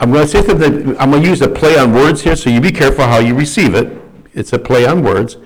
I'm 0.00 0.12
going 0.12 0.26
to 0.26 0.28
say 0.28 0.42
something, 0.42 0.98
I'm 0.98 1.10
going 1.10 1.22
to 1.22 1.28
use 1.28 1.40
a 1.40 1.48
play 1.48 1.78
on 1.78 1.92
words 1.92 2.22
here, 2.22 2.36
so 2.36 2.50
you 2.50 2.60
be 2.60 2.72
careful 2.72 3.04
how 3.04 3.18
you 3.18 3.34
receive 3.34 3.74
it. 3.74 3.96
It's 4.34 4.52
a 4.52 4.58
play 4.58 4.86
on 4.86 5.02
words. 5.02 5.36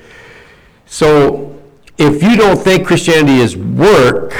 So 0.86 1.60
if 1.98 2.22
you 2.22 2.36
don't 2.36 2.56
think 2.56 2.86
Christianity 2.86 3.40
is 3.40 3.56
work, 3.56 4.34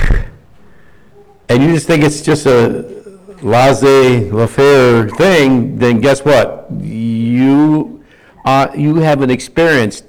and 1.48 1.62
you 1.62 1.72
just 1.72 1.86
think 1.86 2.02
it's 2.04 2.22
just 2.22 2.46
a 2.46 3.20
laissez-faire 3.42 5.08
thing, 5.10 5.78
then 5.78 6.00
guess 6.00 6.24
what? 6.24 6.66
You, 6.80 8.04
uh, 8.44 8.68
you 8.74 8.96
haven't 8.96 9.30
experienced 9.30 10.06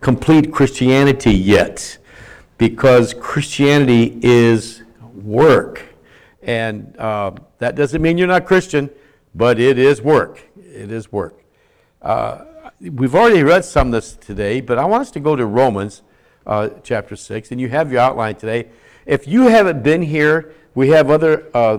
complete 0.00 0.52
Christianity 0.52 1.34
yet, 1.34 1.98
because 2.56 3.14
Christianity 3.14 4.18
is 4.22 4.82
work. 5.14 5.82
And 6.42 6.96
uh, 6.96 7.32
that 7.58 7.74
doesn't 7.74 8.00
mean 8.00 8.16
you're 8.18 8.28
not 8.28 8.46
Christian, 8.46 8.90
but 9.34 9.58
it 9.58 9.78
is 9.78 10.00
work. 10.02 10.48
It 10.56 10.90
is 10.90 11.12
work. 11.12 11.42
Uh, 12.00 12.44
we've 12.80 13.14
already 13.14 13.42
read 13.42 13.64
some 13.64 13.88
of 13.88 13.92
this 13.92 14.16
today, 14.16 14.60
but 14.60 14.78
I 14.78 14.84
want 14.84 15.02
us 15.02 15.10
to 15.12 15.20
go 15.20 15.36
to 15.36 15.46
Romans 15.46 16.02
uh, 16.46 16.70
chapter 16.82 17.16
6, 17.16 17.50
and 17.50 17.60
you 17.60 17.68
have 17.68 17.92
your 17.92 18.00
outline 18.00 18.36
today. 18.36 18.68
If 19.06 19.26
you 19.26 19.42
haven't 19.48 19.82
been 19.82 20.02
here, 20.02 20.54
we 20.74 20.88
have 20.90 21.10
other 21.10 21.46
uh, 21.54 21.78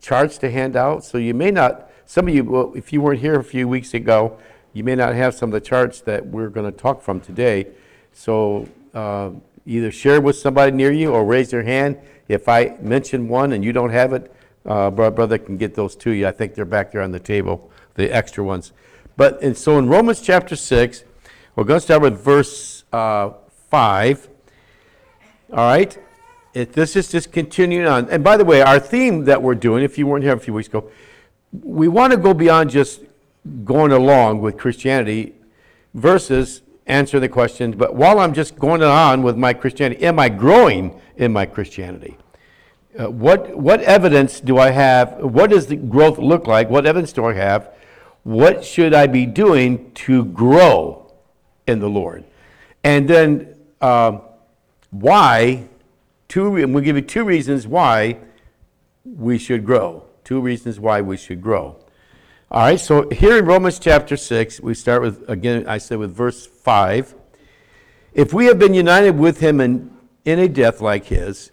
charts 0.00 0.38
to 0.38 0.50
hand 0.50 0.76
out, 0.76 1.04
so 1.04 1.18
you 1.18 1.34
may 1.34 1.50
not, 1.50 1.90
some 2.06 2.28
of 2.28 2.34
you, 2.34 2.44
well, 2.44 2.72
if 2.74 2.92
you 2.92 3.00
weren't 3.00 3.20
here 3.20 3.38
a 3.38 3.44
few 3.44 3.66
weeks 3.68 3.94
ago, 3.94 4.38
you 4.72 4.84
may 4.84 4.94
not 4.94 5.14
have 5.14 5.34
some 5.34 5.48
of 5.48 5.52
the 5.52 5.60
charts 5.60 6.00
that 6.02 6.26
we're 6.26 6.50
going 6.50 6.70
to 6.70 6.76
talk 6.76 7.02
from 7.02 7.20
today. 7.20 7.66
So 8.12 8.68
uh, 8.94 9.30
either 9.66 9.90
share 9.90 10.20
with 10.20 10.36
somebody 10.36 10.72
near 10.72 10.92
you 10.92 11.12
or 11.12 11.24
raise 11.24 11.52
your 11.52 11.62
hand. 11.62 11.98
If 12.28 12.48
I 12.48 12.76
mention 12.80 13.28
one 13.28 13.52
and 13.52 13.64
you 13.64 13.72
don't 13.72 13.90
have 13.90 14.12
it, 14.12 14.32
uh, 14.68 14.90
bro- 14.90 15.10
brother 15.10 15.38
can 15.38 15.56
get 15.56 15.74
those 15.74 15.96
to 15.96 16.10
you. 16.10 16.28
I 16.28 16.30
think 16.30 16.54
they're 16.54 16.64
back 16.64 16.92
there 16.92 17.00
on 17.00 17.10
the 17.10 17.18
table, 17.18 17.70
the 17.94 18.14
extra 18.14 18.44
ones. 18.44 18.72
But, 19.16 19.42
and 19.42 19.56
so 19.56 19.78
in 19.78 19.88
Romans 19.88 20.20
chapter 20.20 20.54
6, 20.54 21.04
we're 21.56 21.64
going 21.64 21.78
to 21.78 21.84
start 21.84 22.02
with 22.02 22.20
verse 22.20 22.84
uh, 22.92 23.30
5. 23.70 24.28
All 25.50 25.56
right? 25.56 25.98
It, 26.54 26.72
this 26.74 26.94
is 26.96 27.10
just 27.10 27.32
continuing 27.32 27.86
on. 27.86 28.08
And 28.10 28.22
by 28.22 28.36
the 28.36 28.44
way, 28.44 28.60
our 28.60 28.78
theme 28.78 29.24
that 29.24 29.42
we're 29.42 29.54
doing, 29.54 29.82
if 29.82 29.98
you 29.98 30.06
weren't 30.06 30.22
here 30.22 30.34
a 30.34 30.38
few 30.38 30.52
weeks 30.52 30.68
ago, 30.68 30.90
we 31.62 31.88
want 31.88 32.12
to 32.12 32.18
go 32.18 32.34
beyond 32.34 32.70
just 32.70 33.00
going 33.64 33.92
along 33.92 34.42
with 34.42 34.58
Christianity 34.58 35.34
versus 35.94 36.62
answering 36.86 37.22
the 37.22 37.28
questions. 37.28 37.74
But 37.74 37.94
while 37.94 38.18
I'm 38.18 38.34
just 38.34 38.56
going 38.56 38.82
on 38.82 39.22
with 39.22 39.36
my 39.36 39.54
Christianity, 39.54 40.04
am 40.04 40.18
I 40.18 40.28
growing 40.28 41.00
in 41.16 41.32
my 41.32 41.46
Christianity? 41.46 42.18
Uh, 42.98 43.08
what, 43.10 43.56
what 43.56 43.80
evidence 43.82 44.40
do 44.40 44.58
I 44.58 44.70
have? 44.70 45.18
What 45.18 45.50
does 45.50 45.68
the 45.68 45.76
growth 45.76 46.18
look 46.18 46.48
like? 46.48 46.68
What 46.68 46.84
evidence 46.84 47.12
do 47.12 47.26
I 47.26 47.34
have? 47.34 47.72
What 48.24 48.64
should 48.64 48.92
I 48.92 49.06
be 49.06 49.24
doing 49.24 49.92
to 49.92 50.24
grow 50.24 51.12
in 51.66 51.78
the 51.78 51.88
Lord? 51.88 52.24
And 52.82 53.08
then 53.08 53.54
um, 53.80 54.22
why? 54.90 55.68
Two, 56.26 56.56
and 56.56 56.74
we'll 56.74 56.82
give 56.82 56.96
you 56.96 57.02
two 57.02 57.24
reasons 57.24 57.66
why 57.66 58.18
we 59.04 59.38
should 59.38 59.64
grow. 59.64 60.04
Two 60.24 60.40
reasons 60.40 60.80
why 60.80 61.00
we 61.00 61.16
should 61.16 61.40
grow. 61.40 61.76
All 62.50 62.62
right, 62.62 62.80
so 62.80 63.08
here 63.10 63.38
in 63.38 63.44
Romans 63.44 63.78
chapter 63.78 64.16
6, 64.16 64.60
we 64.60 64.74
start 64.74 65.02
with, 65.02 65.28
again, 65.28 65.66
I 65.68 65.78
said 65.78 65.98
with 65.98 66.14
verse 66.14 66.46
5. 66.46 67.14
If 68.12 68.32
we 68.32 68.46
have 68.46 68.58
been 68.58 68.74
united 68.74 69.18
with 69.18 69.38
him 69.38 69.60
in, 69.60 69.90
in 70.24 70.38
a 70.38 70.48
death 70.48 70.80
like 70.80 71.04
his, 71.06 71.52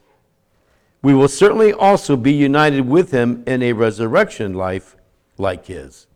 we 1.05 1.13
will 1.13 1.27
certainly 1.27 1.71
also 1.71 2.17
be 2.17 2.33
united 2.33 2.81
with 2.81 3.11
him 3.11 3.43
in 3.45 3.61
a 3.61 3.73
resurrection 3.73 4.55
life 4.55 4.95
like 5.37 5.67
his. 5.67 6.07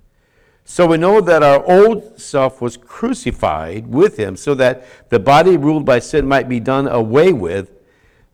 So 0.65 0.87
we 0.87 0.97
know 0.97 1.21
that 1.21 1.43
our 1.43 1.63
old 1.63 2.19
self 2.19 2.59
was 2.59 2.75
crucified 2.75 3.85
with 3.85 4.17
him 4.17 4.35
so 4.35 4.55
that 4.55 4.83
the 5.09 5.19
body 5.19 5.57
ruled 5.57 5.85
by 5.85 5.99
sin 5.99 6.27
might 6.27 6.49
be 6.49 6.59
done 6.59 6.87
away 6.87 7.31
with, 7.31 7.69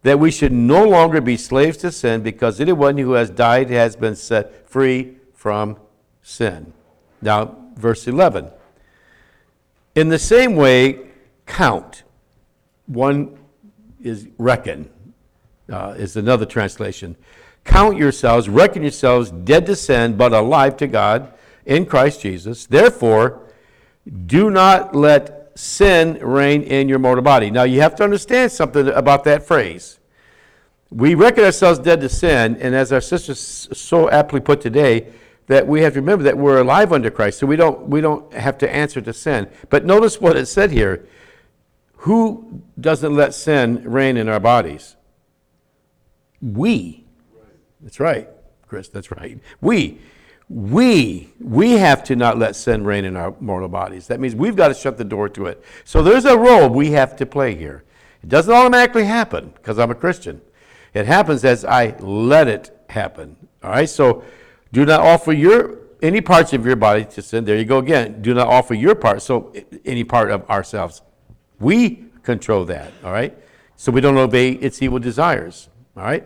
that 0.03 0.17
we 0.17 0.31
should 0.31 0.53
no 0.53 0.87
longer 0.87 1.19
be 1.19 1.35
slaves 1.35 1.75
to 1.79 1.91
sin 1.91 2.23
because 2.23 2.61
anyone 2.61 2.97
who 2.97 3.11
has 3.11 3.29
died 3.29 3.69
has 3.69 3.97
been 3.97 4.15
set 4.15 4.65
free 4.65 5.17
from 5.33 5.77
sin. 6.21 6.71
Now, 7.21 7.57
verse 7.75 8.07
11. 8.07 8.49
In 9.93 10.07
the 10.07 10.19
same 10.19 10.55
way, 10.55 11.09
count. 11.45 12.03
One 12.85 13.39
is 14.01 14.29
reckon, 14.37 14.89
uh, 15.71 15.95
is 15.97 16.15
another 16.15 16.45
translation. 16.45 17.15
Count 17.63 17.97
yourselves, 17.97 18.47
reckon 18.47 18.83
yourselves 18.83 19.31
dead 19.31 19.65
to 19.65 19.75
sin, 19.75 20.15
but 20.15 20.33
alive 20.33 20.77
to 20.77 20.87
God 20.87 21.33
in 21.65 21.85
Christ 21.85 22.21
Jesus. 22.21 22.65
Therefore, 22.65 23.41
do 24.25 24.51
not 24.51 24.95
let 24.95 25.51
sin 25.55 26.19
reign 26.21 26.61
in 26.61 26.87
your 26.87 26.99
mortal 26.99 27.23
body. 27.23 27.49
Now, 27.49 27.63
you 27.63 27.81
have 27.81 27.95
to 27.95 28.03
understand 28.03 28.51
something 28.51 28.87
about 28.89 29.23
that 29.23 29.47
phrase. 29.47 29.99
We 30.91 31.15
reckon 31.15 31.43
ourselves 31.43 31.79
dead 31.79 32.01
to 32.01 32.09
sin, 32.09 32.57
and 32.61 32.75
as 32.75 32.93
our 32.93 33.01
sister 33.01 33.33
so 33.33 34.09
aptly 34.09 34.39
put 34.39 34.61
today, 34.61 35.07
that 35.47 35.67
we 35.67 35.81
have 35.81 35.93
to 35.93 35.99
remember 35.99 36.23
that 36.23 36.37
we're 36.37 36.59
alive 36.59 36.91
under 36.91 37.09
Christ, 37.09 37.39
so 37.39 37.47
we 37.47 37.55
don't, 37.55 37.87
we 37.87 38.01
don't 38.01 38.31
have 38.33 38.57
to 38.59 38.69
answer 38.73 39.01
to 39.01 39.13
sin. 39.13 39.47
But 39.69 39.85
notice 39.85 40.19
what 40.19 40.35
it 40.37 40.47
said 40.47 40.71
here. 40.71 41.07
Who 41.97 42.61
doesn't 42.79 43.15
let 43.15 43.33
sin 43.33 43.83
reign 43.83 44.17
in 44.17 44.29
our 44.29 44.39
bodies? 44.39 44.95
We. 46.41 47.05
That's 47.81 47.99
right, 47.99 48.29
Chris, 48.67 48.87
that's 48.89 49.11
right. 49.11 49.39
We. 49.61 49.99
We, 50.47 51.33
we 51.39 51.71
have 51.71 52.03
to 52.03 52.15
not 52.15 52.37
let 52.37 52.55
sin 52.55 52.83
reign 52.83 53.03
in 53.03 53.15
our 53.15 53.33
mortal 53.39 53.67
bodies. 53.67 54.05
That 54.07 54.19
means 54.19 54.35
we've 54.35 54.55
got 54.55 54.67
to 54.67 54.75
shut 54.75 54.95
the 54.95 55.03
door 55.03 55.27
to 55.29 55.47
it. 55.47 55.63
So 55.85 56.03
there's 56.03 56.25
a 56.25 56.37
role 56.37 56.69
we 56.69 56.91
have 56.91 57.15
to 57.15 57.25
play 57.25 57.55
here. 57.55 57.83
It 58.21 58.29
doesn't 58.29 58.53
automatically 58.53 59.05
happen 59.05 59.53
because 59.55 59.79
I'm 59.79 59.89
a 59.89 59.95
Christian. 59.95 60.41
It 60.93 61.07
happens 61.07 61.43
as 61.43 61.65
I 61.65 61.95
let 61.99 62.47
it 62.47 62.79
happen. 62.89 63.35
All 63.63 63.71
right, 63.71 63.89
so 63.89 64.23
do 64.71 64.85
not 64.85 64.99
offer 64.99 65.33
your 65.33 65.79
any 66.01 66.21
parts 66.21 66.53
of 66.53 66.65
your 66.65 66.75
body 66.75 67.05
to 67.05 67.21
sin. 67.21 67.45
There 67.45 67.57
you 67.57 67.65
go 67.65 67.79
again. 67.79 68.21
Do 68.21 68.33
not 68.33 68.47
offer 68.47 68.75
your 68.75 68.93
part, 68.93 69.21
so 69.21 69.53
any 69.83 70.03
part 70.03 70.29
of 70.29 70.47
ourselves. 70.49 71.01
We 71.59 72.05
control 72.21 72.65
that, 72.65 72.91
all 73.03 73.11
right? 73.11 73.35
So 73.75 73.91
we 73.91 74.01
don't 74.01 74.17
obey 74.17 74.51
its 74.51 74.81
evil 74.81 74.99
desires, 74.99 75.69
all 75.95 76.03
right? 76.03 76.25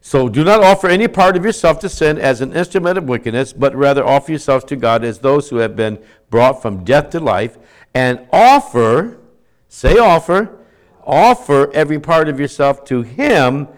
So 0.00 0.28
do 0.28 0.44
not 0.44 0.62
offer 0.62 0.86
any 0.86 1.08
part 1.08 1.36
of 1.36 1.44
yourself 1.44 1.80
to 1.80 1.88
sin 1.88 2.18
as 2.18 2.40
an 2.40 2.52
instrument 2.52 2.96
of 2.96 3.04
wickedness, 3.04 3.52
but 3.52 3.74
rather 3.74 4.06
offer 4.06 4.30
yourselves 4.30 4.64
to 4.66 4.76
God 4.76 5.02
as 5.02 5.18
those 5.18 5.50
who 5.50 5.56
have 5.56 5.74
been 5.74 5.98
brought 6.30 6.62
from 6.62 6.84
death 6.84 7.10
to 7.10 7.20
life, 7.20 7.58
and 7.92 8.20
offer, 8.32 9.18
say 9.68 9.98
offer, 9.98 10.58
offer 11.04 11.72
every 11.72 11.98
part 11.98 12.28
of 12.28 12.38
yourself 12.38 12.84
to 12.84 13.02
Him 13.02 13.68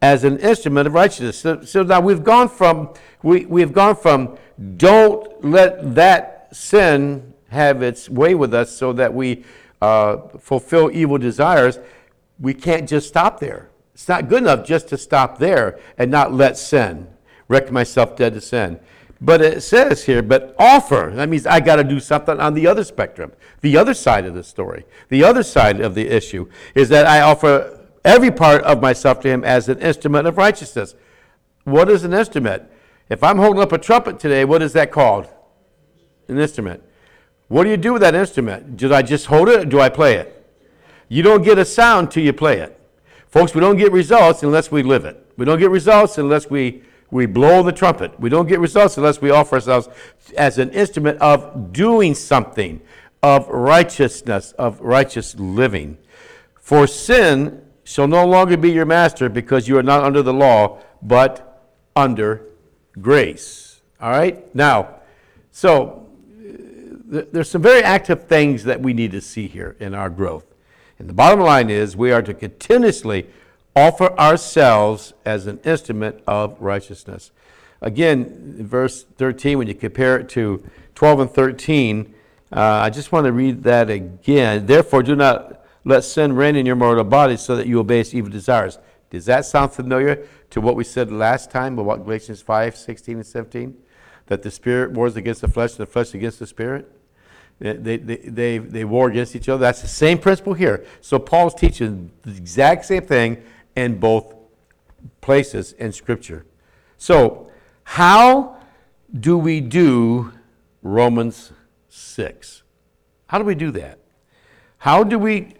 as 0.00 0.22
an 0.22 0.38
instrument 0.38 0.86
of 0.86 0.94
righteousness. 0.94 1.38
So, 1.38 1.64
so 1.64 1.82
now 1.82 2.00
we've 2.00 2.22
gone 2.22 2.48
from 2.48 2.94
we, 3.22 3.46
we've 3.46 3.72
gone 3.72 3.96
from 3.96 4.36
don't 4.76 5.44
let 5.44 5.94
that 5.94 6.54
sin 6.54 7.34
have 7.48 7.82
its 7.82 8.08
way 8.08 8.34
with 8.34 8.52
us 8.52 8.76
so 8.76 8.92
that 8.92 9.12
we 9.12 9.44
uh, 9.80 10.18
fulfill 10.38 10.90
evil 10.92 11.18
desires. 11.18 11.78
We 12.38 12.54
can't 12.54 12.88
just 12.88 13.08
stop 13.08 13.40
there. 13.40 13.70
It's 13.94 14.08
not 14.08 14.28
good 14.28 14.42
enough 14.42 14.66
just 14.66 14.88
to 14.88 14.98
stop 14.98 15.38
there 15.38 15.78
and 15.96 16.10
not 16.10 16.32
let 16.32 16.58
sin, 16.58 17.08
reckon 17.48 17.72
myself 17.72 18.16
dead 18.16 18.34
to 18.34 18.40
sin. 18.40 18.80
But 19.20 19.40
it 19.40 19.62
says 19.62 20.04
here, 20.04 20.22
but 20.22 20.54
offer. 20.58 21.12
That 21.14 21.28
means 21.28 21.46
I 21.46 21.60
got 21.60 21.76
to 21.76 21.84
do 21.84 22.00
something 22.00 22.40
on 22.40 22.54
the 22.54 22.66
other 22.66 22.84
spectrum, 22.84 23.32
the 23.60 23.76
other 23.76 23.94
side 23.94 24.26
of 24.26 24.34
the 24.34 24.42
story, 24.42 24.84
the 25.08 25.24
other 25.24 25.42
side 25.42 25.80
of 25.80 25.94
the 25.94 26.08
issue 26.08 26.50
is 26.74 26.88
that 26.88 27.06
I 27.06 27.20
offer 27.20 27.86
every 28.04 28.30
part 28.30 28.62
of 28.64 28.82
myself 28.82 29.20
to 29.20 29.28
Him 29.28 29.44
as 29.44 29.68
an 29.68 29.78
instrument 29.78 30.26
of 30.26 30.36
righteousness. 30.36 30.94
What 31.62 31.88
is 31.88 32.04
an 32.04 32.12
instrument? 32.12 32.64
If 33.08 33.22
I'm 33.22 33.38
holding 33.38 33.62
up 33.62 33.72
a 33.72 33.78
trumpet 33.78 34.18
today, 34.18 34.44
what 34.44 34.60
is 34.60 34.72
that 34.72 34.90
called? 34.90 35.28
An 36.28 36.38
instrument. 36.38 36.82
What 37.48 37.64
do 37.64 37.70
you 37.70 37.76
do 37.76 37.92
with 37.92 38.02
that 38.02 38.14
instrument? 38.14 38.76
Do 38.76 38.92
I 38.92 39.02
just 39.02 39.26
hold 39.26 39.48
it 39.48 39.60
or 39.60 39.64
do 39.64 39.80
I 39.80 39.88
play 39.88 40.16
it? 40.16 40.30
You 41.08 41.22
don't 41.22 41.42
get 41.42 41.58
a 41.58 41.64
sound 41.64 42.10
till 42.10 42.24
you 42.24 42.32
play 42.32 42.58
it. 42.58 42.78
Folks, 43.34 43.52
we 43.52 43.60
don't 43.60 43.76
get 43.76 43.90
results 43.90 44.44
unless 44.44 44.70
we 44.70 44.84
live 44.84 45.04
it. 45.04 45.26
We 45.36 45.44
don't 45.44 45.58
get 45.58 45.70
results 45.70 46.18
unless 46.18 46.48
we, 46.48 46.84
we 47.10 47.26
blow 47.26 47.64
the 47.64 47.72
trumpet. 47.72 48.20
We 48.20 48.28
don't 48.30 48.46
get 48.46 48.60
results 48.60 48.96
unless 48.96 49.20
we 49.20 49.30
offer 49.30 49.56
ourselves 49.56 49.88
as 50.38 50.58
an 50.58 50.70
instrument 50.70 51.20
of 51.20 51.72
doing 51.72 52.14
something, 52.14 52.80
of 53.24 53.48
righteousness, 53.48 54.52
of 54.52 54.80
righteous 54.80 55.34
living. 55.34 55.98
For 56.60 56.86
sin 56.86 57.60
shall 57.82 58.06
no 58.06 58.24
longer 58.24 58.56
be 58.56 58.70
your 58.70 58.86
master 58.86 59.28
because 59.28 59.66
you 59.66 59.76
are 59.78 59.82
not 59.82 60.04
under 60.04 60.22
the 60.22 60.32
law, 60.32 60.78
but 61.02 61.72
under 61.96 62.46
grace. 63.00 63.80
All 64.00 64.10
right? 64.10 64.54
Now, 64.54 65.00
so 65.50 66.06
uh, 67.12 67.22
there's 67.32 67.50
some 67.50 67.62
very 67.62 67.82
active 67.82 68.28
things 68.28 68.62
that 68.62 68.80
we 68.80 68.92
need 68.92 69.10
to 69.10 69.20
see 69.20 69.48
here 69.48 69.74
in 69.80 69.92
our 69.92 70.08
growth. 70.08 70.53
And 70.98 71.08
the 71.08 71.14
bottom 71.14 71.40
line 71.40 71.70
is 71.70 71.96
we 71.96 72.12
are 72.12 72.22
to 72.22 72.34
continuously 72.34 73.26
offer 73.74 74.12
ourselves 74.18 75.12
as 75.24 75.46
an 75.46 75.58
instrument 75.64 76.22
of 76.26 76.56
righteousness. 76.60 77.32
Again, 77.80 78.66
verse 78.66 79.04
13, 79.18 79.58
when 79.58 79.66
you 79.66 79.74
compare 79.74 80.16
it 80.18 80.28
to 80.30 80.64
12 80.94 81.20
and 81.20 81.30
13, 81.30 82.14
uh, 82.52 82.60
I 82.60 82.90
just 82.90 83.12
want 83.12 83.26
to 83.26 83.32
read 83.32 83.64
that 83.64 83.90
again. 83.90 84.66
Therefore, 84.66 85.02
do 85.02 85.16
not 85.16 85.64
let 85.84 86.04
sin 86.04 86.34
reign 86.34 86.56
in 86.56 86.64
your 86.64 86.76
mortal 86.76 87.04
body 87.04 87.36
so 87.36 87.56
that 87.56 87.66
you 87.66 87.80
obey 87.80 88.00
its 88.00 88.14
evil 88.14 88.30
desires. 88.30 88.78
Does 89.10 89.26
that 89.26 89.44
sound 89.44 89.72
familiar 89.72 90.26
to 90.50 90.60
what 90.60 90.76
we 90.76 90.84
said 90.84 91.12
last 91.12 91.50
time 91.50 91.78
about 91.78 92.04
Galatians 92.04 92.40
5, 92.40 92.76
16 92.76 93.16
and 93.16 93.26
17? 93.26 93.76
That 94.26 94.42
the 94.42 94.50
spirit 94.50 94.92
wars 94.92 95.16
against 95.16 95.40
the 95.40 95.48
flesh 95.48 95.72
and 95.72 95.80
the 95.80 95.86
flesh 95.86 96.14
against 96.14 96.38
the 96.38 96.46
spirit? 96.46 96.90
They, 97.58 97.96
they, 97.96 98.16
they, 98.16 98.58
they 98.58 98.84
war 98.84 99.08
against 99.08 99.36
each 99.36 99.48
other. 99.48 99.60
That's 99.60 99.82
the 99.82 99.88
same 99.88 100.18
principle 100.18 100.54
here. 100.54 100.84
So 101.00 101.18
Paul's 101.18 101.54
teaching 101.54 102.10
the 102.22 102.36
exact 102.36 102.84
same 102.84 103.02
thing 103.02 103.42
in 103.76 103.98
both 103.98 104.34
places 105.20 105.72
in 105.72 105.92
Scripture. 105.92 106.44
So, 106.98 107.50
how 107.84 108.56
do 109.18 109.36
we 109.38 109.60
do 109.60 110.32
Romans 110.82 111.52
6? 111.88 112.62
How 113.26 113.38
do 113.38 113.44
we 113.44 113.54
do 113.54 113.70
that? 113.72 113.98
How 114.78 115.04
do 115.04 115.18
we 115.18 115.54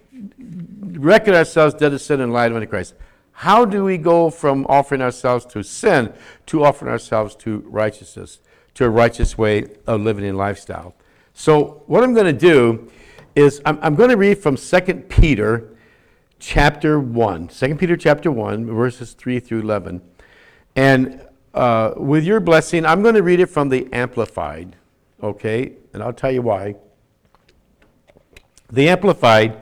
reckon 0.80 1.34
ourselves 1.34 1.74
dead 1.74 1.90
to 1.90 1.98
sin 1.98 2.20
and 2.20 2.30
alive 2.30 2.54
unto 2.54 2.66
Christ? 2.66 2.94
How 3.32 3.64
do 3.64 3.84
we 3.84 3.98
go 3.98 4.30
from 4.30 4.64
offering 4.68 5.00
ourselves 5.00 5.44
to 5.46 5.62
sin 5.62 6.12
to 6.46 6.64
offering 6.64 6.90
ourselves 6.90 7.34
to 7.36 7.58
righteousness, 7.66 8.40
to 8.74 8.84
a 8.84 8.90
righteous 8.90 9.36
way 9.36 9.66
of 9.86 10.02
living 10.02 10.24
and 10.24 10.38
lifestyle? 10.38 10.94
So, 11.34 11.82
what 11.86 12.04
I'm 12.04 12.14
going 12.14 12.26
to 12.26 12.32
do 12.32 12.90
is 13.34 13.60
I'm, 13.64 13.78
I'm 13.82 13.96
going 13.96 14.10
to 14.10 14.16
read 14.16 14.38
from 14.38 14.56
2 14.56 14.80
Peter 15.08 15.76
chapter 16.38 17.00
1. 17.00 17.48
2 17.48 17.74
Peter 17.74 17.96
chapter 17.96 18.30
1, 18.30 18.66
verses 18.66 19.12
3 19.14 19.40
through 19.40 19.60
11. 19.60 20.00
And 20.76 21.26
uh, 21.52 21.94
with 21.96 22.24
your 22.24 22.40
blessing, 22.40 22.86
I'm 22.86 23.02
going 23.02 23.16
to 23.16 23.22
read 23.22 23.40
it 23.40 23.46
from 23.46 23.68
the 23.68 23.88
Amplified, 23.92 24.76
okay? 25.22 25.72
And 25.92 26.02
I'll 26.02 26.12
tell 26.12 26.30
you 26.30 26.42
why. 26.42 26.76
The 28.70 28.88
Amplified 28.88 29.60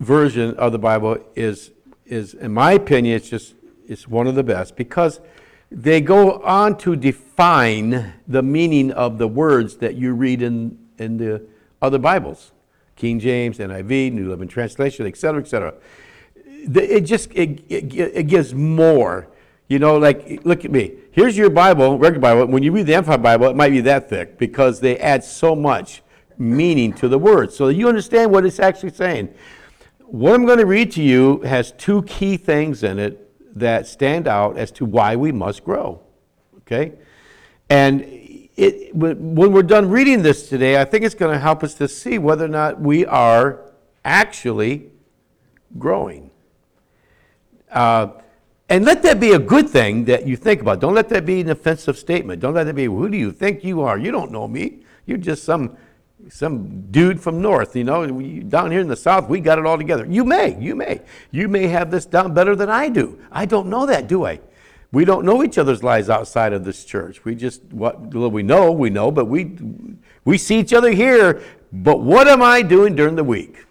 version 0.00 0.56
of 0.56 0.72
the 0.72 0.78
Bible 0.78 1.18
is, 1.36 1.70
is 2.04 2.34
in 2.34 2.52
my 2.52 2.72
opinion, 2.72 3.16
it's 3.16 3.30
just 3.30 3.54
it's 3.86 4.06
one 4.06 4.28
of 4.28 4.36
the 4.36 4.44
best 4.44 4.76
because 4.76 5.20
they 5.70 6.00
go 6.00 6.40
on 6.42 6.78
to 6.78 6.94
define 6.94 8.14
the 8.26 8.42
meaning 8.42 8.92
of 8.92 9.18
the 9.18 9.26
words 9.26 9.76
that 9.78 9.96
you 9.96 10.14
read 10.14 10.42
in, 10.42 10.78
in 11.00 11.16
the 11.16 11.42
other 11.82 11.98
Bibles 11.98 12.52
King 12.94 13.18
James, 13.18 13.58
NIV, 13.58 14.12
New 14.12 14.28
Living 14.28 14.46
Translation, 14.46 15.06
et 15.06 15.16
cetera, 15.16 15.40
et 15.40 15.48
cetera. 15.48 15.74
It 16.44 17.00
just 17.00 17.32
it, 17.32 17.64
it, 17.70 17.94
it 17.94 18.26
gives 18.26 18.54
more. 18.54 19.26
You 19.68 19.78
know, 19.78 19.96
like, 19.96 20.44
look 20.44 20.64
at 20.64 20.70
me. 20.70 20.96
Here's 21.12 21.36
your 21.38 21.48
Bible, 21.48 21.96
regular 21.96 22.20
Bible. 22.20 22.46
When 22.46 22.62
you 22.62 22.72
read 22.72 22.86
the 22.86 22.94
Amplified 22.94 23.22
Bible, 23.22 23.46
it 23.46 23.56
might 23.56 23.70
be 23.70 23.80
that 23.82 24.10
thick 24.10 24.36
because 24.36 24.80
they 24.80 24.98
add 24.98 25.24
so 25.24 25.54
much 25.54 26.02
meaning 26.36 26.92
to 26.94 27.08
the 27.08 27.18
words. 27.18 27.56
So 27.56 27.68
you 27.68 27.88
understand 27.88 28.32
what 28.32 28.44
it's 28.44 28.58
actually 28.58 28.90
saying. 28.90 29.32
What 30.00 30.34
I'm 30.34 30.44
going 30.44 30.58
to 30.58 30.66
read 30.66 30.90
to 30.92 31.02
you 31.02 31.40
has 31.42 31.72
two 31.72 32.02
key 32.02 32.36
things 32.36 32.82
in 32.82 32.98
it 32.98 33.30
that 33.58 33.86
stand 33.86 34.26
out 34.26 34.58
as 34.58 34.72
to 34.72 34.84
why 34.84 35.16
we 35.16 35.32
must 35.32 35.64
grow. 35.64 36.00
Okay? 36.58 36.94
And 37.70 38.19
it, 38.56 38.94
when 38.94 39.34
we're 39.34 39.62
done 39.62 39.88
reading 39.88 40.22
this 40.22 40.48
today, 40.48 40.80
I 40.80 40.84
think 40.84 41.04
it's 41.04 41.14
going 41.14 41.32
to 41.32 41.38
help 41.38 41.62
us 41.62 41.74
to 41.74 41.88
see 41.88 42.18
whether 42.18 42.44
or 42.44 42.48
not 42.48 42.80
we 42.80 43.06
are 43.06 43.60
actually 44.04 44.90
growing. 45.78 46.30
Uh, 47.70 48.08
and 48.68 48.84
let 48.84 49.02
that 49.02 49.18
be 49.18 49.32
a 49.32 49.38
good 49.38 49.68
thing 49.68 50.04
that 50.04 50.26
you 50.26 50.36
think 50.36 50.60
about. 50.60 50.80
Don't 50.80 50.94
let 50.94 51.08
that 51.08 51.26
be 51.26 51.40
an 51.40 51.50
offensive 51.50 51.98
statement. 51.98 52.40
Don't 52.40 52.54
let 52.54 52.64
that 52.64 52.74
be, 52.74 52.84
who 52.84 53.08
do 53.08 53.16
you 53.16 53.32
think 53.32 53.64
you 53.64 53.80
are? 53.82 53.98
You 53.98 54.12
don't 54.12 54.30
know 54.30 54.46
me. 54.46 54.80
You're 55.06 55.18
just 55.18 55.44
some 55.44 55.76
some 56.28 56.90
dude 56.90 57.20
from 57.20 57.40
north, 57.40 57.74
you 57.74 57.84
know, 57.84 58.06
down 58.42 58.70
here 58.70 58.80
in 58.80 58.88
the 58.88 58.96
south, 58.96 59.28
we 59.28 59.40
got 59.40 59.58
it 59.58 59.66
all 59.66 59.78
together. 59.78 60.06
You 60.06 60.24
may, 60.24 60.60
you 60.60 60.74
may. 60.74 61.00
You 61.30 61.48
may 61.48 61.66
have 61.68 61.90
this 61.90 62.06
down 62.06 62.34
better 62.34 62.54
than 62.54 62.68
I 62.68 62.88
do. 62.88 63.18
I 63.32 63.46
don't 63.46 63.68
know 63.68 63.86
that, 63.86 64.06
do 64.06 64.26
I? 64.26 64.40
We 64.92 65.04
don't 65.04 65.24
know 65.24 65.44
each 65.44 65.56
other's 65.56 65.82
lives 65.82 66.10
outside 66.10 66.52
of 66.52 66.64
this 66.64 66.84
church. 66.84 67.24
We 67.24 67.34
just, 67.34 67.62
what 67.72 68.02
little 68.02 68.30
we 68.30 68.42
know, 68.42 68.72
we 68.72 68.90
know, 68.90 69.10
but 69.10 69.26
we, 69.26 69.56
we 70.24 70.36
see 70.36 70.58
each 70.58 70.72
other 70.72 70.90
here. 70.90 71.42
But 71.72 72.00
what 72.00 72.26
am 72.26 72.42
I 72.42 72.62
doing 72.62 72.96
during 72.96 73.14
the 73.14 73.24
week? 73.24 73.64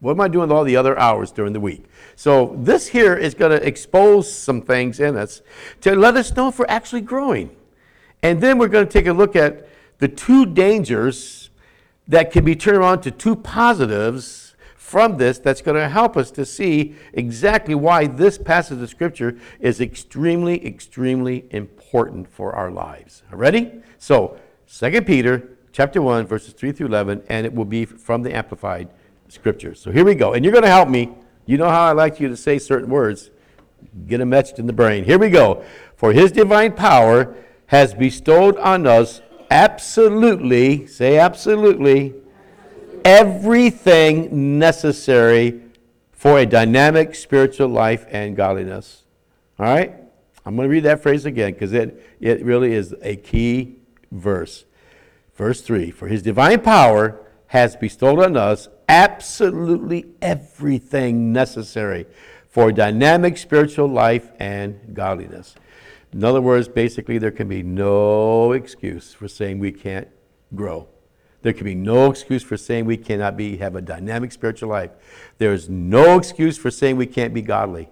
What 0.00 0.12
am 0.12 0.20
I 0.20 0.28
doing 0.28 0.50
all 0.50 0.64
the 0.64 0.76
other 0.76 0.98
hours 0.98 1.30
during 1.30 1.52
the 1.52 1.60
week? 1.60 1.84
So 2.16 2.56
this 2.58 2.88
here 2.88 3.14
is 3.16 3.34
going 3.34 3.58
to 3.58 3.66
expose 3.66 4.32
some 4.32 4.60
things 4.60 5.00
in 5.00 5.16
us 5.16 5.42
to 5.80 5.94
let 5.94 6.16
us 6.16 6.34
know 6.34 6.48
if 6.48 6.58
we're 6.58 6.66
actually 6.68 7.00
growing. 7.00 7.54
And 8.22 8.40
then 8.40 8.58
we're 8.58 8.68
going 8.68 8.86
to 8.86 8.92
take 8.92 9.06
a 9.06 9.12
look 9.12 9.36
at 9.36 9.68
the 9.98 10.08
two 10.08 10.44
dangers 10.44 11.50
that 12.08 12.32
can 12.32 12.44
be 12.44 12.56
turned 12.56 12.78
around 12.78 13.00
to 13.02 13.10
two 13.10 13.36
positives 13.36 14.43
from 14.94 15.16
this 15.16 15.40
that's 15.40 15.60
going 15.60 15.76
to 15.76 15.88
help 15.88 16.16
us 16.16 16.30
to 16.30 16.46
see 16.46 16.94
exactly 17.14 17.74
why 17.74 18.06
this 18.06 18.38
passage 18.38 18.80
of 18.80 18.88
Scripture 18.88 19.36
is 19.58 19.80
extremely, 19.80 20.64
extremely 20.64 21.46
important 21.50 22.30
for 22.30 22.54
our 22.54 22.70
lives. 22.70 23.24
Ready? 23.32 23.72
So, 23.98 24.38
2 24.72 25.02
Peter 25.02 25.48
chapter 25.72 26.00
1, 26.00 26.28
verses 26.28 26.54
3 26.54 26.70
through 26.70 26.86
11, 26.86 27.24
and 27.28 27.44
it 27.44 27.52
will 27.52 27.64
be 27.64 27.84
from 27.84 28.22
the 28.22 28.32
Amplified 28.32 28.88
Scripture. 29.26 29.74
So 29.74 29.90
here 29.90 30.04
we 30.04 30.14
go. 30.14 30.34
And 30.34 30.44
you're 30.44 30.52
going 30.52 30.62
to 30.62 30.70
help 30.70 30.88
me. 30.88 31.12
You 31.44 31.58
know 31.58 31.68
how 31.68 31.82
I 31.82 31.90
like 31.90 32.20
you 32.20 32.28
to 32.28 32.36
say 32.36 32.60
certain 32.60 32.88
words. 32.88 33.30
Get 34.06 34.18
them 34.18 34.32
etched 34.32 34.60
in 34.60 34.68
the 34.68 34.72
brain. 34.72 35.02
Here 35.02 35.18
we 35.18 35.28
go. 35.28 35.64
For 35.96 36.12
his 36.12 36.30
divine 36.30 36.70
power 36.70 37.34
has 37.66 37.94
bestowed 37.94 38.56
on 38.58 38.86
us 38.86 39.22
absolutely, 39.50 40.86
say 40.86 41.18
absolutely, 41.18 42.14
everything 43.04 44.58
necessary 44.58 45.60
for 46.12 46.38
a 46.38 46.46
dynamic 46.46 47.14
spiritual 47.14 47.68
life 47.68 48.06
and 48.10 48.34
godliness. 48.34 49.04
All 49.58 49.66
right? 49.66 49.94
I'm 50.46 50.56
going 50.56 50.68
to 50.68 50.72
read 50.72 50.84
that 50.84 51.02
phrase 51.02 51.26
again 51.26 51.52
because 51.52 51.72
it, 51.72 52.16
it 52.20 52.44
really 52.44 52.72
is 52.72 52.94
a 53.02 53.16
key 53.16 53.76
verse. 54.10 54.64
Verse 55.36 55.60
3 55.60 55.90
For 55.90 56.08
his 56.08 56.22
divine 56.22 56.60
power 56.60 57.20
has 57.48 57.76
bestowed 57.76 58.20
on 58.20 58.36
us 58.36 58.68
absolutely 58.88 60.06
everything 60.20 61.32
necessary 61.32 62.06
for 62.48 62.72
dynamic 62.72 63.36
spiritual 63.36 63.88
life 63.88 64.30
and 64.38 64.94
godliness. 64.94 65.54
In 66.12 66.22
other 66.22 66.40
words, 66.40 66.68
basically, 66.68 67.18
there 67.18 67.32
can 67.32 67.48
be 67.48 67.62
no 67.62 68.52
excuse 68.52 69.12
for 69.12 69.26
saying 69.26 69.58
we 69.58 69.72
can't 69.72 70.08
grow. 70.54 70.88
There 71.44 71.52
can 71.52 71.66
be 71.66 71.74
no 71.74 72.10
excuse 72.10 72.42
for 72.42 72.56
saying 72.56 72.86
we 72.86 72.96
cannot 72.96 73.36
be 73.36 73.58
have 73.58 73.76
a 73.76 73.82
dynamic 73.82 74.32
spiritual 74.32 74.70
life. 74.70 74.92
There 75.36 75.52
is 75.52 75.68
no 75.68 76.16
excuse 76.16 76.56
for 76.56 76.70
saying 76.70 76.96
we 76.96 77.04
can't 77.04 77.34
be 77.34 77.42
godly. 77.42 77.90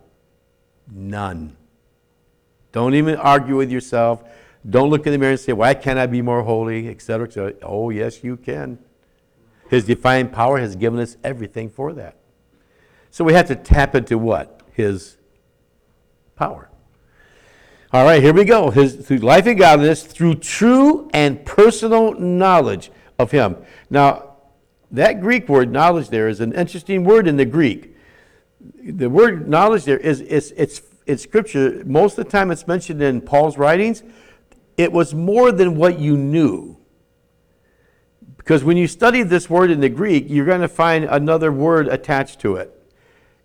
None. 0.91 1.55
Don't 2.73 2.95
even 2.95 3.17
argue 3.17 3.59
with 3.59 3.71
yourself. 3.71 4.25
Don't 4.69 4.89
look 4.89 5.07
in 5.07 5.13
the 5.13 5.19
mirror 5.19 5.33
and 5.33 5.41
say, 5.41 5.53
Why 5.53 5.75
can't 5.75 5.99
I 5.99 6.07
be 6.07 6.23
more 6.23 6.43
holy? 6.43 6.89
Etc. 6.89 7.27
etc. 7.27 7.53
Oh, 7.61 7.91
yes, 7.91 8.25
you 8.25 8.39
can. 8.39 8.79
His 9.69 9.85
divine 9.85 10.31
power 10.31 10.59
has 10.59 10.75
given 10.75 10.99
us 10.99 11.19
everything 11.23 11.69
for 11.69 11.93
that. 11.93 12.17
So 13.11 13.23
we 13.23 13.35
have 13.35 13.49
to 13.49 13.55
tap 13.55 13.95
into 13.95 14.17
what? 14.17 14.63
His 14.73 15.19
power. 16.37 16.71
All 17.93 18.07
right, 18.07 18.23
here 18.23 18.33
we 18.33 18.47
go. 18.47 18.71
His 18.71 18.95
through 18.95 19.19
life 19.19 19.45
and 19.45 19.59
godliness, 19.59 20.05
through 20.05 20.37
true 20.37 21.11
and 21.13 21.45
personal 21.45 22.19
knowledge 22.19 22.91
of 23.23 23.31
Him. 23.31 23.57
Now, 23.89 24.37
that 24.91 25.21
Greek 25.21 25.49
word 25.49 25.73
knowledge 25.73 26.11
there 26.11 26.29
is 26.29 26.41
an 26.41 26.53
interesting 26.53 27.05
word 27.05 27.27
in 27.27 27.37
the 27.37 27.47
Greek. 27.47 27.97
The 28.85 29.09
word 29.09 29.49
knowledge 29.49 29.85
there 29.85 29.99
is 29.99 30.21
it's 30.21 30.51
it's 30.53 30.83
in 31.07 31.19
Scripture. 31.19 31.83
Most 31.87 32.19
of 32.19 32.25
the 32.25 32.31
time, 32.31 32.51
it's 32.51 32.67
mentioned 32.67 33.03
in 33.03 33.21
Paul's 33.21 33.57
writings. 33.57 34.03
It 34.77 34.93
was 34.93 35.15
more 35.15 35.53
than 35.53 35.77
what 35.77 35.99
you 35.99 36.17
knew. 36.17 36.77
Because 38.37 38.65
when 38.65 38.77
you 38.77 38.89
study 38.89 39.23
this 39.23 39.49
word 39.49 39.71
in 39.71 39.81
the 39.81 39.89
Greek, 39.89 40.27
you're 40.29 40.47
going 40.47 40.63
to 40.63 40.69
find 40.69 41.05
another 41.05 41.53
word 41.53 41.87
attached 41.89 42.41
to 42.41 42.57
it. 42.57 42.77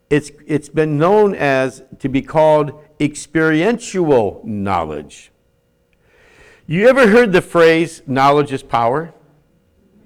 It's, 0.10 0.32
it's 0.48 0.70
been 0.70 0.98
known 0.98 1.36
as 1.36 1.84
to 2.00 2.10
be 2.10 2.22
called 2.22 2.84
experiential 3.00 4.42
knowledge. 4.44 5.32
You 6.66 6.88
ever 6.88 7.08
heard 7.08 7.32
the 7.32 7.42
phrase, 7.42 8.02
knowledge 8.08 8.52
is 8.52 8.64
power? 8.64 9.14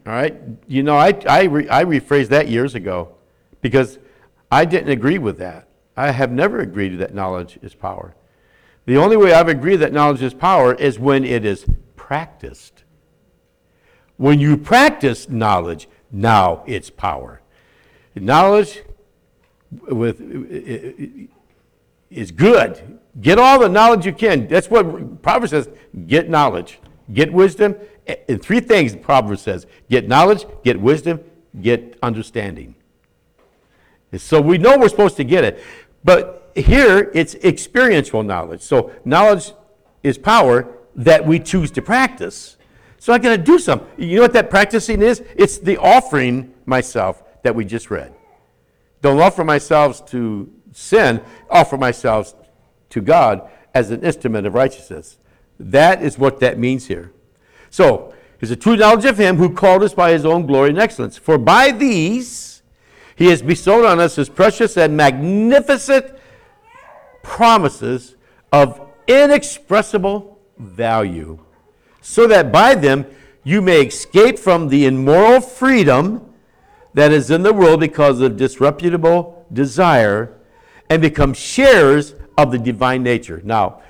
All 0.05 0.13
right. 0.13 0.39
You 0.67 0.84
know, 0.84 0.96
I, 0.96 1.13
I, 1.27 1.43
re, 1.43 1.70
I 1.70 1.84
rephrased 1.84 2.29
that 2.29 2.48
years 2.48 2.75
ago 2.75 3.15
because 3.62 4.00
I 4.51 4.65
didn't 4.65 4.89
agree 4.89 5.17
with 5.17 5.38
that. 5.38 5.67
I 5.96 6.12
have 6.12 6.31
never 6.31 6.60
agreed 6.60 6.96
that 6.98 7.13
knowledge 7.13 7.60
is 7.62 7.75
power. 7.75 8.15
The 8.86 8.98
only 8.98 9.15
way 9.15 9.34
I've 9.34 9.48
agreed 9.48 9.77
that 9.77 9.93
knowledge 9.93 10.22
is 10.22 10.34
power 10.34 10.74
is 10.74 10.98
when 10.98 11.24
it 11.24 11.46
is 11.46 11.65
practiced. 11.96 12.84
When 14.17 14.39
you 14.39 14.58
practice 14.58 15.29
knowledge, 15.29 15.88
now 16.12 16.63
it's 16.65 16.89
power. 16.89 17.41
Knowledge 18.15 18.84
with 19.89 20.20
is 22.10 22.31
good. 22.31 23.00
Get 23.20 23.39
all 23.39 23.60
the 23.60 23.70
knowledge 23.70 24.05
you 24.05 24.13
can. 24.13 24.48
That's 24.48 24.70
what 24.70 25.22
Proverbs 25.22 25.51
says 25.51 25.70
get 26.08 26.29
knowledge, 26.29 26.79
get 27.13 27.31
wisdom. 27.31 27.75
And 28.08 28.41
three 28.41 28.60
things 28.60 28.93
the 28.93 29.00
Proverbs 29.00 29.41
says 29.41 29.67
get 29.89 30.08
knowledge, 30.08 30.46
get 30.63 30.79
wisdom, 30.79 31.22
get 31.62 31.98
understanding. 32.01 32.75
And 34.12 34.20
so 34.20 34.41
we 34.41 34.58
know 34.58 34.77
we're 34.77 34.89
supposed 34.89 35.17
to 35.17 35.24
get 35.24 35.43
it. 35.43 35.63
But 36.03 36.51
here 36.55 37.12
it's 37.13 37.36
experiential 37.36 38.24
knowledge. 38.24 38.62
So 38.62 38.91
knowledge 39.05 39.53
is 40.03 40.17
power 40.17 40.67
that 40.96 41.25
we 41.25 41.39
choose 41.39 41.72
to 41.72 41.81
practice. 41.81 42.58
So 42.98 43.13
I 43.13 43.17
got 43.17 43.29
to 43.29 43.38
do 43.38 43.58
something. 43.58 43.88
You 43.98 44.17
know 44.17 44.22
what 44.24 44.34
that 44.34 44.50
practicing 44.50 45.01
is? 45.01 45.24
It's 45.36 45.58
the 45.58 45.77
offering 45.77 46.53
myself 46.65 47.24
that 47.43 47.55
we 47.55 47.65
just 47.65 47.89
read. 47.89 48.13
Don't 49.01 49.20
offer 49.20 49.43
myself 49.43 50.05
to 50.12 50.51
sin, 50.72 51.22
offer 51.50 51.77
myself 51.77 52.36
to 52.89 53.01
God 53.01 53.50
as 53.74 53.89
an 53.89 54.03
instrument 54.03 54.46
of 54.46 54.53
righteousness. 54.53 55.17
That 55.60 56.03
is 56.03 56.17
what 56.17 56.39
that 56.41 56.60
means 56.60 56.88
here. 56.88 57.12
So, 57.71 58.13
is 58.41 58.51
a 58.51 58.55
true 58.55 58.75
knowledge 58.75 59.05
of 59.05 59.17
him 59.17 59.37
who 59.37 59.53
called 59.53 59.81
us 59.81 59.93
by 59.93 60.11
his 60.11 60.25
own 60.25 60.45
glory 60.45 60.69
and 60.69 60.79
excellence. 60.79 61.17
For 61.17 61.37
by 61.37 61.71
these 61.71 62.61
he 63.15 63.27
has 63.27 63.41
bestowed 63.41 63.85
on 63.85 63.99
us 63.99 64.15
his 64.15 64.29
precious 64.29 64.77
and 64.77 64.97
magnificent 64.97 66.13
promises 67.23 68.15
of 68.51 68.81
inexpressible 69.07 70.39
value, 70.57 71.39
so 72.01 72.27
that 72.27 72.51
by 72.51 72.75
them 72.75 73.05
you 73.43 73.61
may 73.61 73.83
escape 73.83 74.37
from 74.37 74.67
the 74.67 74.85
immoral 74.85 75.39
freedom 75.39 76.33
that 76.93 77.11
is 77.11 77.31
in 77.31 77.43
the 77.43 77.53
world 77.53 77.79
because 77.79 78.19
of 78.21 78.37
disreputable 78.37 79.45
desire 79.53 80.37
and 80.89 81.01
become 81.01 81.33
sharers 81.33 82.15
of 82.37 82.51
the 82.51 82.57
divine 82.57 83.01
nature. 83.03 83.41
Now, 83.43 83.81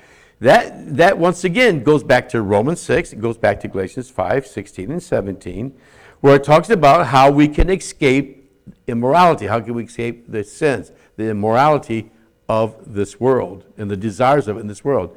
that, 0.42 0.96
that 0.96 1.18
once 1.18 1.44
again 1.44 1.84
goes 1.84 2.02
back 2.02 2.28
to 2.30 2.42
Romans 2.42 2.80
6, 2.80 3.12
it 3.12 3.20
goes 3.20 3.38
back 3.38 3.60
to 3.60 3.68
Galatians 3.68 4.10
5, 4.10 4.44
16 4.44 4.90
and 4.90 5.00
17, 5.00 5.72
where 6.20 6.34
it 6.34 6.42
talks 6.42 6.68
about 6.68 7.06
how 7.06 7.30
we 7.30 7.46
can 7.46 7.70
escape 7.70 8.50
immorality, 8.88 9.46
how 9.46 9.60
can 9.60 9.74
we 9.74 9.84
escape 9.84 10.24
the 10.28 10.42
sins, 10.42 10.90
the 11.14 11.28
immorality 11.30 12.10
of 12.48 12.92
this 12.92 13.20
world 13.20 13.64
and 13.78 13.88
the 13.88 13.96
desires 13.96 14.48
of 14.48 14.56
it 14.56 14.60
in 14.60 14.66
this 14.66 14.84
world. 14.84 15.16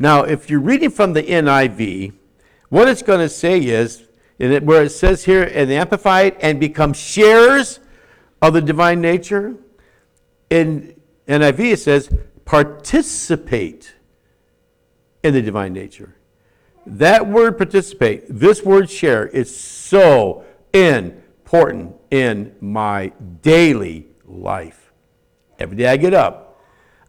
Now, 0.00 0.24
if 0.24 0.50
you're 0.50 0.58
reading 0.58 0.90
from 0.90 1.12
the 1.12 1.22
NIV, 1.22 2.12
what 2.68 2.88
it's 2.88 3.02
going 3.02 3.20
to 3.20 3.28
say 3.28 3.60
is, 3.60 4.08
it, 4.40 4.64
where 4.64 4.82
it 4.82 4.90
says 4.90 5.24
here 5.24 5.44
and 5.44 5.70
the 5.70 5.76
Amplified, 5.76 6.36
and 6.40 6.58
become 6.58 6.92
sharers 6.92 7.78
of 8.42 8.52
the 8.52 8.60
divine 8.60 9.00
nature, 9.00 9.54
in 10.50 11.00
NIV 11.28 11.72
it 11.72 11.78
says, 11.78 12.12
participate 12.44 13.95
in 15.26 15.34
the 15.34 15.42
divine 15.42 15.72
nature. 15.72 16.14
That 16.86 17.26
word 17.26 17.58
participate, 17.58 18.24
this 18.28 18.62
word 18.62 18.88
share, 18.88 19.26
is 19.26 19.54
so 19.54 20.44
important 20.72 21.96
in 22.12 22.54
my 22.60 23.12
daily 23.42 24.06
life. 24.24 24.92
Every 25.58 25.76
day 25.76 25.88
I 25.88 25.96
get 25.96 26.14
up, 26.14 26.60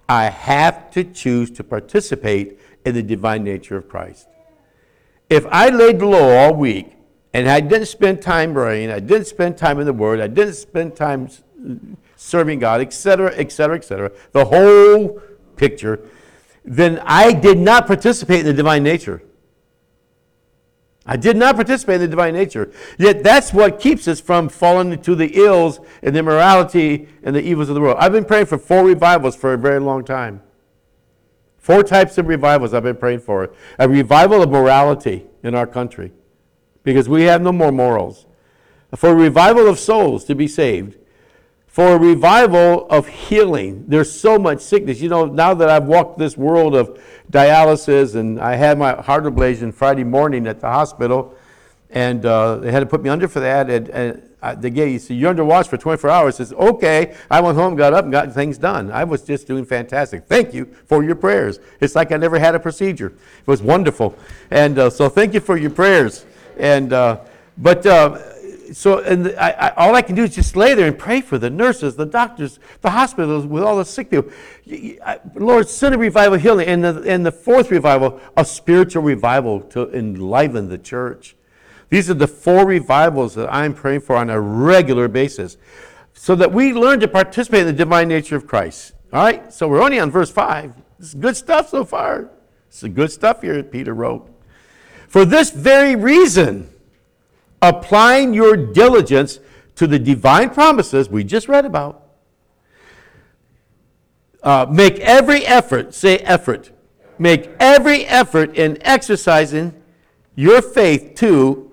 I 0.09 0.25
have 0.25 0.89
to 0.91 1.03
choose 1.03 1.51
to 1.51 1.63
participate 1.63 2.59
in 2.85 2.95
the 2.95 3.03
divine 3.03 3.43
nature 3.43 3.77
of 3.77 3.87
Christ. 3.87 4.27
If 5.29 5.45
I 5.47 5.69
laid 5.69 6.01
low 6.01 6.37
all 6.37 6.55
week 6.55 6.93
and 7.33 7.47
I 7.47 7.59
didn't 7.59 7.87
spend 7.87 8.21
time 8.21 8.53
praying, 8.53 8.89
I 8.89 8.99
didn't 8.99 9.27
spend 9.27 9.57
time 9.57 9.79
in 9.79 9.85
the 9.85 9.93
Word, 9.93 10.21
I 10.21 10.27
didn't 10.27 10.55
spend 10.55 10.95
time 10.95 11.29
serving 12.15 12.59
God, 12.59 12.81
etc., 12.81 13.31
etc., 13.35 13.75
etc., 13.75 14.11
the 14.31 14.45
whole 14.45 15.21
picture, 15.55 15.99
then 16.67 17.01
I 17.05 17.31
did 17.31 17.57
not 17.57 17.87
participate 17.87 18.41
in 18.41 18.45
the 18.45 18.53
divine 18.53 18.83
nature. 18.83 19.23
I 21.05 21.15
did 21.15 21.37
not 21.37 21.55
participate 21.55 21.95
in 21.95 22.01
the 22.01 22.07
divine 22.09 22.33
nature. 22.33 22.69
Yet 22.99 23.23
that's 23.23 23.53
what 23.53 23.79
keeps 23.79 24.05
us 24.09 24.19
from 24.19 24.49
falling 24.49 24.91
into 24.91 25.15
the 25.15 25.31
ills 25.33 25.79
and 26.03 26.13
the 26.13 26.19
immorality 26.19 27.07
and 27.23 27.33
the 27.33 27.41
evils 27.41 27.69
of 27.69 27.75
the 27.75 27.81
world. 27.81 27.95
I've 28.01 28.11
been 28.11 28.25
praying 28.25 28.47
for 28.47 28.57
four 28.57 28.83
revivals 28.83 29.37
for 29.37 29.53
a 29.53 29.57
very 29.57 29.79
long 29.79 30.03
time. 30.03 30.41
Four 31.57 31.83
types 31.83 32.17
of 32.17 32.27
revivals 32.27 32.73
I've 32.73 32.83
been 32.83 32.97
praying 32.97 33.21
for. 33.21 33.53
A 33.79 33.87
revival 33.87 34.43
of 34.43 34.49
morality 34.49 35.25
in 35.43 35.55
our 35.55 35.67
country 35.67 36.11
because 36.83 37.07
we 37.07 37.23
have 37.23 37.41
no 37.41 37.53
more 37.53 37.71
morals. 37.71 38.25
For 38.93 39.09
a 39.09 39.15
revival 39.15 39.67
of 39.67 39.79
souls 39.79 40.25
to 40.25 40.35
be 40.35 40.47
saved 40.49 40.97
for 41.77 41.93
a 41.93 41.99
revival 41.99 42.87
of 42.89 43.07
healing. 43.07 43.85
There's 43.87 44.09
so 44.09 44.39
much 44.39 44.61
sickness. 44.61 44.99
You 44.99 45.09
know, 45.09 45.25
now 45.25 45.53
that 45.53 45.69
I've 45.69 45.85
walked 45.85 46.17
this 46.17 46.35
world 46.35 46.75
of 46.75 46.99
dialysis 47.29 48.15
and 48.15 48.39
I 48.39 48.55
had 48.55 48.79
my 48.79 48.99
heart 48.99 49.25
ablation 49.25 49.71
Friday 49.71 50.03
morning 50.03 50.47
at 50.47 50.59
the 50.59 50.65
hospital, 50.65 51.35
and 51.91 52.25
uh, 52.25 52.55
they 52.55 52.71
had 52.71 52.79
to 52.79 52.87
put 52.87 53.03
me 53.03 53.11
under 53.11 53.27
for 53.27 53.41
that. 53.41 53.69
And, 53.69 53.89
and 53.89 54.27
I, 54.41 54.55
they 54.55 54.71
gave 54.71 54.91
you, 54.91 54.97
so 54.97 55.13
you're 55.13 55.29
under 55.29 55.45
watch 55.45 55.67
for 55.67 55.77
24 55.77 56.09
hours. 56.09 56.37
Says, 56.37 56.51
okay. 56.51 57.15
I 57.29 57.41
went 57.41 57.55
home, 57.59 57.75
got 57.75 57.93
up, 57.93 58.05
and 58.05 58.11
got 58.11 58.33
things 58.33 58.57
done. 58.57 58.91
I 58.91 59.03
was 59.03 59.21
just 59.21 59.45
doing 59.45 59.63
fantastic. 59.63 60.25
Thank 60.25 60.55
you 60.55 60.73
for 60.87 61.03
your 61.03 61.13
prayers. 61.13 61.59
It's 61.79 61.93
like 61.93 62.11
I 62.11 62.17
never 62.17 62.39
had 62.39 62.55
a 62.55 62.59
procedure. 62.59 63.13
It 63.41 63.47
was 63.47 63.61
wonderful. 63.61 64.15
And 64.49 64.79
uh, 64.79 64.89
so 64.89 65.09
thank 65.09 65.35
you 65.35 65.41
for 65.41 65.57
your 65.57 65.69
prayers. 65.69 66.25
And, 66.57 66.91
uh, 66.91 67.19
but, 67.55 67.85
uh, 67.85 68.17
so 68.73 68.99
and 68.99 69.29
I, 69.39 69.51
I, 69.51 69.69
all 69.75 69.95
I 69.95 70.01
can 70.01 70.15
do 70.15 70.23
is 70.23 70.35
just 70.35 70.55
lay 70.55 70.73
there 70.73 70.87
and 70.87 70.97
pray 70.97 71.21
for 71.21 71.37
the 71.37 71.49
nurses, 71.49 71.95
the 71.95 72.05
doctors, 72.05 72.59
the 72.81 72.89
hospitals 72.89 73.45
with 73.45 73.63
all 73.63 73.77
the 73.77 73.85
sick 73.85 74.09
people. 74.09 74.31
Lord, 75.35 75.69
send 75.69 75.95
a 75.95 75.97
revival 75.97 76.37
healing. 76.37 76.67
And 76.67 76.83
the, 76.83 77.01
and 77.03 77.25
the 77.25 77.31
fourth 77.31 77.71
revival, 77.71 78.19
a 78.35 78.45
spiritual 78.45 79.03
revival 79.03 79.61
to 79.61 79.89
enliven 79.91 80.69
the 80.69 80.77
church. 80.77 81.35
These 81.89 82.09
are 82.09 82.15
the 82.15 82.27
four 82.27 82.65
revivals 82.65 83.35
that 83.35 83.53
I'm 83.53 83.73
praying 83.73 84.01
for 84.01 84.15
on 84.15 84.29
a 84.29 84.39
regular 84.39 85.07
basis 85.07 85.57
so 86.13 86.35
that 86.35 86.51
we 86.51 86.73
learn 86.73 86.99
to 86.99 87.07
participate 87.07 87.61
in 87.61 87.67
the 87.67 87.73
divine 87.73 88.07
nature 88.07 88.35
of 88.35 88.47
Christ. 88.47 88.93
All 89.13 89.23
right? 89.23 89.53
So 89.53 89.67
we're 89.67 89.81
only 89.81 89.99
on 89.99 90.11
verse 90.11 90.31
5. 90.31 90.73
This 90.99 91.09
is 91.09 91.13
good 91.15 91.37
stuff 91.37 91.69
so 91.69 91.85
far. 91.85 92.29
This 92.69 92.83
is 92.83 92.89
good 92.89 93.11
stuff 93.11 93.41
here, 93.41 93.61
Peter 93.63 93.93
wrote. 93.93 94.29
For 95.07 95.23
this 95.23 95.51
very 95.51 95.95
reason, 95.95 96.69
applying 97.61 98.33
your 98.33 98.55
diligence 98.55 99.39
to 99.75 99.87
the 99.87 99.99
divine 99.99 100.49
promises 100.49 101.09
we 101.09 101.23
just 101.23 101.47
read 101.47 101.65
about. 101.65 102.03
Uh, 104.43 104.65
make 104.69 104.99
every 104.99 105.45
effort, 105.45 105.93
say 105.93 106.17
effort, 106.19 106.71
make 107.17 107.49
every 107.59 108.05
effort 108.05 108.55
in 108.55 108.77
exercising 108.81 109.73
your 110.35 110.61
faith 110.61 111.15
to, 111.15 111.71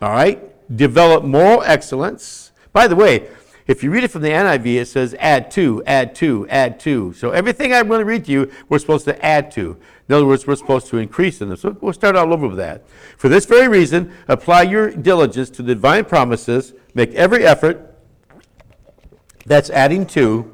all 0.00 0.10
right, 0.10 0.40
develop 0.76 1.24
moral 1.24 1.62
excellence. 1.62 2.52
By 2.72 2.86
the 2.86 2.96
way, 2.96 3.28
if 3.66 3.82
you 3.82 3.90
read 3.90 4.04
it 4.04 4.10
from 4.10 4.22
the 4.22 4.30
NIV, 4.30 4.82
it 4.82 4.86
says 4.86 5.14
add 5.20 5.50
to, 5.52 5.82
add 5.86 6.14
to, 6.16 6.46
add 6.48 6.80
to. 6.80 7.12
So 7.12 7.30
everything 7.30 7.72
I'm 7.72 7.86
going 7.86 8.00
to 8.00 8.04
read 8.04 8.24
to 8.24 8.32
you, 8.32 8.50
we're 8.68 8.80
supposed 8.80 9.04
to 9.04 9.24
add 9.24 9.52
to. 9.52 9.76
In 10.08 10.14
other 10.14 10.26
words, 10.26 10.46
we're 10.46 10.56
supposed 10.56 10.88
to 10.88 10.98
increase 10.98 11.40
in 11.40 11.48
them. 11.48 11.56
So 11.56 11.76
we'll 11.80 11.92
start 11.92 12.16
all 12.16 12.32
over 12.32 12.48
with 12.48 12.56
that. 12.56 12.84
For 13.16 13.28
this 13.28 13.46
very 13.46 13.68
reason, 13.68 14.12
apply 14.26 14.62
your 14.62 14.90
diligence 14.90 15.48
to 15.50 15.62
the 15.62 15.74
divine 15.74 16.04
promises, 16.04 16.74
make 16.94 17.14
every 17.14 17.46
effort, 17.46 17.88
that's 19.46 19.70
adding 19.70 20.06
to, 20.06 20.50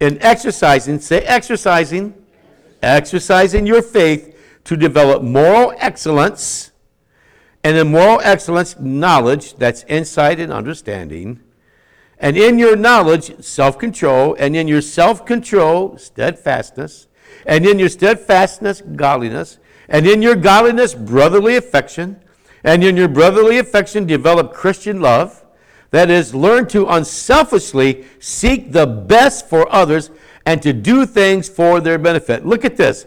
in 0.00 0.20
exercising, 0.22 1.00
say 1.00 1.20
exercising, 1.20 2.14
exercising 2.82 3.66
your 3.66 3.82
faith 3.82 4.36
to 4.64 4.76
develop 4.76 5.22
moral 5.22 5.74
excellence, 5.78 6.72
and 7.62 7.76
in 7.76 7.90
moral 7.90 8.20
excellence, 8.22 8.78
knowledge, 8.78 9.54
that's 9.56 9.82
insight 9.84 10.40
and 10.40 10.52
understanding 10.52 11.40
and 12.20 12.36
in 12.36 12.58
your 12.58 12.76
knowledge, 12.76 13.44
self 13.44 13.78
control, 13.78 14.34
and 14.38 14.56
in 14.56 14.66
your 14.66 14.80
self 14.80 15.24
control, 15.24 15.96
steadfastness, 15.98 17.06
and 17.46 17.64
in 17.64 17.78
your 17.78 17.88
steadfastness, 17.88 18.82
godliness, 18.96 19.58
and 19.88 20.06
in 20.06 20.20
your 20.20 20.34
godliness, 20.34 20.94
brotherly 20.94 21.56
affection, 21.56 22.20
and 22.64 22.82
in 22.82 22.96
your 22.96 23.08
brotherly 23.08 23.58
affection, 23.58 24.06
develop 24.06 24.52
Christian 24.52 25.00
love. 25.00 25.44
That 25.90 26.10
is, 26.10 26.34
learn 26.34 26.68
to 26.68 26.86
unselfishly 26.86 28.04
seek 28.18 28.72
the 28.72 28.86
best 28.86 29.48
for 29.48 29.72
others 29.72 30.10
and 30.44 30.60
to 30.62 30.72
do 30.72 31.06
things 31.06 31.48
for 31.48 31.80
their 31.80 31.98
benefit. 31.98 32.44
Look 32.44 32.64
at 32.64 32.76
this. 32.76 33.06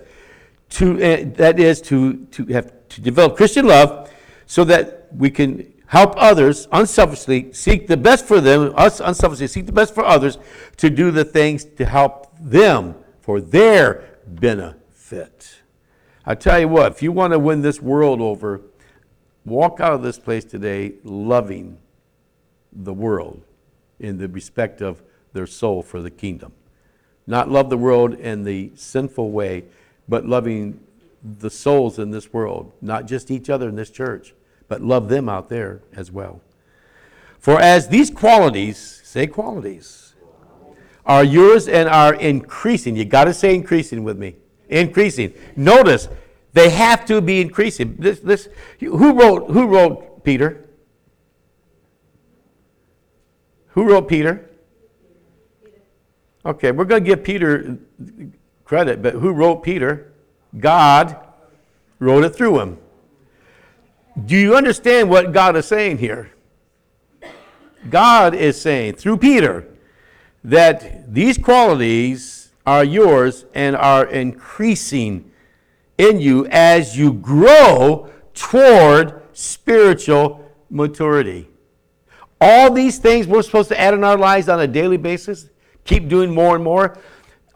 To, 0.72 0.96
uh, 0.96 1.26
that 1.36 1.60
is, 1.60 1.82
to, 1.82 2.26
to, 2.32 2.46
have, 2.46 2.72
to 2.90 3.02
develop 3.02 3.36
Christian 3.36 3.68
love 3.68 4.10
so 4.48 4.64
that 4.64 5.08
we 5.16 5.30
can 5.30 5.71
help 5.92 6.14
others 6.16 6.70
unselfishly, 6.72 7.52
seek 7.52 7.86
the 7.86 7.98
best 7.98 8.26
for 8.26 8.40
them, 8.40 8.74
us 8.78 9.02
unselfishly, 9.02 9.46
seek 9.46 9.66
the 9.66 9.74
best 9.74 9.94
for 9.94 10.06
others, 10.06 10.38
to 10.78 10.90
do 10.90 11.12
the 11.12 11.26
things 11.26 11.66
to 11.66 11.86
help 11.86 12.28
them 12.40 12.96
for 13.20 13.42
their 13.42 14.18
benefit. 14.26 15.62
I 16.26 16.36
tell 16.36 16.62
you 16.62 16.70
what, 16.70 16.94
if 16.94 17.04
you 17.04 17.12
want 17.12 17.34
to 17.34 17.40
win 17.40 17.62
this 17.62 17.82
world 17.82 18.22
over, 18.22 18.62
walk 19.44 19.82
out 19.82 19.92
of 19.92 20.02
this 20.02 20.18
place 20.18 20.46
today 20.46 20.94
loving 21.04 21.78
the 22.72 22.94
world 22.94 23.44
in 24.00 24.18
the 24.18 24.30
respect 24.30 24.82
of 24.82 25.04
their 25.34 25.46
soul 25.46 25.84
for 25.84 26.02
the 26.02 26.10
kingdom. 26.10 26.54
Not 27.28 27.50
love 27.50 27.70
the 27.70 27.78
world 27.78 28.14
in 28.14 28.46
the 28.46 28.72
sinful 28.76 29.32
way, 29.32 29.66
but 30.08 30.26
loving 30.26 30.80
the 31.22 31.50
souls 31.50 32.00
in 32.00 32.12
this 32.12 32.32
world, 32.32 32.72
not 32.80 33.08
just 33.08 33.30
each 33.30 33.50
other 33.50 33.68
in 33.68 33.76
this 33.76 33.90
church, 33.90 34.34
but 34.72 34.82
love 34.82 35.10
them 35.10 35.28
out 35.28 35.50
there 35.50 35.82
as 35.98 36.14
well. 36.14 36.40
For 37.40 37.60
as 37.60 37.90
these 37.90 38.10
qualities, 38.10 39.02
say 39.04 39.28
qualities, 39.28 40.14
are 41.06 41.26
yours 41.26 41.68
and 41.68 41.90
are 41.90 42.14
increasing, 42.14 42.96
you 42.96 43.04
got 43.04 43.26
to 43.26 43.34
say 43.34 43.54
increasing 43.54 44.06
with 44.06 44.18
me. 44.18 44.38
Increasing. 44.70 45.34
Notice, 45.58 46.08
they 46.54 46.70
have 46.70 47.04
to 47.08 47.20
be 47.20 47.42
increasing. 47.42 47.98
This, 48.00 48.22
this, 48.22 48.48
who 48.80 49.12
wrote, 49.12 49.52
who 49.52 49.68
wrote 49.68 50.24
Peter? 50.24 50.70
Who 53.72 53.90
wrote 53.90 54.08
Peter? 54.08 54.52
Okay, 56.46 56.72
we're 56.72 56.86
going 56.86 57.04
to 57.04 57.10
give 57.10 57.26
Peter 57.26 57.78
credit, 58.64 59.02
but 59.02 59.16
who 59.16 59.34
wrote 59.34 59.64
Peter? 59.64 60.14
God 60.58 61.18
wrote 62.00 62.24
it 62.24 62.30
through 62.30 62.62
him. 62.62 62.78
Do 64.26 64.38
you 64.38 64.56
understand 64.56 65.10
what 65.10 65.32
God 65.32 65.56
is 65.56 65.66
saying 65.66 65.98
here? 65.98 66.32
God 67.90 68.36
is 68.36 68.60
saying 68.60 68.96
through 68.96 69.18
Peter 69.18 69.68
that 70.44 71.14
these 71.14 71.38
qualities 71.38 72.52
are 72.66 72.84
yours 72.84 73.46
and 73.54 73.76
are 73.76 74.06
increasing 74.06 75.32
in 75.98 76.20
you 76.20 76.48
as 76.48 76.98
you 76.98 77.14
grow 77.14 78.10
toward 78.34 79.22
spiritual 79.34 80.50
maturity. 80.70 81.48
All 82.40 82.72
these 82.72 82.98
things 82.98 83.28
we're 83.28 83.42
supposed 83.42 83.70
to 83.70 83.80
add 83.80 83.94
in 83.94 84.04
our 84.04 84.18
lives 84.18 84.50
on 84.50 84.60
a 84.60 84.68
daily 84.68 84.98
basis, 84.98 85.50
keep 85.86 86.08
doing 86.08 86.34
more 86.34 86.56
and 86.56 86.64
more. 86.64 86.98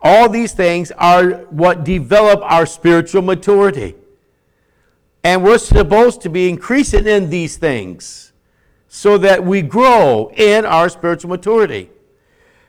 All 0.01 0.29
these 0.29 0.53
things 0.53 0.91
are 0.91 1.31
what 1.49 1.83
develop 1.83 2.39
our 2.43 2.65
spiritual 2.65 3.23
maturity. 3.23 3.95
And 5.25 5.43
we're 5.43 5.57
supposed 5.57 6.21
to 6.21 6.29
be 6.29 6.47
increasing 6.47 7.07
in 7.07 7.31
these 7.31 7.57
things 7.57 8.31
so 8.87 9.17
that 9.17 9.43
we 9.43 9.63
grow 9.63 10.31
in 10.35 10.65
our 10.65 10.87
spiritual 10.87 11.31
maturity. 11.31 11.89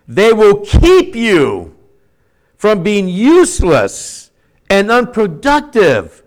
They 0.09 0.33
will 0.33 0.65
keep 0.65 1.15
you 1.15 1.77
from 2.57 2.83
being 2.83 3.11
useless 3.11 4.31
and 4.71 4.91
unproductive 4.91 6.23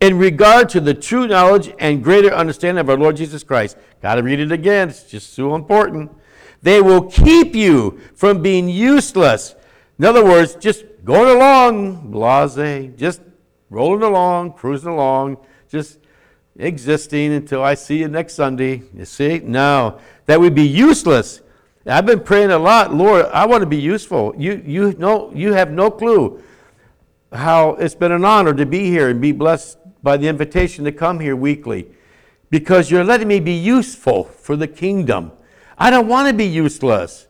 in 0.00 0.16
regard 0.16 0.70
to 0.70 0.80
the 0.80 0.94
true 0.94 1.26
knowledge 1.26 1.70
and 1.78 2.02
greater 2.02 2.32
understanding 2.32 2.80
of 2.80 2.88
our 2.88 2.96
Lord 2.96 3.16
Jesus 3.16 3.42
Christ. 3.42 3.76
Got 4.00 4.14
to 4.14 4.22
read 4.22 4.40
it 4.40 4.52
again, 4.52 4.88
it's 4.88 5.02
just 5.02 5.34
so 5.34 5.54
important. 5.54 6.10
They 6.62 6.80
will 6.80 7.02
keep 7.10 7.54
you 7.54 8.00
from 8.14 8.40
being 8.40 8.70
useless. 8.70 9.54
In 9.98 10.06
other 10.06 10.24
words, 10.24 10.54
just 10.54 10.86
going 11.04 11.36
along, 11.36 12.10
blase, 12.10 12.90
just 12.96 13.20
rolling 13.68 14.02
along, 14.02 14.54
cruising 14.54 14.88
along, 14.88 15.36
just 15.74 15.98
existing 16.56 17.32
until 17.32 17.62
I 17.62 17.74
see 17.74 17.98
you 17.98 18.08
next 18.08 18.34
Sunday. 18.34 18.82
You 18.94 19.04
see? 19.04 19.40
No, 19.40 19.98
that 20.26 20.38
would 20.38 20.54
be 20.54 20.62
useless. 20.62 21.42
I've 21.84 22.06
been 22.06 22.20
praying 22.20 22.52
a 22.52 22.58
lot, 22.58 22.94
Lord, 22.94 23.26
I 23.26 23.44
want 23.44 23.60
to 23.62 23.66
be 23.66 23.76
useful. 23.76 24.34
You, 24.38 24.62
you, 24.64 24.92
know, 24.92 25.32
you 25.34 25.52
have 25.52 25.70
no 25.70 25.90
clue 25.90 26.42
how 27.32 27.70
it's 27.70 27.96
been 27.96 28.12
an 28.12 28.24
honor 28.24 28.54
to 28.54 28.64
be 28.64 28.86
here 28.86 29.10
and 29.10 29.20
be 29.20 29.32
blessed 29.32 29.76
by 30.02 30.16
the 30.16 30.28
invitation 30.28 30.84
to 30.84 30.92
come 30.92 31.18
here 31.18 31.34
weekly 31.34 31.88
because 32.50 32.90
you're 32.90 33.04
letting 33.04 33.26
me 33.26 33.40
be 33.40 33.52
useful 33.52 34.24
for 34.24 34.54
the 34.54 34.68
kingdom. 34.68 35.32
I 35.76 35.90
don't 35.90 36.06
want 36.06 36.28
to 36.28 36.34
be 36.34 36.46
useless. 36.46 37.26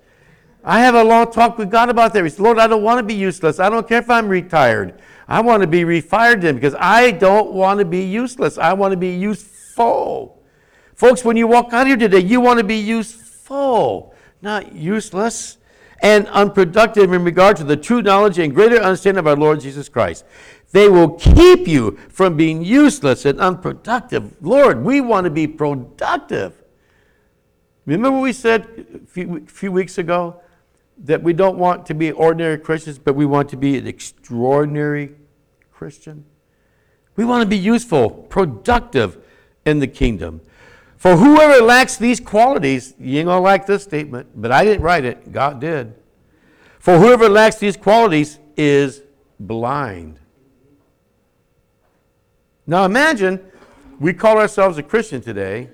I 0.62 0.80
have 0.80 0.94
a 0.94 1.02
long 1.02 1.32
talk 1.32 1.56
with 1.56 1.70
God 1.70 1.88
about 1.88 2.12
that. 2.12 2.22
He 2.22 2.30
said, 2.30 2.40
Lord, 2.40 2.58
I 2.58 2.66
don't 2.66 2.82
want 2.82 2.98
to 2.98 3.02
be 3.02 3.14
useless. 3.14 3.58
I 3.58 3.70
don't 3.70 3.88
care 3.88 4.00
if 4.00 4.10
I'm 4.10 4.28
retired. 4.28 5.00
I 5.26 5.40
want 5.40 5.62
to 5.62 5.66
be 5.66 5.82
refired 5.82 6.42
then 6.42 6.54
because 6.54 6.74
I 6.78 7.10
don't 7.10 7.52
want 7.52 7.78
to 7.78 7.84
be 7.84 8.04
useless. 8.04 8.58
I 8.58 8.72
want 8.72 8.92
to 8.92 8.96
be 8.96 9.14
useful. 9.14 10.42
Folks, 10.94 11.24
when 11.24 11.36
you 11.36 11.46
walk 11.46 11.72
out 11.72 11.86
here 11.86 11.96
today, 11.96 12.20
you 12.20 12.40
want 12.40 12.58
to 12.58 12.64
be 12.64 12.76
useful, 12.76 14.14
not 14.42 14.74
useless 14.74 15.58
and 16.02 16.26
unproductive 16.28 17.12
in 17.12 17.24
regard 17.24 17.56
to 17.56 17.64
the 17.64 17.76
true 17.76 18.02
knowledge 18.02 18.38
and 18.38 18.54
greater 18.54 18.76
understanding 18.76 19.18
of 19.18 19.26
our 19.26 19.36
Lord 19.36 19.60
Jesus 19.60 19.88
Christ. 19.88 20.24
They 20.72 20.88
will 20.88 21.10
keep 21.10 21.66
you 21.66 21.98
from 22.10 22.36
being 22.36 22.62
useless 22.62 23.24
and 23.24 23.40
unproductive. 23.40 24.36
Lord, 24.42 24.84
we 24.84 25.00
want 25.00 25.24
to 25.24 25.30
be 25.30 25.46
productive. 25.46 26.62
Remember 27.86 28.10
what 28.10 28.22
we 28.22 28.32
said 28.32 28.86
a 28.94 29.06
few, 29.06 29.46
few 29.46 29.72
weeks 29.72 29.98
ago? 29.98 30.40
That 30.98 31.22
we 31.22 31.32
don't 31.32 31.58
want 31.58 31.86
to 31.86 31.94
be 31.94 32.12
ordinary 32.12 32.58
Christians, 32.58 32.98
but 32.98 33.14
we 33.14 33.26
want 33.26 33.48
to 33.50 33.56
be 33.56 33.76
an 33.76 33.86
extraordinary 33.86 35.14
Christian. 35.72 36.24
We 37.16 37.24
want 37.24 37.42
to 37.42 37.48
be 37.48 37.58
useful, 37.58 38.10
productive 38.10 39.18
in 39.64 39.80
the 39.80 39.86
kingdom. 39.86 40.40
For 40.96 41.16
whoever 41.16 41.62
lacks 41.62 41.96
these 41.96 42.20
qualities, 42.20 42.94
you 42.98 43.18
ain't 43.18 43.28
to 43.28 43.42
like 43.42 43.66
this 43.66 43.82
statement, 43.82 44.28
but 44.34 44.50
I 44.50 44.64
didn't 44.64 44.82
write 44.82 45.04
it, 45.04 45.32
God 45.32 45.60
did. 45.60 45.94
For 46.78 46.98
whoever 46.98 47.28
lacks 47.28 47.56
these 47.56 47.76
qualities 47.76 48.38
is 48.56 49.02
blind. 49.38 50.18
Now 52.66 52.84
imagine 52.84 53.40
we 54.00 54.12
call 54.12 54.38
ourselves 54.38 54.78
a 54.78 54.82
Christian 54.82 55.20
today, 55.20 55.68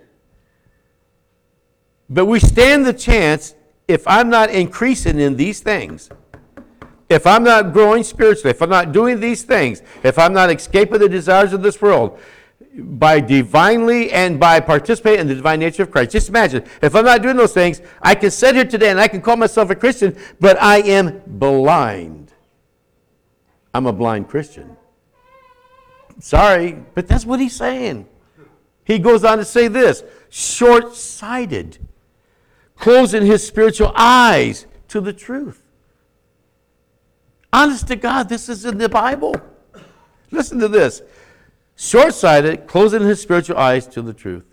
but 2.09 2.27
we 2.27 2.41
stand 2.41 2.85
the 2.85 2.93
chance 2.93 3.55
if 3.90 4.07
I'm 4.07 4.29
not 4.31 4.50
increasing 4.50 5.18
in 5.18 5.37
these 5.37 5.61
things, 5.61 6.11
if 7.09 7.26
I'm 7.26 7.42
not 7.42 7.72
growing 7.72 8.05
spiritually, 8.05 8.50
if 8.50 8.62
I'm 8.62 8.70
not 8.70 8.92
doing 8.92 9.18
these 9.18 9.42
things, 9.42 9.83
if 10.03 10.18
I'm 10.18 10.33
not 10.33 10.50
escaping 10.50 11.00
the 11.00 11.09
desires 11.09 11.53
of 11.53 11.62
this 11.62 11.83
world, 11.83 12.18
by 12.76 13.18
divinely 13.18 14.12
and 14.12 14.38
by 14.38 14.61
participating 14.61 15.20
in 15.20 15.26
the 15.26 15.35
divine 15.35 15.59
nature 15.59 15.83
of 15.83 15.90
Christ. 15.90 16.12
Just 16.12 16.29
imagine, 16.29 16.64
if 16.81 16.94
I'm 16.94 17.05
not 17.05 17.20
doing 17.20 17.37
those 17.37 17.53
things, 17.53 17.83
I 18.00 18.14
can 18.14 18.31
sit 18.31 18.55
here 18.55 18.64
today 18.64 18.90
and 18.90 19.00
I 19.00 19.09
can 19.09 19.20
call 19.20 19.37
myself 19.37 19.70
a 19.70 19.74
Christian, 19.74 20.16
but 20.38 20.61
I 20.62 20.79
am 20.79 21.20
blind. 21.26 22.33
I'm 23.74 23.87
a 23.87 23.92
blind 23.92 24.29
Christian. 24.29 24.76
Sorry, 26.20 26.79
but 26.94 27.09
that's 27.09 27.26
what 27.26 27.40
he's 27.40 27.57
saying. 27.57 28.07
He 28.85 28.98
goes 28.98 29.24
on 29.24 29.38
to 29.38 29.44
say 29.44 29.68
this 29.68 30.05
short 30.29 30.94
sighted, 30.94 31.79
closing 32.81 33.25
his 33.25 33.47
spiritual 33.47 33.93
eyes 33.95 34.66
to 34.88 35.01
the 35.01 35.12
truth. 35.12 35.62
Honest 37.53 37.87
to 37.88 37.97
God, 37.97 38.29
this 38.29 38.49
is 38.49 38.64
in 38.64 38.79
the 38.79 38.88
Bible. 38.88 39.37
Listen 40.31 40.59
to 40.61 40.69
this 40.69 41.03
short 41.77 42.14
sighted, 42.14 42.66
closing 42.66 43.03
his 43.03 43.21
spiritual 43.21 43.59
eyes 43.59 43.87
to 43.88 44.03
the 44.03 44.14
truth. 44.14 44.45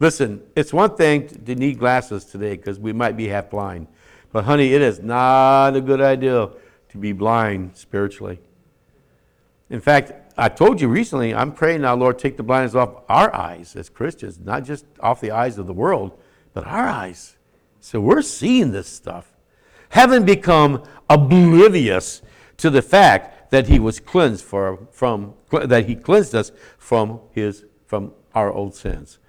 Listen, 0.00 0.42
it's 0.54 0.72
one 0.72 0.96
thing 0.96 1.28
to 1.28 1.54
need 1.54 1.78
glasses 1.78 2.24
today 2.24 2.56
because 2.56 2.78
we 2.78 2.92
might 2.92 3.16
be 3.16 3.28
half 3.28 3.50
blind. 3.50 3.86
But, 4.32 4.44
honey, 4.44 4.74
it 4.74 4.82
is 4.82 5.00
not 5.00 5.76
a 5.76 5.80
good 5.80 6.00
idea 6.00 6.50
to 6.90 6.98
be 6.98 7.12
blind 7.12 7.76
spiritually. 7.76 8.40
In 9.70 9.80
fact, 9.80 10.12
I 10.36 10.48
told 10.48 10.80
you 10.80 10.88
recently, 10.88 11.34
I'm 11.34 11.52
praying 11.52 11.82
now, 11.82 11.94
Lord, 11.94 12.18
take 12.18 12.36
the 12.36 12.42
blindness 12.42 12.74
off 12.74 13.04
our 13.08 13.34
eyes 13.34 13.76
as 13.76 13.88
Christians, 13.88 14.38
not 14.38 14.64
just 14.64 14.84
off 15.00 15.20
the 15.20 15.30
eyes 15.30 15.56
of 15.56 15.66
the 15.66 15.72
world, 15.72 16.18
but 16.52 16.66
our 16.66 16.88
eyes. 16.88 17.35
So 17.86 18.00
we're 18.00 18.22
seeing 18.22 18.72
this 18.72 18.88
stuff. 18.88 19.32
Having 19.90 20.24
become 20.24 20.82
oblivious 21.08 22.20
to 22.56 22.68
the 22.68 22.82
fact 22.82 23.52
that 23.52 23.68
he 23.68 23.78
was 23.78 24.00
cleansed 24.00 24.44
for, 24.44 24.88
from 24.90 25.34
that 25.52 25.86
he 25.86 25.94
cleansed 25.94 26.34
us 26.34 26.50
from 26.78 27.20
his 27.30 27.64
from 27.86 28.12
our 28.34 28.50
old 28.50 28.74
sins. 28.74 29.20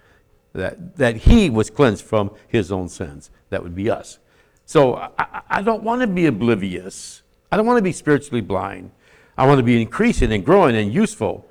That 0.54 0.96
that 0.96 1.18
he 1.18 1.50
was 1.50 1.70
cleansed 1.70 2.04
from 2.04 2.32
his 2.48 2.72
own 2.72 2.88
sins. 2.88 3.30
That 3.50 3.62
would 3.62 3.76
be 3.76 3.88
us. 3.88 4.18
So 4.66 4.96
I, 4.96 5.42
I 5.48 5.62
don't 5.62 5.84
want 5.84 6.00
to 6.00 6.08
be 6.08 6.26
oblivious. 6.26 7.22
I 7.52 7.56
don't 7.56 7.64
want 7.64 7.78
to 7.78 7.82
be 7.82 7.92
spiritually 7.92 8.40
blind. 8.40 8.90
I 9.36 9.46
want 9.46 9.58
to 9.58 9.62
be 9.62 9.80
increasing 9.80 10.32
and 10.32 10.44
growing 10.44 10.74
and 10.74 10.92
useful 10.92 11.48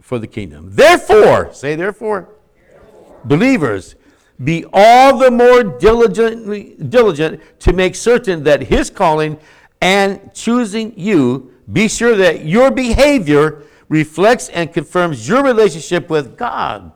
for 0.00 0.18
the 0.18 0.26
kingdom. 0.26 0.70
Therefore, 0.74 1.52
say 1.52 1.76
therefore, 1.76 2.30
therefore. 2.56 3.20
believers, 3.26 3.94
be 4.42 4.64
all 4.72 5.18
the 5.18 5.30
more 5.30 5.62
diligently 5.62 6.76
diligent 6.88 7.40
to 7.60 7.72
make 7.72 7.94
certain 7.94 8.44
that 8.44 8.62
his 8.62 8.90
calling 8.90 9.38
and 9.80 10.32
choosing 10.34 10.98
you, 10.98 11.54
be 11.70 11.88
sure 11.88 12.16
that 12.16 12.44
your 12.44 12.70
behavior 12.70 13.62
reflects 13.88 14.48
and 14.50 14.72
confirms 14.72 15.28
your 15.28 15.42
relationship 15.42 16.08
with 16.08 16.36
God. 16.36 16.92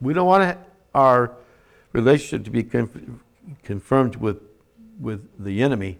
We 0.00 0.12
don't 0.12 0.26
want 0.26 0.58
our 0.94 1.36
relationship 1.92 2.44
to 2.44 2.50
be 2.50 2.62
confirmed 3.62 4.16
with, 4.16 4.42
with 5.00 5.26
the 5.42 5.62
enemy, 5.62 5.98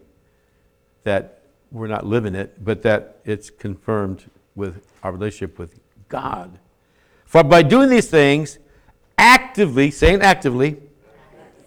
that 1.05 1.43
we're 1.71 1.89
not 1.89 2.05
living 2.07 2.35
it, 2.35 2.63
but 2.65 2.83
that 2.83 3.19
it's 3.25 3.51
confirmed 3.51 4.31
with 4.55 4.83
our 5.03 5.13
relationship 5.13 5.59
with 5.59 5.79
God. 6.09 6.59
For 7.25 7.43
by 7.43 7.63
doing 7.63 7.89
these 7.89 8.09
things, 8.09 8.59
actively, 9.19 9.91
saying 9.91 10.23
actively, 10.23 10.81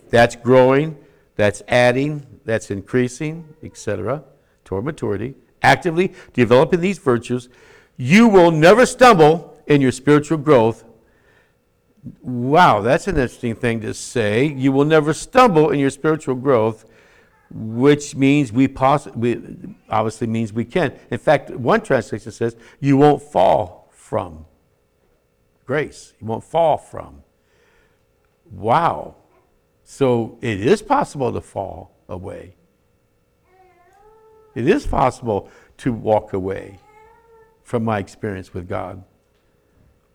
that's 0.09 0.35
growing, 0.35 0.97
that's 1.35 1.61
adding, 1.67 2.25
that's 2.45 2.71
increasing, 2.71 3.55
etc., 3.63 4.23
toward 4.63 4.85
maturity, 4.85 5.35
actively 5.61 6.13
developing 6.33 6.81
these 6.81 6.97
virtues, 6.97 7.49
you 7.97 8.27
will 8.27 8.51
never 8.51 8.85
stumble 8.85 9.57
in 9.65 9.81
your 9.81 9.91
spiritual 9.91 10.37
growth. 10.37 10.83
Wow, 12.21 12.81
that's 12.81 13.07
an 13.07 13.15
interesting 13.15 13.55
thing 13.55 13.81
to 13.81 13.93
say. 13.93 14.45
You 14.45 14.71
will 14.71 14.85
never 14.85 15.13
stumble 15.13 15.71
in 15.71 15.79
your 15.79 15.89
spiritual 15.89 16.35
growth, 16.35 16.85
which 17.49 18.15
means 18.15 18.51
we, 18.51 18.67
poss- 18.67 19.07
we 19.07 19.41
obviously 19.89 20.27
means 20.27 20.53
we 20.53 20.65
can. 20.65 20.93
In 21.11 21.17
fact, 21.17 21.49
one 21.51 21.81
translation 21.81 22.31
says 22.31 22.55
you 22.79 22.97
won't 22.97 23.21
fall 23.21 23.89
from 23.91 24.45
grace. 25.65 26.13
You 26.19 26.27
won't 26.27 26.43
fall 26.43 26.77
from. 26.77 27.23
Wow. 28.51 29.15
So 29.83 30.37
it 30.41 30.59
is 30.59 30.81
possible 30.81 31.31
to 31.33 31.41
fall 31.41 31.95
away. 32.09 32.55
It 34.55 34.67
is 34.67 34.87
possible 34.87 35.49
to 35.77 35.93
walk 35.93 36.33
away 36.33 36.79
from 37.63 37.83
my 37.83 37.99
experience 37.99 38.53
with 38.53 38.67
God. 38.67 39.03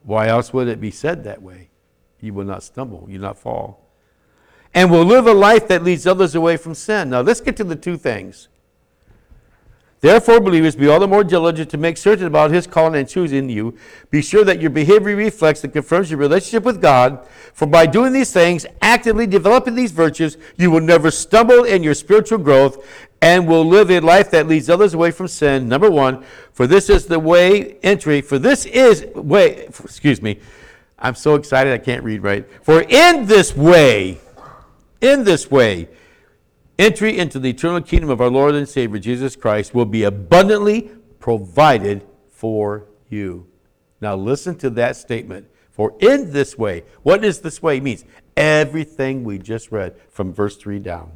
Why 0.02 0.28
else 0.28 0.52
would 0.52 0.68
it 0.68 0.80
be 0.80 0.90
said 0.90 1.24
that 1.24 1.42
way? 1.42 1.70
You 2.20 2.34
will 2.34 2.44
not 2.44 2.62
stumble, 2.62 3.06
you 3.08 3.18
will 3.18 3.28
not 3.28 3.38
fall. 3.38 3.88
And 4.74 4.90
will 4.90 5.04
live 5.04 5.26
a 5.26 5.34
life 5.34 5.68
that 5.68 5.84
leads 5.84 6.06
others 6.06 6.34
away 6.34 6.56
from 6.56 6.74
sin. 6.74 7.10
Now 7.10 7.20
let's 7.20 7.40
get 7.40 7.56
to 7.58 7.64
the 7.64 7.76
two 7.76 7.96
things. 7.96 8.48
Therefore, 10.02 10.40
believers, 10.40 10.74
be 10.74 10.88
all 10.88 10.98
the 10.98 11.06
more 11.06 11.22
diligent 11.22 11.70
to 11.70 11.78
make 11.78 11.96
certain 11.96 12.26
about 12.26 12.50
his 12.50 12.66
calling 12.66 12.96
and 12.98 13.08
choosing 13.08 13.48
you. 13.48 13.78
Be 14.10 14.20
sure 14.20 14.42
that 14.42 14.60
your 14.60 14.70
behavior 14.70 15.14
reflects 15.14 15.62
and 15.62 15.72
confirms 15.72 16.10
your 16.10 16.18
relationship 16.18 16.64
with 16.64 16.82
God. 16.82 17.24
For 17.54 17.66
by 17.66 17.86
doing 17.86 18.12
these 18.12 18.32
things, 18.32 18.66
actively 18.80 19.28
developing 19.28 19.76
these 19.76 19.92
virtues, 19.92 20.38
you 20.56 20.72
will 20.72 20.80
never 20.80 21.12
stumble 21.12 21.62
in 21.62 21.84
your 21.84 21.94
spiritual 21.94 22.38
growth 22.38 22.84
and 23.20 23.46
will 23.46 23.64
live 23.64 23.92
a 23.92 24.00
life 24.00 24.28
that 24.32 24.48
leads 24.48 24.68
others 24.68 24.92
away 24.92 25.12
from 25.12 25.28
sin. 25.28 25.68
Number 25.68 25.88
one, 25.88 26.24
for 26.52 26.66
this 26.66 26.90
is 26.90 27.06
the 27.06 27.20
way 27.20 27.76
entry. 27.84 28.22
For 28.22 28.40
this 28.40 28.66
is 28.66 29.06
way, 29.14 29.66
excuse 29.66 30.20
me. 30.20 30.40
I'm 30.98 31.14
so 31.14 31.36
excited 31.36 31.72
I 31.72 31.78
can't 31.78 32.02
read 32.02 32.24
right. 32.24 32.44
For 32.64 32.82
in 32.82 33.26
this 33.26 33.56
way, 33.56 34.18
in 35.00 35.22
this 35.22 35.48
way, 35.48 35.88
entry 36.78 37.18
into 37.18 37.38
the 37.38 37.50
eternal 37.50 37.80
kingdom 37.80 38.10
of 38.10 38.20
our 38.20 38.30
Lord 38.30 38.54
and 38.54 38.68
Savior 38.68 38.98
Jesus 38.98 39.36
Christ 39.36 39.74
will 39.74 39.84
be 39.84 40.04
abundantly 40.04 40.90
provided 41.18 42.04
for 42.30 42.86
you. 43.08 43.46
Now 44.00 44.16
listen 44.16 44.56
to 44.58 44.70
that 44.70 44.96
statement. 44.96 45.48
For 45.70 45.94
in 46.00 46.32
this 46.32 46.58
way, 46.58 46.84
what 47.02 47.22
does 47.22 47.40
this 47.40 47.62
way 47.62 47.80
means? 47.80 48.04
Everything 48.36 49.24
we 49.24 49.38
just 49.38 49.72
read 49.72 49.96
from 50.10 50.32
verse 50.32 50.56
3 50.56 50.78
down. 50.80 51.12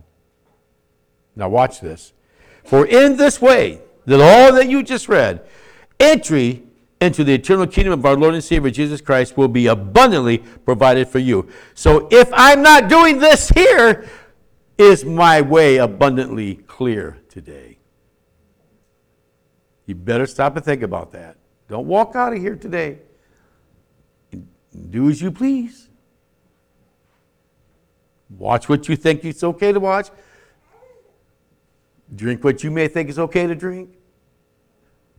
Now 1.34 1.48
watch 1.48 1.80
this. 1.80 2.12
For 2.64 2.86
in 2.86 3.16
this 3.16 3.40
way, 3.40 3.80
that 4.06 4.20
all 4.20 4.54
that 4.54 4.68
you 4.68 4.82
just 4.82 5.08
read, 5.08 5.46
entry 6.00 6.62
into 7.00 7.24
the 7.24 7.34
eternal 7.34 7.66
kingdom 7.66 7.92
of 7.92 8.06
our 8.06 8.16
Lord 8.16 8.34
and 8.34 8.42
Savior 8.42 8.70
Jesus 8.70 9.00
Christ 9.00 9.36
will 9.36 9.48
be 9.48 9.66
abundantly 9.66 10.38
provided 10.38 11.08
for 11.08 11.18
you. 11.18 11.48
So 11.74 12.08
if 12.10 12.30
I'm 12.32 12.62
not 12.62 12.88
doing 12.88 13.18
this 13.18 13.50
here, 13.50 14.08
is 14.78 15.04
my 15.04 15.40
way 15.40 15.76
abundantly 15.76 16.56
clear 16.56 17.18
today? 17.28 17.78
You 19.86 19.94
better 19.94 20.26
stop 20.26 20.56
and 20.56 20.64
think 20.64 20.82
about 20.82 21.12
that. 21.12 21.36
Don't 21.68 21.86
walk 21.86 22.14
out 22.14 22.32
of 22.32 22.40
here 22.40 22.56
today. 22.56 22.98
Do 24.90 25.08
as 25.08 25.22
you 25.22 25.30
please. 25.30 25.88
Watch 28.28 28.68
what 28.68 28.88
you 28.88 28.96
think 28.96 29.24
it's 29.24 29.44
okay 29.44 29.72
to 29.72 29.80
watch. 29.80 30.10
Drink 32.14 32.44
what 32.44 32.62
you 32.62 32.70
may 32.70 32.88
think 32.88 33.08
is 33.08 33.18
okay 33.18 33.46
to 33.46 33.54
drink. 33.54 33.90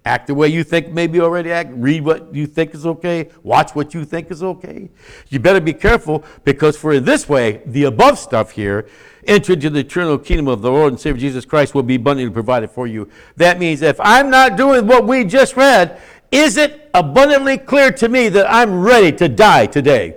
Act 0.07 0.27
the 0.27 0.33
way 0.33 0.47
you 0.47 0.63
think 0.63 0.87
maybe 0.93 1.19
already 1.19 1.51
act. 1.51 1.69
Read 1.73 2.01
what 2.05 2.33
you 2.33 2.47
think 2.47 2.73
is 2.73 2.85
okay. 2.85 3.29
Watch 3.43 3.75
what 3.75 3.93
you 3.93 4.05
think 4.05 4.31
is 4.31 4.41
okay. 4.41 4.89
You 5.27 5.37
better 5.37 5.59
be 5.59 5.73
careful 5.73 6.23
because 6.45 6.77
for 6.77 6.97
this 7.01 7.27
way, 7.27 7.61
the 7.65 7.83
above 7.83 8.17
stuff 8.17 8.51
here, 8.51 8.87
enter 9.25 9.51
into 9.51 9.69
the 9.69 9.79
eternal 9.79 10.17
kingdom 10.17 10.47
of 10.47 10.61
the 10.61 10.71
Lord 10.71 10.93
and 10.93 10.99
Savior 10.99 11.19
Jesus 11.19 11.43
Christ 11.43 11.75
will 11.75 11.83
be 11.83 11.95
abundantly 11.95 12.31
provided 12.31 12.71
for 12.71 12.87
you. 12.87 13.09
That 13.35 13.59
means 13.59 13.81
if 13.81 13.99
I'm 13.99 14.29
not 14.29 14.55
doing 14.55 14.87
what 14.87 15.05
we 15.05 15.25
just 15.25 15.57
read, 15.57 15.99
is 16.31 16.55
it 16.55 16.89
abundantly 16.93 17.57
clear 17.57 17.91
to 17.91 18.07
me 18.07 18.29
that 18.29 18.49
I'm 18.49 18.79
ready 18.79 19.11
to 19.17 19.27
die 19.27 19.65
today? 19.65 20.15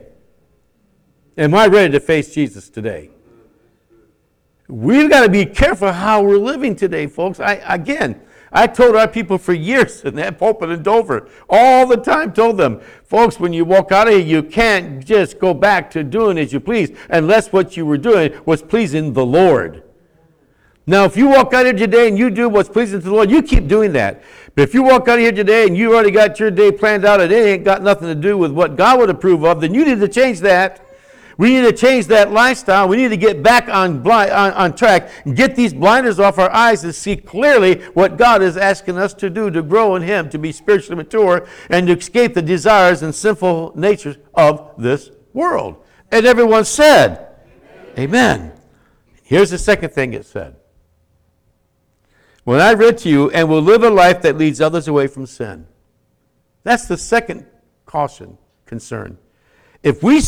Am 1.37 1.53
I 1.53 1.67
ready 1.67 1.91
to 1.95 1.99
face 1.99 2.33
Jesus 2.33 2.69
today? 2.69 3.11
We've 4.69 5.11
got 5.11 5.25
to 5.25 5.29
be 5.29 5.47
careful 5.47 5.91
how 5.91 6.23
we're 6.23 6.39
living 6.39 6.77
today, 6.77 7.09
folks. 7.09 7.41
I, 7.41 7.55
again, 7.55 8.21
I 8.53 8.67
told 8.67 8.97
our 8.97 9.07
people 9.07 9.39
for 9.39 9.53
years 9.53 10.05
in 10.05 10.17
that 10.17 10.39
pulpit 10.39 10.71
in 10.71 10.83
Dover, 10.83 11.29
all 11.49 11.87
the 11.87 11.97
time 11.97 12.33
told 12.33 12.57
them, 12.57 12.81
folks, 13.05 13.39
when 13.39 13.53
you 13.53 13.65
walk 13.65 13.93
out 13.93 14.09
of 14.09 14.15
here, 14.15 14.23
you 14.23 14.43
can't 14.43 15.05
just 15.05 15.39
go 15.39 15.55
back 15.55 15.91
to 15.93 16.03
doing 16.03 16.37
as 16.37 16.53
you 16.53 16.59
please 16.59 16.91
unless 17.09 17.53
what 17.53 17.77
you 17.77 17.87
were 17.87 17.99
doing 17.99 18.33
was 18.45 18.63
pleasing 18.63 19.13
the 19.13 19.25
Lord. 19.25 19.85
Now, 20.87 21.05
if 21.05 21.17
you 21.17 21.29
walk 21.29 21.55
out 21.55 21.67
of 21.67 21.79
here 21.79 21.87
today 21.87 22.09
and 22.09 22.19
you 22.19 22.31
do 22.31 22.49
what's 22.49 22.69
pleasing 22.69 23.01
to 23.01 23.05
the 23.05 23.15
Lord, 23.15 23.31
you 23.31 23.43
keep 23.43 23.69
doing 23.69 23.93
that. 23.93 24.23
But 24.57 24.63
if 24.63 24.75
you 24.75 24.83
walk 24.83 25.07
out 25.07 25.19
of 25.19 25.21
here 25.21 25.31
today 25.31 25.69
and 25.69 25.77
you 25.77 25.95
already 25.95 26.11
got 26.11 26.41
your 26.41 26.51
day 26.51 26.73
planned 26.73 27.05
out 27.05 27.21
and 27.21 27.31
it 27.31 27.47
ain't 27.47 27.65
got 27.65 27.83
nothing 27.83 28.09
to 28.09 28.15
do 28.17 28.37
with 28.37 28.51
what 28.51 28.75
God 28.75 28.99
would 28.99 29.11
approve 29.11 29.45
of, 29.45 29.61
then 29.61 29.73
you 29.73 29.85
need 29.85 30.01
to 30.01 30.09
change 30.09 30.41
that. 30.41 30.85
We 31.41 31.55
need 31.55 31.63
to 31.63 31.73
change 31.73 32.07
that 32.09 32.33
lifestyle. 32.33 32.87
We 32.87 32.99
need 32.99 33.09
to 33.09 33.17
get 33.17 33.43
back 33.43 33.71
on, 33.71 34.03
blind, 34.03 34.31
on, 34.31 34.53
on 34.53 34.77
track 34.77 35.11
and 35.25 35.35
get 35.35 35.57
these 35.57 35.73
blinders 35.73 36.21
off 36.21 36.39
our 36.39 36.51
eyes 36.51 36.85
and 36.85 36.95
see 36.95 37.17
clearly 37.17 37.81
what 37.95 38.19
God 38.19 38.43
is 38.43 38.59
asking 38.59 38.99
us 38.99 39.15
to 39.15 39.31
do 39.31 39.51
to 39.51 39.63
grow 39.63 39.97
in 39.97 40.03
Him, 40.03 40.29
to 40.29 40.39
be 40.39 40.53
spiritually 40.53 40.97
mature, 40.97 41.49
and 41.71 41.87
to 41.87 41.97
escape 41.97 42.35
the 42.35 42.43
desires 42.43 43.03
and 43.03 43.15
sinful 43.15 43.73
natures 43.75 44.19
of 44.35 44.75
this 44.77 45.13
world. 45.33 45.83
And 46.13 46.27
everyone 46.27 46.67
said, 46.67 47.29
Amen. 47.99 48.41
Amen. 48.41 48.53
Here's 49.23 49.49
the 49.49 49.57
second 49.57 49.95
thing 49.95 50.13
it 50.13 50.27
said. 50.27 50.57
When 52.45 52.61
I 52.61 52.75
read 52.75 52.99
to 52.99 53.09
you, 53.09 53.31
and 53.31 53.49
will 53.49 53.63
live 53.63 53.83
a 53.83 53.89
life 53.89 54.21
that 54.21 54.37
leads 54.37 54.61
others 54.61 54.89
away 54.89 55.07
from 55.07 55.25
sin. 55.25 55.67
That's 56.65 56.87
the 56.87 56.99
second 56.99 57.47
caution, 57.87 58.37
concern. 58.67 59.17
If 59.83 60.03
we 60.03 60.21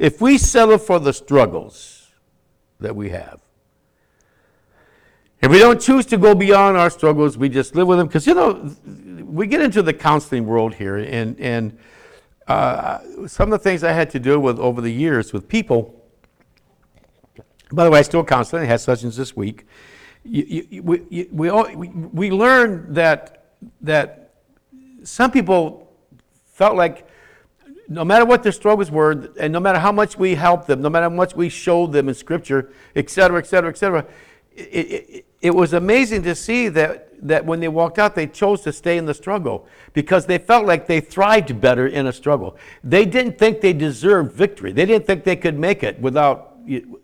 if 0.00 0.18
we 0.20 0.38
settle 0.38 0.78
for 0.78 0.98
the 0.98 1.12
struggles 1.12 2.08
that 2.80 2.96
we 2.96 3.10
have, 3.10 3.38
if 5.42 5.50
we 5.50 5.58
don't 5.58 5.80
choose 5.80 6.06
to 6.06 6.16
go 6.16 6.34
beyond 6.34 6.78
our 6.78 6.88
struggles, 6.88 7.36
we 7.36 7.50
just 7.50 7.74
live 7.74 7.86
with 7.86 7.98
them. 7.98 8.06
Because, 8.06 8.26
you 8.26 8.34
know, 8.34 8.74
we 9.22 9.46
get 9.46 9.60
into 9.60 9.82
the 9.82 9.92
counseling 9.92 10.46
world 10.46 10.74
here, 10.74 10.96
and, 10.96 11.38
and 11.38 11.78
uh, 12.46 12.98
some 13.26 13.52
of 13.52 13.58
the 13.58 13.62
things 13.62 13.84
I 13.84 13.92
had 13.92 14.08
to 14.10 14.18
deal 14.18 14.40
with 14.40 14.58
over 14.58 14.80
the 14.80 14.90
years 14.90 15.34
with 15.34 15.48
people. 15.48 15.94
By 17.70 17.84
the 17.84 17.90
way, 17.90 17.98
I 17.98 18.02
still 18.02 18.24
counsel. 18.24 18.58
I 18.58 18.64
had 18.64 18.80
sessions 18.80 19.18
this 19.18 19.36
week. 19.36 19.66
You, 20.24 20.66
you, 20.70 20.82
we, 20.82 21.02
you, 21.10 21.28
we, 21.30 21.48
all, 21.50 21.70
we, 21.74 21.88
we 21.88 22.30
learned 22.30 22.94
that, 22.96 23.52
that 23.82 24.32
some 25.04 25.30
people 25.30 25.92
felt 26.52 26.76
like 26.76 27.06
no 27.90 28.04
matter 28.04 28.24
what 28.24 28.44
their 28.44 28.52
struggles 28.52 28.88
were, 28.88 29.30
and 29.38 29.52
no 29.52 29.58
matter 29.58 29.80
how 29.80 29.90
much 29.90 30.16
we 30.16 30.36
helped 30.36 30.68
them, 30.68 30.80
no 30.80 30.88
matter 30.88 31.10
how 31.10 31.16
much 31.16 31.34
we 31.34 31.48
showed 31.48 31.92
them 31.92 32.08
in 32.08 32.14
Scripture, 32.14 32.72
et 32.94 33.10
cetera, 33.10 33.38
et 33.38 33.46
cetera, 33.46 33.68
et 33.68 33.76
cetera, 33.76 34.06
it, 34.54 34.62
it, 34.62 35.26
it 35.42 35.54
was 35.54 35.72
amazing 35.72 36.22
to 36.22 36.36
see 36.36 36.68
that, 36.68 37.08
that 37.26 37.44
when 37.44 37.58
they 37.58 37.66
walked 37.66 37.98
out, 37.98 38.14
they 38.14 38.28
chose 38.28 38.60
to 38.62 38.72
stay 38.72 38.96
in 38.96 39.06
the 39.06 39.14
struggle 39.14 39.66
because 39.92 40.26
they 40.26 40.38
felt 40.38 40.66
like 40.66 40.86
they 40.86 41.00
thrived 41.00 41.60
better 41.60 41.88
in 41.88 42.06
a 42.06 42.12
struggle. 42.12 42.56
They 42.84 43.04
didn't 43.04 43.38
think 43.38 43.60
they 43.60 43.72
deserved 43.72 44.32
victory. 44.32 44.70
They 44.70 44.86
didn't 44.86 45.06
think 45.06 45.24
they 45.24 45.36
could 45.36 45.58
make 45.58 45.82
it 45.82 46.00
without 46.00 46.49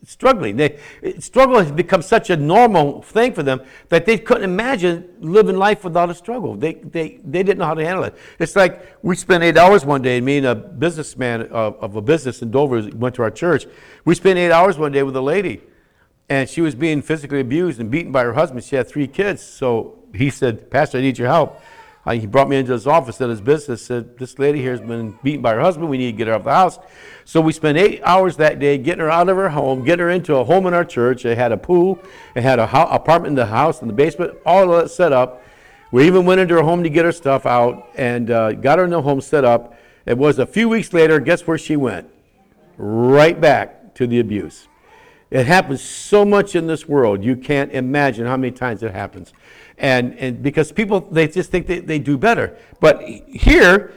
struggling. 0.04 0.56
They, 0.56 0.78
struggle 1.18 1.58
has 1.58 1.72
become 1.72 2.02
such 2.02 2.30
a 2.30 2.36
normal 2.36 3.02
thing 3.02 3.32
for 3.32 3.42
them 3.42 3.60
that 3.88 4.06
they 4.06 4.18
couldn't 4.18 4.44
imagine 4.44 5.08
living 5.20 5.56
life 5.56 5.84
without 5.84 6.10
a 6.10 6.14
struggle. 6.14 6.54
They, 6.54 6.74
they, 6.74 7.20
they 7.24 7.42
didn't 7.42 7.58
know 7.58 7.66
how 7.66 7.74
to 7.74 7.84
handle 7.84 8.04
it. 8.04 8.16
It's 8.38 8.56
like 8.56 8.96
we 9.02 9.16
spent 9.16 9.42
eight 9.42 9.56
hours 9.56 9.84
one 9.84 10.02
day, 10.02 10.20
me 10.20 10.38
and 10.38 10.46
a 10.46 10.54
businessman 10.54 11.42
of, 11.42 11.76
of 11.76 11.96
a 11.96 12.02
business 12.02 12.42
in 12.42 12.50
Dover 12.50 12.88
went 12.94 13.14
to 13.16 13.22
our 13.22 13.30
church. 13.30 13.66
We 14.04 14.14
spent 14.14 14.38
eight 14.38 14.52
hours 14.52 14.78
one 14.78 14.92
day 14.92 15.02
with 15.02 15.16
a 15.16 15.20
lady, 15.20 15.62
and 16.28 16.48
she 16.48 16.60
was 16.60 16.74
being 16.74 17.02
physically 17.02 17.40
abused 17.40 17.80
and 17.80 17.90
beaten 17.90 18.12
by 18.12 18.24
her 18.24 18.32
husband. 18.32 18.64
She 18.64 18.76
had 18.76 18.88
three 18.88 19.06
kids. 19.06 19.42
So 19.42 19.98
he 20.14 20.30
said, 20.30 20.70
Pastor, 20.70 20.98
I 20.98 21.00
need 21.02 21.18
your 21.18 21.28
help. 21.28 21.60
Uh, 22.06 22.12
he 22.12 22.26
brought 22.26 22.48
me 22.48 22.56
into 22.56 22.72
his 22.72 22.86
office 22.86 23.20
at 23.20 23.28
his 23.28 23.40
business, 23.40 23.82
said, 23.82 24.16
This 24.16 24.38
lady 24.38 24.60
here 24.60 24.70
has 24.70 24.80
been 24.80 25.18
beaten 25.24 25.42
by 25.42 25.54
her 25.54 25.60
husband. 25.60 25.90
We 25.90 25.98
need 25.98 26.12
to 26.12 26.16
get 26.16 26.28
her 26.28 26.34
out 26.34 26.40
of 26.40 26.44
the 26.44 26.54
house. 26.54 26.78
So 27.24 27.40
we 27.40 27.52
spent 27.52 27.76
eight 27.76 28.00
hours 28.04 28.36
that 28.36 28.60
day 28.60 28.78
getting 28.78 29.00
her 29.00 29.10
out 29.10 29.28
of 29.28 29.36
her 29.36 29.48
home, 29.48 29.84
getting 29.84 30.04
her 30.04 30.10
into 30.10 30.36
a 30.36 30.44
home 30.44 30.66
in 30.66 30.74
our 30.74 30.84
church. 30.84 31.24
They 31.24 31.34
had 31.34 31.50
a 31.50 31.56
pool, 31.56 31.98
they 32.34 32.42
had 32.42 32.60
an 32.60 32.68
ho- 32.68 32.86
apartment 32.90 33.30
in 33.30 33.34
the 33.34 33.46
house, 33.46 33.82
in 33.82 33.88
the 33.88 33.94
basement, 33.94 34.34
all 34.46 34.72
of 34.72 34.82
that 34.82 34.90
set 34.90 35.12
up. 35.12 35.42
We 35.90 36.06
even 36.06 36.24
went 36.24 36.40
into 36.40 36.54
her 36.54 36.62
home 36.62 36.84
to 36.84 36.90
get 36.90 37.04
her 37.04 37.12
stuff 37.12 37.44
out 37.44 37.88
and 37.96 38.30
uh, 38.30 38.52
got 38.52 38.78
her 38.78 38.84
in 38.84 38.90
the 38.90 39.02
home 39.02 39.20
set 39.20 39.44
up. 39.44 39.74
It 40.04 40.16
was 40.16 40.38
a 40.38 40.46
few 40.46 40.68
weeks 40.68 40.92
later, 40.92 41.18
guess 41.18 41.46
where 41.46 41.58
she 41.58 41.74
went? 41.74 42.08
Right 42.76 43.40
back 43.40 43.94
to 43.96 44.06
the 44.06 44.20
abuse. 44.20 44.68
It 45.30 45.46
happens 45.46 45.80
so 45.80 46.24
much 46.24 46.54
in 46.54 46.68
this 46.68 46.88
world, 46.88 47.24
you 47.24 47.34
can't 47.34 47.72
imagine 47.72 48.26
how 48.26 48.36
many 48.36 48.52
times 48.52 48.84
it 48.84 48.92
happens. 48.92 49.32
And, 49.78 50.18
and 50.18 50.42
because 50.42 50.72
people, 50.72 51.00
they 51.00 51.28
just 51.28 51.50
think 51.50 51.66
they, 51.66 51.80
they 51.80 51.98
do 51.98 52.16
better. 52.16 52.56
But 52.80 53.02
here, 53.02 53.92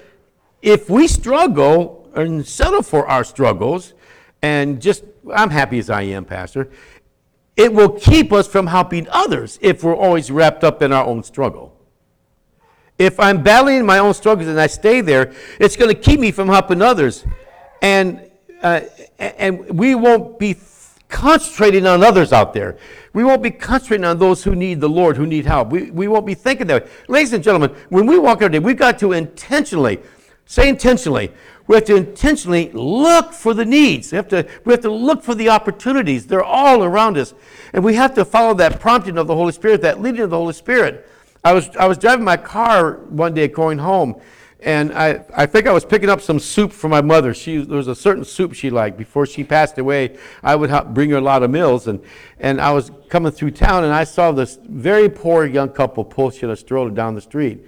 if 0.61 0.89
we 0.89 1.07
struggle 1.07 2.09
and 2.15 2.45
settle 2.45 2.81
for 2.81 3.07
our 3.07 3.23
struggles, 3.23 3.93
and 4.41 4.81
just, 4.81 5.03
I'm 5.33 5.49
happy 5.49 5.79
as 5.79 5.89
I 5.89 6.03
am, 6.03 6.25
Pastor, 6.25 6.69
it 7.55 7.73
will 7.73 7.89
keep 7.89 8.31
us 8.31 8.47
from 8.47 8.67
helping 8.67 9.07
others 9.09 9.59
if 9.61 9.83
we're 9.83 9.95
always 9.95 10.31
wrapped 10.31 10.63
up 10.63 10.81
in 10.81 10.93
our 10.93 11.05
own 11.05 11.23
struggle. 11.23 11.75
If 12.97 13.19
I'm 13.19 13.43
battling 13.43 13.85
my 13.85 13.99
own 13.99 14.13
struggles 14.13 14.47
and 14.47 14.59
I 14.59 14.67
stay 14.67 15.01
there, 15.01 15.33
it's 15.59 15.75
going 15.75 15.93
to 15.93 15.99
keep 15.99 16.19
me 16.19 16.31
from 16.31 16.49
helping 16.49 16.81
others. 16.81 17.25
And, 17.81 18.29
uh, 18.61 18.81
and 19.17 19.77
we 19.79 19.95
won't 19.95 20.37
be 20.39 20.53
concentrating 21.09 21.85
on 21.85 22.03
others 22.03 22.31
out 22.31 22.53
there. 22.53 22.77
We 23.13 23.23
won't 23.23 23.41
be 23.43 23.51
concentrating 23.51 24.05
on 24.05 24.19
those 24.19 24.43
who 24.43 24.55
need 24.55 24.79
the 24.79 24.87
Lord, 24.87 25.17
who 25.17 25.25
need 25.25 25.45
help. 25.45 25.69
We, 25.69 25.91
we 25.91 26.07
won't 26.07 26.25
be 26.25 26.35
thinking 26.35 26.67
that 26.67 26.85
way. 26.85 26.91
Ladies 27.07 27.33
and 27.33 27.43
gentlemen, 27.43 27.75
when 27.89 28.05
we 28.05 28.17
walk 28.17 28.41
every 28.41 28.59
day, 28.59 28.59
we've 28.59 28.77
got 28.77 28.99
to 28.99 29.11
intentionally, 29.11 29.99
say 30.45 30.69
intentionally, 30.69 31.31
we 31.67 31.75
have 31.75 31.85
to 31.85 31.95
intentionally 31.95 32.71
look 32.73 33.33
for 33.33 33.53
the 33.53 33.65
needs. 33.65 34.11
We 34.11 34.15
have 34.15 34.27
to, 34.29 34.47
we 34.65 34.73
have 34.73 34.81
to 34.81 34.91
look 34.91 35.21
for 35.21 35.35
the 35.35 35.49
opportunities. 35.49 36.25
They're 36.25 36.43
all 36.43 36.83
around 36.83 37.17
us. 37.17 37.33
And 37.73 37.83
we 37.83 37.95
have 37.95 38.13
to 38.15 38.25
follow 38.25 38.53
that 38.55 38.79
prompting 38.79 39.17
of 39.17 39.27
the 39.27 39.35
Holy 39.35 39.51
Spirit, 39.51 39.81
that 39.81 40.01
leading 40.01 40.21
of 40.21 40.29
the 40.29 40.37
Holy 40.37 40.53
Spirit. 40.53 41.07
I 41.43 41.53
was, 41.53 41.69
I 41.75 41.85
was 41.85 41.97
driving 41.97 42.25
my 42.25 42.37
car 42.37 42.93
one 43.09 43.33
day 43.33 43.47
going 43.47 43.77
home, 43.77 44.19
and 44.61 44.91
I, 44.91 45.23
I 45.33 45.45
think 45.45 45.67
I 45.67 45.71
was 45.71 45.85
picking 45.85 46.09
up 46.09 46.19
some 46.19 46.37
soup 46.37 46.73
for 46.73 46.89
my 46.89 47.01
mother. 47.01 47.33
She, 47.33 47.57
there 47.57 47.77
was 47.77 47.87
a 47.87 47.95
certain 47.95 48.25
soup 48.25 48.53
she 48.53 48.69
liked. 48.69 48.97
Before 48.97 49.25
she 49.25 49.43
passed 49.43 49.77
away, 49.77 50.17
I 50.43 50.55
would 50.57 50.69
bring 50.93 51.11
her 51.11 51.17
a 51.17 51.21
lot 51.21 51.43
of 51.43 51.51
meals. 51.51 51.87
And, 51.87 52.01
and 52.39 52.59
I 52.59 52.73
was 52.73 52.91
coming 53.07 53.31
through 53.31 53.51
town, 53.51 53.85
and 53.85 53.93
I 53.93 54.03
saw 54.03 54.33
this 54.33 54.59
very 54.63 55.07
poor 55.07 55.45
young 55.45 55.69
couple 55.69 56.03
pushing 56.03 56.49
a 56.49 56.57
stroller 56.57 56.89
down 56.89 57.15
the 57.15 57.21
street. 57.21 57.65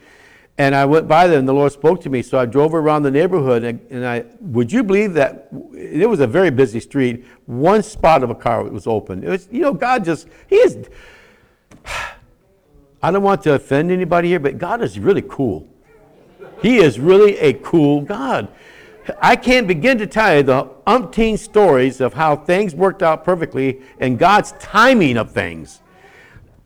And 0.58 0.76
I 0.76 0.84
went 0.84 1.08
by 1.08 1.28
them 1.28 1.40
and 1.40 1.48
the 1.48 1.54
Lord 1.54 1.72
spoke 1.72 2.02
to 2.02 2.10
me. 2.10 2.22
So 2.22 2.38
I 2.38 2.46
drove 2.46 2.74
around 2.76 3.04
the 3.04 3.12
neighborhood, 3.12 3.64
and, 3.64 3.80
and 3.90 4.06
I 4.06 4.26
would 4.42 4.70
you 4.70 4.84
believe 4.84 5.14
that 5.14 5.48
it 5.74 6.10
was 6.10 6.20
a 6.20 6.28
very 6.28 6.50
busy 6.50 6.82
street. 6.82 7.26
One 7.46 7.84
spot 7.84 8.22
of 8.22 8.30
a 8.30 8.36
car 8.36 8.64
was 8.66 8.86
open. 8.86 9.24
It 9.24 9.30
was, 9.30 9.48
you 9.50 9.62
know, 9.62 9.74
God 9.74 10.04
just 10.04 10.28
He 10.48 10.58
is. 10.58 10.90
I 13.04 13.10
don't 13.10 13.24
want 13.24 13.42
to 13.44 13.54
offend 13.54 13.92
anybody 13.92 14.28
here, 14.28 14.40
but 14.40 14.58
God 14.58 14.84
is 14.84 15.00
really 15.00 15.24
cool. 15.28 15.71
He 16.62 16.78
is 16.78 17.00
really 17.00 17.38
a 17.40 17.54
cool 17.54 18.02
God. 18.02 18.48
I 19.20 19.36
can't 19.36 19.68
begin 19.68 19.98
to 19.98 20.08
tell 20.08 20.38
you 20.38 20.44
the 20.44 20.66
umpteen 20.86 21.38
stories 21.38 22.02
of 22.02 22.14
how 22.14 22.36
things 22.36 22.76
worked 22.76 23.02
out 23.02 23.24
perfectly 23.24 23.82
and 24.00 24.20
God's 24.20 24.54
timing 24.60 25.18
of 25.18 25.32
things. 25.32 25.82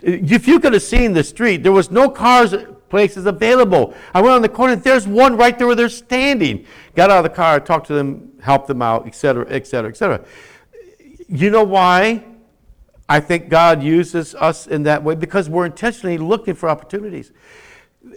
If 0.01 0.47
you 0.47 0.59
could 0.59 0.73
have 0.73 0.83
seen 0.83 1.13
the 1.13 1.23
street, 1.23 1.63
there 1.63 1.71
was 1.71 1.89
no 1.89 2.09
cars 2.09 2.53
places 2.89 3.25
available. 3.25 3.93
I 4.13 4.21
went 4.21 4.33
on 4.33 4.41
the 4.41 4.49
corner, 4.49 4.75
there's 4.75 5.07
one 5.07 5.37
right 5.37 5.57
there 5.57 5.67
where 5.67 5.75
they're 5.75 5.89
standing. 5.89 6.65
Got 6.93 7.09
out 7.09 7.25
of 7.25 7.31
the 7.31 7.35
car, 7.35 7.59
talked 7.59 7.87
to 7.87 7.93
them, 7.93 8.33
helped 8.41 8.67
them 8.67 8.81
out, 8.81 9.07
etc., 9.07 9.47
etc., 9.49 9.89
etc. 9.89 10.25
You 11.27 11.49
know 11.49 11.63
why 11.63 12.23
I 13.09 13.19
think 13.19 13.49
God 13.49 13.81
uses 13.81 14.35
us 14.35 14.67
in 14.67 14.83
that 14.83 15.03
way? 15.03 15.15
Because 15.15 15.49
we're 15.49 15.65
intentionally 15.65 16.17
looking 16.17 16.53
for 16.53 16.69
opportunities 16.69 17.31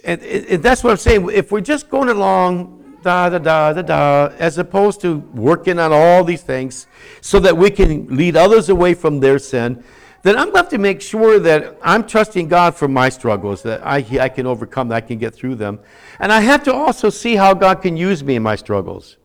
and, 0.03 0.21
and 0.21 0.63
that's 0.63 0.83
what 0.83 0.91
I'm 0.91 0.97
saying. 0.97 1.29
If 1.31 1.51
we're 1.51 1.61
just 1.61 1.89
going 1.89 2.09
along, 2.09 2.97
da 3.01 3.29
da 3.29 3.37
da 3.37 3.73
da 3.73 3.81
da, 3.81 4.35
as 4.37 4.57
opposed 4.57 5.01
to 5.01 5.17
working 5.33 5.79
on 5.79 5.91
all 5.93 6.23
these 6.23 6.41
things 6.41 6.87
so 7.21 7.39
that 7.39 7.55
we 7.55 7.69
can 7.69 8.07
lead 8.15 8.35
others 8.35 8.69
away 8.69 8.93
from 8.93 9.19
their 9.19 9.39
sin, 9.39 9.83
then 10.21 10.37
I'm 10.37 10.51
going 10.51 10.67
to 10.67 10.77
make 10.77 11.01
sure 11.01 11.39
that 11.39 11.77
I'm 11.81 12.05
trusting 12.05 12.49
God 12.49 12.75
for 12.75 12.87
my 12.87 13.09
struggles, 13.09 13.63
that 13.63 13.85
I, 13.85 14.05
I 14.19 14.29
can 14.29 14.45
overcome, 14.45 14.89
that 14.89 14.95
I 14.95 15.01
can 15.01 15.17
get 15.17 15.33
through 15.33 15.55
them. 15.55 15.79
And 16.19 16.31
I 16.31 16.41
have 16.41 16.63
to 16.63 16.73
also 16.73 17.09
see 17.09 17.35
how 17.35 17.53
God 17.53 17.81
can 17.81 17.95
use 17.95 18.23
me 18.23 18.35
in 18.35 18.43
my 18.43 18.57
struggles. 18.57 19.17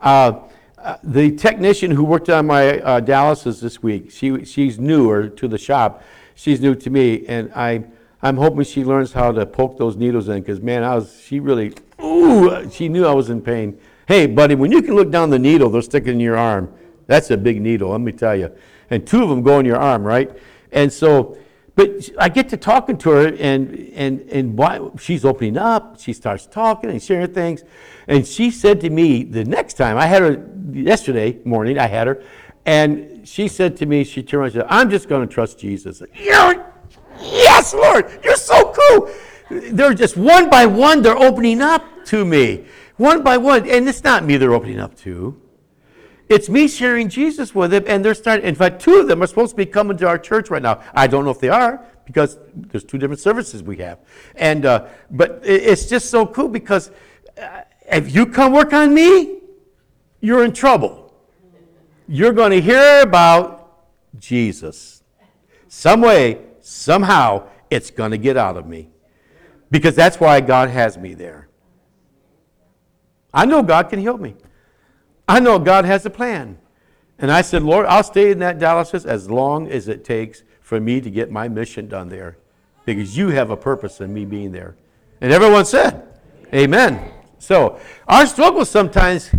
Uh, 0.00 0.40
uh, 0.78 0.96
the 1.02 1.34
technician 1.36 1.90
who 1.90 2.04
worked 2.04 2.28
on 2.28 2.46
my 2.46 2.80
uh, 2.80 3.00
dialysis 3.00 3.60
this 3.60 3.82
week, 3.82 4.10
she, 4.10 4.44
she's 4.44 4.78
newer 4.78 5.28
to 5.28 5.48
the 5.48 5.58
shop. 5.58 6.02
She's 6.34 6.60
new 6.60 6.74
to 6.74 6.90
me, 6.90 7.24
and 7.26 7.52
I 7.54 7.84
I'm 8.22 8.36
hoping 8.36 8.64
she 8.64 8.84
learns 8.84 9.12
how 9.12 9.32
to 9.32 9.44
poke 9.44 9.78
those 9.78 9.96
needles 9.96 10.28
in 10.28 10.40
because, 10.40 10.60
man, 10.60 10.82
I 10.82 10.94
was, 10.94 11.20
she 11.22 11.38
really, 11.38 11.74
ooh, 12.02 12.68
she 12.70 12.88
knew 12.88 13.06
I 13.06 13.12
was 13.12 13.30
in 13.30 13.42
pain. 13.42 13.78
Hey, 14.06 14.26
buddy, 14.26 14.54
when 14.54 14.72
you 14.72 14.82
can 14.82 14.94
look 14.94 15.10
down 15.10 15.30
the 15.30 15.38
needle, 15.38 15.68
they're 15.68 15.82
sticking 15.82 16.14
in 16.14 16.20
your 16.20 16.36
arm. 16.36 16.72
That's 17.06 17.30
a 17.30 17.36
big 17.36 17.60
needle, 17.60 17.90
let 17.90 18.00
me 18.00 18.12
tell 18.12 18.34
you. 18.34 18.52
And 18.90 19.06
two 19.06 19.22
of 19.22 19.28
them 19.28 19.42
go 19.42 19.58
in 19.58 19.66
your 19.66 19.78
arm, 19.78 20.04
right? 20.04 20.30
And 20.72 20.92
so, 20.92 21.36
but 21.74 22.08
I 22.18 22.28
get 22.28 22.48
to 22.50 22.56
talking 22.56 22.96
to 22.98 23.10
her, 23.10 23.26
and 23.34 23.92
and 23.94 24.20
and 24.30 24.56
why, 24.56 24.80
she's 24.98 25.24
opening 25.24 25.58
up. 25.58 26.00
She 26.00 26.14
starts 26.14 26.46
talking 26.46 26.88
and 26.88 27.02
sharing 27.02 27.34
things, 27.34 27.64
and 28.08 28.26
she 28.26 28.50
said 28.50 28.80
to 28.80 28.90
me 28.90 29.24
the 29.24 29.44
next 29.44 29.74
time 29.74 29.98
I 29.98 30.06
had 30.06 30.22
her 30.22 30.48
yesterday 30.72 31.38
morning. 31.44 31.78
I 31.78 31.86
had 31.86 32.06
her, 32.06 32.22
and 32.64 33.28
she 33.28 33.46
said 33.46 33.76
to 33.78 33.86
me, 33.86 34.04
she 34.04 34.22
turned 34.22 34.40
around 34.40 34.46
and 34.46 34.54
said, 34.54 34.66
"I'm 34.70 34.88
just 34.88 35.08
going 35.08 35.28
to 35.28 35.32
trust 35.32 35.58
Jesus." 35.58 36.02
You're 36.14 36.64
Lord, 37.74 38.20
you're 38.24 38.36
so 38.36 38.72
cool. 38.72 39.10
They're 39.50 39.94
just 39.94 40.16
one 40.16 40.50
by 40.50 40.66
one, 40.66 41.02
they're 41.02 41.16
opening 41.16 41.62
up 41.62 41.84
to 42.06 42.24
me. 42.24 42.66
One 42.96 43.22
by 43.22 43.36
one. 43.36 43.68
And 43.68 43.88
it's 43.88 44.02
not 44.02 44.24
me 44.24 44.36
they're 44.36 44.54
opening 44.54 44.80
up 44.80 44.96
to. 44.98 45.40
It's 46.28 46.48
me 46.48 46.66
sharing 46.66 47.08
Jesus 47.08 47.54
with 47.54 47.70
them, 47.70 47.84
and 47.86 48.04
they're 48.04 48.14
starting. 48.14 48.46
In 48.46 48.56
fact, 48.56 48.80
two 48.80 48.96
of 48.96 49.06
them 49.06 49.22
are 49.22 49.26
supposed 49.28 49.50
to 49.50 49.56
be 49.56 49.66
coming 49.66 49.96
to 49.98 50.08
our 50.08 50.18
church 50.18 50.50
right 50.50 50.62
now. 50.62 50.82
I 50.92 51.06
don't 51.06 51.24
know 51.24 51.30
if 51.30 51.38
they 51.38 51.48
are 51.48 51.84
because 52.04 52.38
there's 52.54 52.82
two 52.82 52.98
different 52.98 53.20
services 53.20 53.62
we 53.62 53.76
have. 53.76 54.00
And 54.34 54.66
uh, 54.66 54.86
but 55.10 55.40
it's 55.44 55.86
just 55.86 56.10
so 56.10 56.26
cool 56.26 56.48
because 56.48 56.90
uh, 57.40 57.60
if 57.88 58.12
you 58.12 58.26
come 58.26 58.52
work 58.52 58.72
on 58.72 58.92
me, 58.92 59.40
you're 60.20 60.44
in 60.44 60.52
trouble. 60.52 61.14
You're 62.08 62.32
going 62.32 62.50
to 62.52 62.60
hear 62.60 63.02
about 63.02 63.56
Jesus 64.18 65.02
some 65.68 66.00
way 66.00 66.40
somehow 66.60 67.48
it's 67.70 67.90
going 67.90 68.10
to 68.10 68.18
get 68.18 68.36
out 68.36 68.56
of 68.56 68.66
me. 68.66 68.88
Because 69.70 69.94
that's 69.94 70.20
why 70.20 70.40
God 70.40 70.68
has 70.70 70.96
me 70.96 71.14
there. 71.14 71.48
I 73.34 73.44
know 73.44 73.62
God 73.62 73.90
can 73.90 73.98
heal 73.98 74.16
me. 74.16 74.34
I 75.28 75.40
know 75.40 75.58
God 75.58 75.84
has 75.84 76.06
a 76.06 76.10
plan. 76.10 76.58
And 77.18 77.30
I 77.32 77.42
said, 77.42 77.62
Lord, 77.62 77.86
I'll 77.86 78.04
stay 78.04 78.30
in 78.30 78.38
that 78.40 78.58
dialysis 78.58 79.06
as 79.06 79.30
long 79.30 79.68
as 79.68 79.88
it 79.88 80.04
takes 80.04 80.42
for 80.60 80.80
me 80.80 81.00
to 81.00 81.10
get 81.10 81.30
my 81.30 81.48
mission 81.48 81.88
done 81.88 82.08
there. 82.08 82.38
Because 82.84 83.16
you 83.16 83.28
have 83.30 83.50
a 83.50 83.56
purpose 83.56 84.00
in 84.00 84.12
me 84.12 84.24
being 84.24 84.52
there. 84.52 84.76
And 85.20 85.32
everyone 85.32 85.64
said, 85.64 86.02
Amen. 86.54 87.10
So 87.38 87.80
our 88.06 88.26
struggle 88.26 88.64
sometimes 88.64 89.30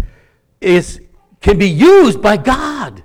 is 0.59 1.01
can 1.41 1.57
be 1.57 1.69
used 1.69 2.21
by 2.21 2.37
God. 2.37 3.03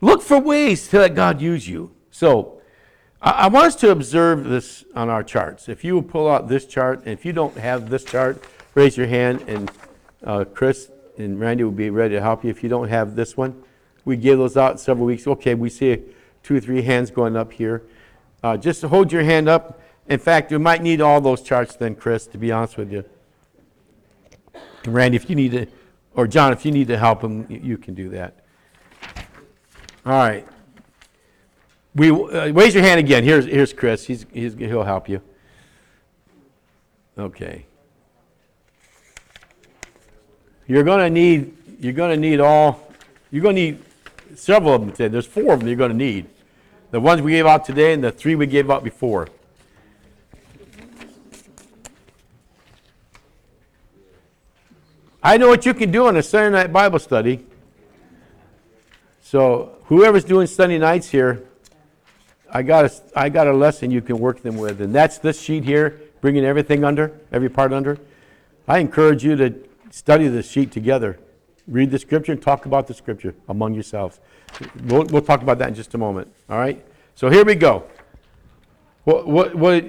Look 0.00 0.22
for 0.22 0.38
ways 0.38 0.88
to 0.88 0.98
let 0.98 1.14
God 1.14 1.40
use 1.40 1.66
you. 1.66 1.94
So 2.10 2.61
I, 3.24 3.46
want 3.46 3.66
us 3.66 3.76
to 3.76 3.90
observe 3.90 4.44
this 4.44 4.84
on 4.96 5.08
our 5.08 5.22
charts. 5.22 5.68
If 5.68 5.84
you 5.84 5.94
will 5.94 6.02
pull 6.02 6.28
out 6.28 6.48
this 6.48 6.66
chart, 6.66 7.00
and 7.00 7.08
if 7.08 7.24
you 7.24 7.32
don't 7.32 7.56
have 7.56 7.88
this 7.88 8.02
chart, 8.02 8.42
raise 8.74 8.96
your 8.96 9.06
hand, 9.06 9.44
and 9.46 9.70
uh, 10.24 10.44
Chris 10.44 10.90
and 11.16 11.38
Randy 11.38 11.62
will 11.62 11.70
be 11.70 11.90
ready 11.90 12.16
to 12.16 12.20
help 12.20 12.42
you. 12.42 12.50
If 12.50 12.64
you 12.64 12.68
don't 12.68 12.88
have 12.88 13.14
this 13.14 13.36
one, 13.36 13.62
we 14.04 14.16
gave 14.16 14.38
those 14.38 14.56
out 14.56 14.80
several 14.80 15.06
weeks. 15.06 15.24
Okay, 15.26 15.54
we 15.54 15.70
see 15.70 16.02
two 16.42 16.56
or 16.56 16.60
three 16.60 16.82
hands 16.82 17.12
going 17.12 17.36
up 17.36 17.52
here. 17.52 17.84
Uh, 18.42 18.56
just 18.56 18.82
hold 18.82 19.12
your 19.12 19.22
hand 19.22 19.48
up. 19.48 19.80
In 20.08 20.18
fact, 20.18 20.50
we 20.50 20.58
might 20.58 20.82
need 20.82 21.00
all 21.00 21.20
those 21.20 21.42
charts 21.42 21.76
then, 21.76 21.94
Chris, 21.94 22.26
to 22.26 22.38
be 22.38 22.50
honest 22.50 22.76
with 22.76 22.90
you. 22.90 23.04
And 24.82 24.94
Randy, 24.94 25.14
if 25.14 25.30
you 25.30 25.36
need 25.36 25.52
to, 25.52 25.66
or 26.16 26.26
John, 26.26 26.52
if 26.52 26.64
you 26.64 26.72
need 26.72 26.88
to 26.88 26.98
help 26.98 27.22
him, 27.22 27.46
you 27.48 27.78
can 27.78 27.94
do 27.94 28.08
that. 28.08 28.44
All 30.04 30.12
right. 30.12 30.44
We, 31.94 32.10
uh, 32.10 32.52
raise 32.52 32.74
your 32.74 32.82
hand 32.82 33.00
again. 33.00 33.22
Here's, 33.22 33.44
here's 33.44 33.72
Chris. 33.72 34.06
He's, 34.06 34.24
he's, 34.32 34.54
he'll 34.54 34.82
help 34.82 35.08
you. 35.08 35.20
Okay. 37.18 37.66
You're 40.66 40.84
going 40.84 41.00
to 41.00 41.10
need, 41.10 41.54
you're 41.80 41.92
going 41.92 42.10
to 42.10 42.16
need 42.16 42.40
all, 42.40 42.92
you're 43.30 43.42
going 43.42 43.56
to 43.56 43.62
need 43.62 43.84
several 44.34 44.74
of 44.74 44.80
them 44.80 44.90
today. 44.92 45.08
There's 45.08 45.26
four 45.26 45.52
of 45.52 45.60
them 45.60 45.68
you're 45.68 45.76
going 45.76 45.90
to 45.90 45.96
need. 45.96 46.26
The 46.92 47.00
ones 47.00 47.20
we 47.20 47.32
gave 47.32 47.46
out 47.46 47.64
today 47.64 47.92
and 47.92 48.02
the 48.02 48.10
three 48.10 48.36
we 48.36 48.46
gave 48.46 48.70
out 48.70 48.84
before. 48.84 49.28
I 55.22 55.36
know 55.36 55.48
what 55.48 55.64
you 55.66 55.74
can 55.74 55.92
do 55.92 56.06
on 56.06 56.16
a 56.16 56.22
Sunday 56.22 56.50
night 56.50 56.72
Bible 56.72 56.98
study. 56.98 57.46
So 59.22 59.78
whoever's 59.84 60.24
doing 60.24 60.46
Sunday 60.46 60.78
nights 60.78 61.08
here, 61.08 61.44
I 62.54 62.62
got, 62.62 62.84
a, 62.84 62.92
I 63.16 63.30
got 63.30 63.46
a 63.46 63.52
lesson 63.52 63.90
you 63.90 64.02
can 64.02 64.18
work 64.18 64.42
them 64.42 64.58
with, 64.58 64.82
and 64.82 64.94
that's 64.94 65.18
this 65.18 65.40
sheet 65.40 65.64
here, 65.64 66.00
bringing 66.20 66.44
everything 66.44 66.84
under, 66.84 67.18
every 67.32 67.48
part 67.48 67.72
under. 67.72 67.98
I 68.68 68.78
encourage 68.78 69.24
you 69.24 69.36
to 69.36 69.54
study 69.90 70.28
this 70.28 70.50
sheet 70.50 70.70
together. 70.70 71.18
read 71.66 71.90
the 71.90 71.98
scripture 71.98 72.32
and 72.32 72.42
talk 72.42 72.66
about 72.66 72.86
the 72.86 72.94
scripture 72.94 73.34
among 73.48 73.72
yourselves. 73.72 74.20
We'll, 74.84 75.04
we'll 75.04 75.22
talk 75.22 75.40
about 75.40 75.58
that 75.58 75.68
in 75.68 75.74
just 75.74 75.94
a 75.94 75.98
moment. 75.98 76.28
All 76.50 76.58
right? 76.58 76.84
So 77.14 77.30
here 77.30 77.44
we 77.44 77.54
go. 77.54 77.84
What, 79.04 79.26
what, 79.26 79.54
what, 79.54 79.84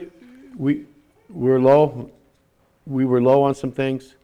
we, 0.58 0.86
we're 1.30 1.60
low. 1.60 2.12
We 2.88 3.04
were 3.04 3.22
low 3.22 3.44
on 3.44 3.56
some 3.56 3.72
things. 3.72 4.16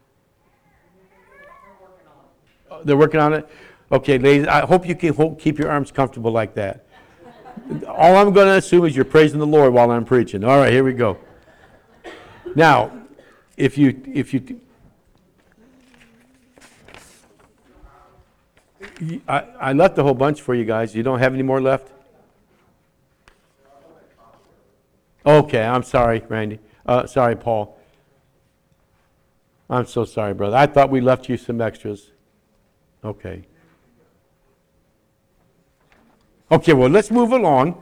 They're 2.84 2.96
working 2.96 3.20
on 3.20 3.34
it? 3.34 3.48
Okay, 3.92 4.16
ladies, 4.18 4.46
I 4.46 4.64
hope 4.64 4.86
you 4.86 4.94
can 4.94 5.36
keep 5.36 5.58
your 5.58 5.70
arms 5.70 5.92
comfortable 5.92 6.30
like 6.30 6.54
that. 6.54 6.86
All 7.86 8.16
I'm 8.16 8.32
going 8.32 8.46
to 8.46 8.56
assume 8.56 8.84
is 8.84 8.96
you're 8.96 9.04
praising 9.04 9.38
the 9.38 9.46
Lord 9.46 9.72
while 9.72 9.90
I'm 9.90 10.04
preaching. 10.04 10.44
All 10.44 10.58
right, 10.58 10.72
here 10.72 10.84
we 10.84 10.92
go. 10.92 11.18
Now, 12.54 12.92
if 13.56 13.78
you, 13.78 14.02
if 14.12 14.34
you, 14.34 14.60
I, 19.28 19.44
I 19.60 19.72
left 19.72 19.98
a 19.98 20.02
whole 20.02 20.14
bunch 20.14 20.40
for 20.40 20.54
you 20.54 20.64
guys. 20.64 20.94
You 20.94 21.02
don't 21.02 21.18
have 21.20 21.34
any 21.34 21.42
more 21.42 21.60
left? 21.60 21.90
Okay, 25.24 25.62
I'm 25.62 25.82
sorry, 25.82 26.22
Randy. 26.28 26.58
Uh, 26.84 27.06
sorry, 27.06 27.36
Paul. 27.36 27.78
I'm 29.68 29.86
so 29.86 30.04
sorry, 30.04 30.34
brother. 30.34 30.56
I 30.56 30.66
thought 30.66 30.90
we 30.90 31.00
left 31.00 31.28
you 31.28 31.36
some 31.36 31.60
extras. 31.60 32.10
Okay. 33.04 33.44
Okay, 36.52 36.72
well, 36.72 36.90
let's 36.90 37.12
move 37.12 37.30
along. 37.30 37.80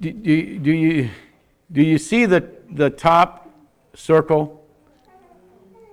Do, 0.00 0.12
do, 0.12 0.58
do 0.60 0.70
you, 0.70 1.10
do 1.72 1.82
you 1.82 1.98
see 1.98 2.24
the, 2.24 2.48
the 2.70 2.90
top 2.90 3.50
circle? 3.92 4.64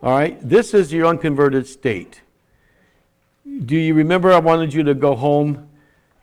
All 0.03 0.11
right, 0.15 0.37
this 0.47 0.75
is 0.75 0.93
your 0.93 1.07
unconverted 1.07 1.65
state. 1.65 2.21
Do 3.65 3.75
you 3.75 3.95
remember 3.95 4.31
I 4.31 4.39
wanted 4.39 4.71
you 4.71 4.83
to 4.83 4.93
go 4.93 5.15
home 5.15 5.67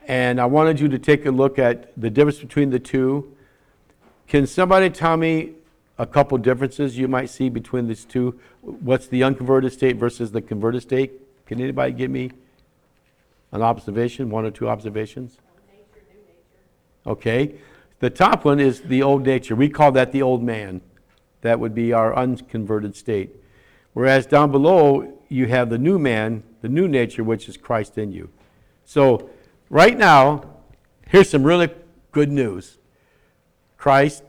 and 0.07 0.41
I 0.41 0.47
wanted 0.47 0.79
you 0.79 0.89
to 0.89 0.99
take 1.01 1.27
a 1.27 1.33
look 1.33 1.59
at 1.59 2.01
the 2.01 2.11
difference 2.11 2.39
between 2.39 2.71
the 2.71 2.79
two? 2.79 3.37
Can 4.29 4.47
somebody 4.47 4.89
tell 4.89 5.17
me 5.17 5.55
a 5.99 6.07
couple 6.07 6.39
differences 6.39 6.97
you 6.97 7.09
might 7.09 7.29
see 7.29 7.49
between 7.49 7.89
these 7.89 8.05
two? 8.05 8.39
What's 8.61 9.09
the 9.09 9.25
unconverted 9.25 9.73
state 9.73 9.97
versus 9.97 10.31
the 10.31 10.43
converted 10.43 10.83
state? 10.83 11.13
Can 11.47 11.61
anybody 11.61 11.93
give 11.93 12.11
me 12.13 12.31
an 13.53 13.63
observation, 13.63 14.31
one 14.31 14.45
or 14.45 14.51
two 14.51 14.69
observations? 14.69 15.39
Okay. 17.07 17.55
The 18.01 18.11
top 18.11 18.45
one 18.45 18.61
is 18.61 18.81
the 18.83 19.03
old 19.03 19.25
nature. 19.25 19.55
We 19.55 19.69
call 19.69 19.93
that 19.93 20.13
the 20.13 20.23
old 20.23 20.43
man. 20.43 20.81
That 21.43 21.61
would 21.61 21.75
be 21.75 21.93
our 21.93 22.15
unconverted 22.15 22.97
state. 22.97 23.37
Whereas 23.93 24.27
down 24.27 24.51
below, 24.51 25.19
you 25.29 25.47
have 25.47 25.71
the 25.71 25.79
new 25.79 25.99
man, 25.99 26.43
the 26.61 26.69
new 26.69 26.87
nature, 26.89 27.25
which 27.25 27.49
is 27.49 27.57
Christ 27.57 27.99
in 27.99 28.13
you. 28.13 28.31
So, 28.85 29.31
right 29.69 29.97
now, 29.97 30.43
here's 31.09 31.31
some 31.31 31.45
really 31.45 31.71
good 32.13 32.31
news 32.31 32.79
Christ 33.77 34.23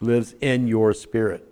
lives 0.00 0.34
in 0.40 0.66
your 0.66 0.92
spirit, 0.92 1.46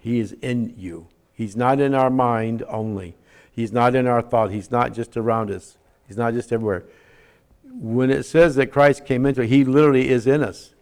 He 0.00 0.18
is 0.18 0.36
in 0.42 0.74
you. 0.76 1.08
He's 1.32 1.56
not 1.56 1.80
in 1.80 1.94
our 1.94 2.10
mind 2.10 2.62
only, 2.68 3.16
He's 3.54 3.72
not 3.72 3.94
in 3.94 4.06
our 4.06 4.22
thought, 4.22 4.50
He's 4.50 4.70
not 4.70 4.92
just 4.92 5.16
around 5.16 5.50
us, 5.50 5.78
He's 6.06 6.16
not 6.16 6.34
just 6.34 6.52
everywhere. 6.52 6.84
When 7.64 8.10
it 8.10 8.24
says 8.24 8.56
that 8.56 8.68
Christ 8.68 9.06
came 9.06 9.26
into 9.26 9.42
it, 9.42 9.48
He 9.48 9.64
literally 9.64 10.08
is 10.08 10.26
in 10.26 10.42
us. 10.42 10.74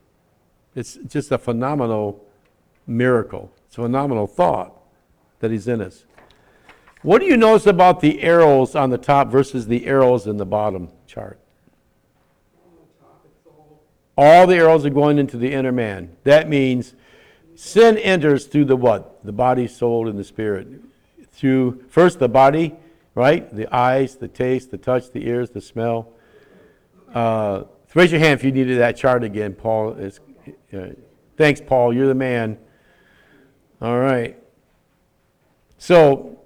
It's 0.75 0.95
just 1.07 1.31
a 1.31 1.39
phenomenal 1.39 2.25
miracle. 2.87 3.53
It's 3.67 3.77
a 3.77 3.83
phenomenal 3.83 4.27
thought 4.27 4.73
that 5.41 5.51
He's 5.51 5.69
in 5.69 5.81
us. 5.81 6.05
What 7.03 7.21
do 7.21 7.27
you 7.27 7.37
notice 7.37 7.67
about 7.67 8.01
the 8.01 8.23
arrows 8.23 8.75
on 8.75 8.91
the 8.91 8.99
top 8.99 9.29
versus 9.29 9.67
the 9.67 9.87
arrows 9.87 10.27
in 10.27 10.37
the 10.37 10.47
bottom 10.47 10.89
chart? 11.07 11.39
All 14.17 14.47
the 14.47 14.57
arrows 14.57 14.87
are 14.87 14.91
going 14.91 15.19
into 15.19 15.37
the 15.37 15.53
inner 15.53 15.73
man. 15.73 16.17
That 16.25 16.49
means 16.49 16.95
sin 17.55 17.99
enters 17.99 18.47
through 18.47 18.67
the 18.67 18.77
what? 18.77 19.25
The 19.25 19.33
body, 19.33 19.67
soul, 19.67 20.09
and 20.09 20.19
the 20.19 20.25
spirit. 20.25 20.69
First 21.89 22.19
the 22.19 22.29
body, 22.29 22.75
right? 23.15 23.55
The 23.55 23.73
eyes, 23.75 24.17
the 24.17 24.29
taste, 24.29 24.71
the 24.71 24.79
touch, 24.79 25.11
the 25.11 25.27
ears, 25.27 25.51
the 25.51 25.61
smell. 25.61 26.13
Uh, 27.13 27.65
raise 27.95 28.13
your 28.13 28.21
hand 28.21 28.41
if 28.41 28.45
you 28.45 28.53
needed 28.53 28.79
that 28.79 28.97
chart 28.97 29.25
again, 29.25 29.55
Paul. 29.55 29.95
Is, 29.95 30.21
uh, 30.73 30.91
thanks, 31.37 31.61
Paul. 31.61 31.93
You're 31.93 32.07
the 32.07 32.15
man. 32.15 32.59
All 33.81 33.99
right. 33.99 34.39
So 35.79 36.39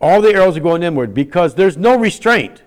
all 0.00 0.20
the 0.20 0.34
arrows 0.34 0.56
are 0.56 0.60
going 0.60 0.82
inward 0.82 1.14
because 1.14 1.54
there's 1.54 1.76
no 1.76 1.98
restraint. 1.98 2.62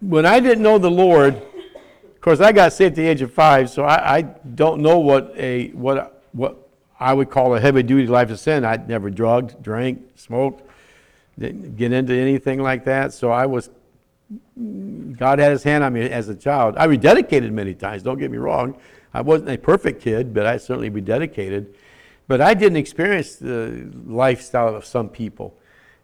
When 0.00 0.24
I 0.24 0.38
didn't 0.38 0.62
know 0.62 0.78
the 0.78 0.90
Lord, 0.90 1.34
of 1.34 2.20
course, 2.20 2.40
I 2.40 2.52
got 2.52 2.72
saved 2.72 2.92
at 2.92 2.96
the 2.96 3.08
age 3.08 3.22
of 3.22 3.32
five, 3.32 3.68
so 3.70 3.82
I, 3.82 4.18
I 4.18 4.22
don't 4.22 4.80
know 4.80 5.00
what 5.00 5.34
a 5.36 5.70
what 5.70 6.22
what 6.32 6.67
I 7.00 7.14
would 7.14 7.30
call 7.30 7.54
a 7.54 7.60
heavy 7.60 7.82
duty 7.82 8.06
life 8.06 8.30
of 8.30 8.40
sin. 8.40 8.64
I'd 8.64 8.88
never 8.88 9.10
drugged, 9.10 9.62
drank, 9.62 10.02
smoked, 10.16 10.68
didn't 11.38 11.76
get 11.76 11.92
into 11.92 12.14
anything 12.14 12.60
like 12.60 12.84
that. 12.84 13.12
So 13.12 13.30
I 13.30 13.46
was 13.46 13.70
God 15.16 15.38
had 15.38 15.52
His 15.52 15.62
hand 15.62 15.84
on 15.84 15.92
me 15.94 16.02
as 16.02 16.28
a 16.28 16.34
child. 16.34 16.76
I 16.76 16.86
rededicated 16.86 17.50
many 17.50 17.74
times. 17.74 18.02
Don't 18.02 18.18
get 18.18 18.30
me 18.30 18.38
wrong. 18.38 18.76
I 19.14 19.22
wasn't 19.22 19.50
a 19.50 19.58
perfect 19.58 20.02
kid, 20.02 20.34
but 20.34 20.44
I 20.44 20.58
certainly 20.58 20.90
rededicated. 20.90 21.74
But 22.26 22.42
I 22.42 22.52
didn't 22.52 22.76
experience 22.76 23.36
the 23.36 23.90
lifestyle 24.04 24.74
of 24.74 24.84
some 24.84 25.08
people. 25.08 25.56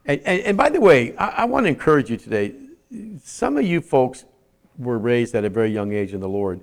And, 0.06 0.20
and, 0.24 0.40
and 0.42 0.56
by 0.56 0.70
the 0.70 0.80
way, 0.80 1.14
I, 1.16 1.28
I 1.28 1.44
want 1.44 1.64
to 1.64 1.68
encourage 1.68 2.10
you 2.10 2.16
today. 2.16 2.54
Some 3.22 3.58
of 3.58 3.64
you 3.64 3.82
folks 3.82 4.24
were 4.78 4.98
raised 4.98 5.34
at 5.34 5.44
a 5.44 5.50
very 5.50 5.70
young 5.70 5.92
age 5.92 6.14
in 6.14 6.20
the 6.20 6.28
Lord. 6.28 6.60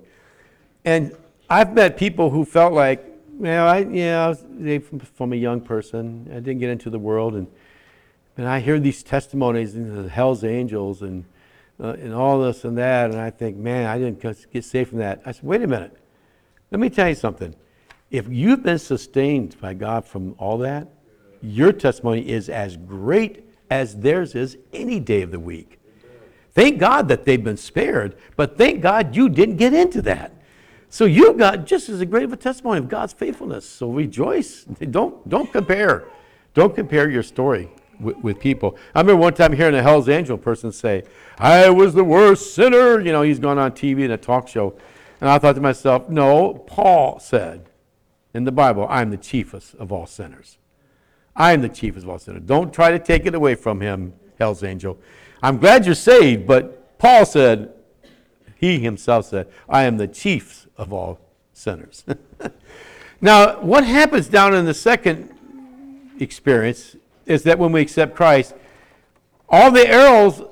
And 0.83 1.15
I've 1.49 1.73
met 1.73 1.95
people 1.95 2.31
who 2.31 2.43
felt 2.43 2.73
like, 2.73 3.05
well, 3.41 3.67
I, 3.67 3.79
yeah, 3.79 4.25
I 4.25 4.27
was 4.29 4.45
from, 4.87 4.99
from 4.99 5.33
a 5.33 5.35
young 5.35 5.61
person. 5.61 6.29
I 6.29 6.35
didn't 6.35 6.59
get 6.59 6.69
into 6.69 6.91
the 6.91 6.99
world. 6.99 7.33
And, 7.33 7.47
and 8.37 8.47
I 8.47 8.59
hear 8.59 8.79
these 8.79 9.01
testimonies 9.01 9.73
and 9.73 10.05
the 10.05 10.07
Hell's 10.07 10.43
Angels 10.43 11.01
and, 11.01 11.25
uh, 11.79 11.93
and 11.93 12.13
all 12.13 12.39
this 12.39 12.65
and 12.65 12.77
that. 12.77 13.09
And 13.09 13.19
I 13.19 13.31
think, 13.31 13.57
man, 13.57 13.87
I 13.87 13.97
didn't 13.97 14.21
get 14.53 14.63
saved 14.63 14.91
from 14.91 14.99
that. 14.99 15.23
I 15.25 15.31
said, 15.31 15.43
wait 15.43 15.63
a 15.63 15.67
minute. 15.67 15.97
Let 16.69 16.79
me 16.79 16.91
tell 16.91 17.09
you 17.09 17.15
something. 17.15 17.55
If 18.11 18.27
you've 18.29 18.61
been 18.61 18.77
sustained 18.77 19.59
by 19.59 19.73
God 19.73 20.05
from 20.05 20.35
all 20.37 20.59
that, 20.59 20.87
your 21.41 21.71
testimony 21.71 22.29
is 22.29 22.47
as 22.47 22.77
great 22.77 23.49
as 23.71 23.97
theirs 23.97 24.35
is 24.35 24.55
any 24.71 24.99
day 24.99 25.23
of 25.23 25.31
the 25.31 25.39
week. 25.39 25.79
Thank 26.53 26.77
God 26.77 27.07
that 27.07 27.25
they've 27.25 27.43
been 27.43 27.57
spared, 27.57 28.17
but 28.35 28.55
thank 28.55 28.81
God 28.81 29.15
you 29.15 29.29
didn't 29.29 29.55
get 29.55 29.73
into 29.73 30.03
that. 30.03 30.33
So 30.91 31.05
you've 31.05 31.37
got 31.37 31.65
just 31.65 31.87
as 31.87 32.03
great 32.03 32.25
of 32.25 32.33
a 32.33 32.37
testimony 32.37 32.77
of 32.77 32.89
God's 32.89 33.13
faithfulness. 33.13 33.65
So 33.65 33.89
rejoice. 33.89 34.63
Don't, 34.91 35.27
don't 35.27 35.49
compare. 35.49 36.03
Don't 36.53 36.75
compare 36.75 37.09
your 37.09 37.23
story 37.23 37.71
with, 37.97 38.17
with 38.17 38.39
people. 38.41 38.77
I 38.93 38.99
remember 38.99 39.21
one 39.21 39.33
time 39.33 39.53
hearing 39.53 39.73
a 39.73 39.81
Hell's 39.81 40.09
Angel 40.09 40.37
person 40.37 40.73
say, 40.73 41.03
I 41.39 41.69
was 41.69 41.93
the 41.93 42.03
worst 42.03 42.53
sinner. 42.53 42.99
You 42.99 43.13
know, 43.13 43.21
he's 43.21 43.39
gone 43.39 43.57
on 43.57 43.71
TV 43.71 44.01
in 44.01 44.11
a 44.11 44.17
talk 44.17 44.49
show. 44.49 44.75
And 45.21 45.29
I 45.29 45.39
thought 45.39 45.55
to 45.55 45.61
myself, 45.61 46.09
no, 46.09 46.55
Paul 46.55 47.19
said 47.19 47.69
in 48.33 48.43
the 48.43 48.51
Bible, 48.51 48.85
I'm 48.89 49.11
the 49.11 49.17
chiefest 49.17 49.75
of 49.75 49.93
all 49.93 50.05
sinners. 50.05 50.57
I 51.37 51.53
am 51.53 51.61
the 51.61 51.69
chiefest 51.69 52.03
of 52.03 52.09
all 52.09 52.19
sinners. 52.19 52.43
Don't 52.45 52.73
try 52.73 52.91
to 52.91 52.99
take 52.99 53.25
it 53.25 53.33
away 53.33 53.55
from 53.55 53.79
him, 53.79 54.11
Hell's 54.37 54.61
Angel. 54.61 54.99
I'm 55.41 55.57
glad 55.57 55.85
you're 55.85 55.95
saved, 55.95 56.45
but 56.45 56.99
Paul 56.99 57.25
said, 57.25 57.71
he 58.61 58.79
himself 58.79 59.25
said, 59.25 59.47
I 59.67 59.83
am 59.83 59.97
the 59.97 60.07
chief 60.07 60.67
of 60.77 60.93
all 60.93 61.19
sinners. 61.51 62.05
now, 63.21 63.59
what 63.59 63.83
happens 63.83 64.27
down 64.27 64.53
in 64.53 64.65
the 64.65 64.73
second 64.75 65.35
experience 66.19 66.95
is 67.25 67.41
that 67.43 67.57
when 67.57 67.71
we 67.71 67.81
accept 67.81 68.15
Christ, 68.15 68.53
all 69.49 69.71
the 69.71 69.85
arrows 69.87 70.43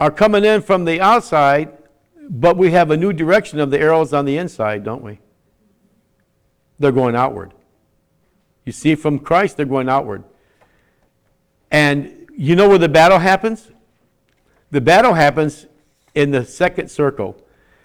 are 0.00 0.10
coming 0.10 0.44
in 0.44 0.62
from 0.62 0.84
the 0.84 1.00
outside, 1.00 1.78
but 2.28 2.56
we 2.56 2.72
have 2.72 2.90
a 2.90 2.96
new 2.96 3.12
direction 3.12 3.60
of 3.60 3.70
the 3.70 3.78
arrows 3.78 4.12
on 4.12 4.24
the 4.24 4.36
inside, 4.36 4.82
don't 4.82 5.04
we? 5.04 5.20
They're 6.80 6.90
going 6.90 7.14
outward. 7.14 7.54
You 8.64 8.72
see, 8.72 8.96
from 8.96 9.20
Christ, 9.20 9.56
they're 9.56 9.64
going 9.64 9.88
outward. 9.88 10.24
And 11.70 12.26
you 12.36 12.56
know 12.56 12.68
where 12.68 12.78
the 12.78 12.88
battle 12.88 13.20
happens? 13.20 13.70
The 14.72 14.80
battle 14.80 15.14
happens 15.14 15.68
in 16.14 16.30
the 16.30 16.44
second 16.44 16.90
circle. 16.90 17.36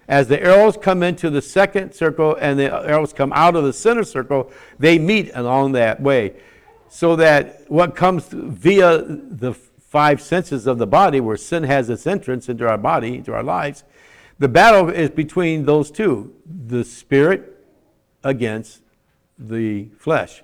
As 0.08 0.28
the 0.28 0.42
arrows 0.42 0.78
come 0.78 1.04
into 1.04 1.30
the 1.30 1.42
second 1.42 1.94
circle 1.94 2.38
and 2.40 2.58
the 2.58 2.74
arrows 2.74 3.12
come 3.12 3.34
out 3.34 3.56
of 3.56 3.64
the 3.64 3.74
center 3.74 4.04
circle, 4.04 4.52
they 4.80 4.98
meet 4.98 5.32
along 5.34 5.74
that 5.74 6.02
way. 6.02 6.36
So 6.90 7.18
that 7.18 7.70
what 7.70 7.96
comes 7.96 8.28
via 8.32 9.02
the 9.02 9.54
five 9.54 10.22
senses 10.22 10.68
of 10.68 10.78
the 10.78 10.88
body, 10.88 11.20
where 11.20 11.38
sin 11.38 11.64
has 11.64 11.90
its 11.90 12.08
entrance 12.08 12.48
into 12.50 12.68
our 12.68 12.78
body, 12.78 13.16
into 13.16 13.34
our 13.34 13.44
lives, 13.44 13.84
the 14.40 14.48
battle 14.48 14.90
is 14.90 15.10
between 15.10 15.66
those 15.66 15.92
two 15.92 16.34
the 16.46 16.84
spirit 16.84 17.66
against 18.24 18.82
the 19.38 19.86
flesh. 19.98 20.44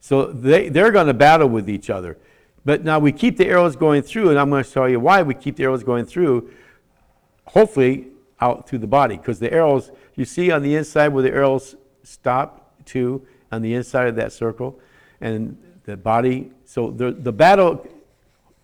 So 0.00 0.26
they, 0.26 0.68
they're 0.68 0.90
going 0.90 1.06
to 1.06 1.14
battle 1.14 1.48
with 1.48 1.68
each 1.68 1.90
other. 1.90 2.18
But 2.64 2.84
now 2.84 2.98
we 2.98 3.12
keep 3.12 3.36
the 3.36 3.46
arrows 3.46 3.76
going 3.76 4.02
through, 4.02 4.30
and 4.30 4.38
I'm 4.38 4.50
going 4.50 4.64
to 4.64 4.70
show 4.70 4.84
you 4.84 5.00
why 5.00 5.22
we 5.22 5.34
keep 5.34 5.56
the 5.56 5.64
arrows 5.64 5.82
going 5.82 6.04
through, 6.04 6.50
hopefully 7.48 8.08
out 8.40 8.68
through 8.68 8.78
the 8.78 8.86
body. 8.86 9.16
Because 9.16 9.38
the 9.38 9.52
arrows, 9.52 9.90
you 10.14 10.24
see 10.24 10.50
on 10.50 10.62
the 10.62 10.74
inside 10.74 11.08
where 11.08 11.22
the 11.22 11.32
arrows 11.32 11.76
stop 12.02 12.72
to, 12.86 13.26
on 13.50 13.62
the 13.62 13.74
inside 13.74 14.08
of 14.08 14.16
that 14.16 14.32
circle, 14.32 14.78
and 15.20 15.56
the 15.84 15.96
body, 15.96 16.52
so 16.64 16.90
the, 16.90 17.10
the 17.10 17.32
battle 17.32 17.86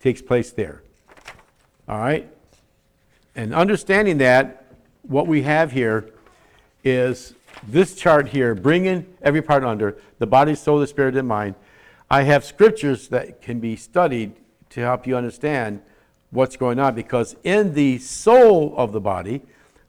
takes 0.01 0.23
place 0.23 0.53
there. 0.53 0.83
All 1.89 1.99
right? 1.99 2.31
And 3.35 3.55
understanding 3.55 4.19
that, 4.19 4.61
what 5.03 5.27
we 5.27 5.43
have 5.43 5.73
here 5.73 6.11
is 6.83 7.35
this 7.67 7.95
chart 7.95 8.29
here, 8.29 8.55
bringing 8.55 9.07
every 9.23 9.43
part 9.43 9.65
under 9.65 9.97
the 10.19 10.27
body, 10.27 10.55
soul, 10.55 10.79
the 10.79 10.87
spirit, 10.87 11.17
and 11.17 11.27
mind. 11.27 11.55
I 12.11 12.23
have 12.23 12.45
scriptures 12.45 13.09
that 13.09 13.43
can 13.43 13.61
be 13.61 13.77
studied 13.77 14.35
to 14.71 14.81
help 14.81 15.07
you 15.07 15.17
understand 15.17 15.83
what's 16.35 16.57
going 16.57 16.79
on 16.79 16.95
because 16.95 17.37
in 17.45 17.75
the 17.75 17.99
soul 17.99 18.75
of 18.77 18.93
the 18.93 19.01
body, 19.01 19.43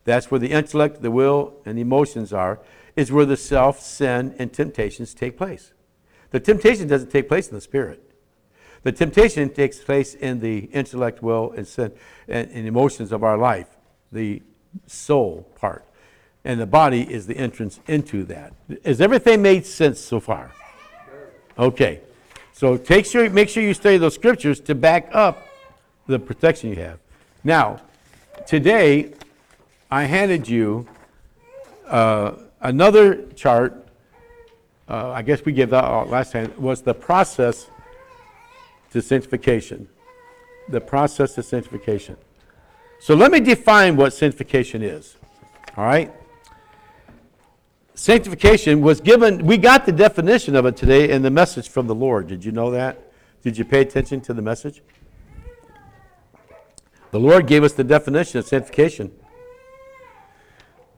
that's 0.04 0.30
where 0.30 0.39
the 0.39 0.52
intellect, 0.52 1.02
the 1.02 1.12
will, 1.12 1.54
and 1.66 1.78
the 1.78 1.82
emotions 1.82 2.32
are, 2.32 2.60
is 2.96 3.12
where 3.12 3.26
the 3.26 3.36
self, 3.36 3.80
sin, 3.80 4.36
and 4.38 4.54
temptations 4.54 5.14
take 5.14 5.38
place. 5.38 5.74
The 6.30 6.39
temptation 6.39 6.88
doesn't 6.88 7.10
take 7.10 7.28
place 7.28 7.50
in 7.50 7.56
the 7.56 7.62
spirit. 7.62 8.02
The 8.84 8.91
temptation 8.91 9.50
takes 9.50 9.80
place 9.80 10.14
in 10.14 10.39
the 10.39 10.60
intellect, 10.66 11.24
will, 11.24 11.52
and 11.54 11.68
sin, 11.68 11.91
and, 12.28 12.50
and 12.52 12.68
emotions 12.68 13.12
of 13.12 13.24
our 13.24 13.38
life, 13.38 13.68
the 14.12 14.43
soul 14.86 15.50
part. 15.56 15.84
And 16.43 16.60
the 16.60 16.68
body 16.68 17.02
is 17.02 17.26
the 17.26 17.36
entrance 17.36 17.80
into 17.88 18.24
that. 18.26 18.54
Has 18.86 19.02
everything 19.02 19.41
made 19.41 19.66
sense 19.66 20.00
so 20.00 20.20
far? 20.20 20.52
Okay. 21.58 22.02
So 22.54 22.78
take 22.78 23.06
sure, 23.06 23.30
make 23.30 23.50
sure 23.50 23.64
you 23.64 23.74
study 23.74 23.98
those 23.98 24.14
scriptures 24.14 24.60
to 24.62 24.76
back 24.76 25.10
up 25.12 25.45
the 26.08 26.20
protection 26.20 26.70
you 26.70 26.76
have. 26.78 26.99
Now, 27.43 27.82
today, 28.45 29.14
I 29.89 30.03
handed 30.03 30.47
you 30.47 30.88
uh, 31.88 32.34
another 32.62 33.24
chart. 33.34 33.88
Uh, 34.88 35.12
I 35.12 35.22
guess 35.22 35.45
we 35.45 35.51
gave 35.51 35.70
that 35.72 35.84
out 35.84 36.10
last 36.10 36.32
time. 36.32 36.53
Was 36.58 36.82
the 36.82 36.93
process 36.93 37.68
to 38.91 39.01
sanctification. 39.01 39.88
The 40.70 40.82
process 40.82 41.36
to 41.36 41.43
sanctification. 41.43 42.18
So 42.99 43.14
let 43.14 43.32
me 43.32 43.39
define 43.39 43.97
what 43.97 44.14
sanctification 44.14 44.82
is. 44.82 45.18
All 45.78 45.86
right? 45.86 46.12
Sanctification 47.93 48.82
was 48.82 48.99
given, 48.99 49.45
we 49.45 49.58
got 49.58 49.86
the 49.86 49.91
definition 49.91 50.56
of 50.56 50.66
it 50.66 50.76
today 50.76 51.10
in 51.10 51.22
the 51.22 51.30
message 51.30 51.70
from 51.70 51.88
the 51.88 51.95
Lord. 51.95 52.28
Did 52.28 52.43
you 52.43 52.51
know 52.51 52.72
that? 52.72 52.99
Did 53.43 53.58
you 53.58 53.64
pay 53.64 53.82
attention 53.82 54.22
to 54.22 54.34
the 54.34 54.41
message? 54.41 54.82
The 57.16 57.22
Lord 57.22 57.47
gave 57.47 57.63
us 57.63 57.72
the 57.72 57.86
definition 57.86 58.39
of 58.39 58.45
sanctification. 58.45 59.09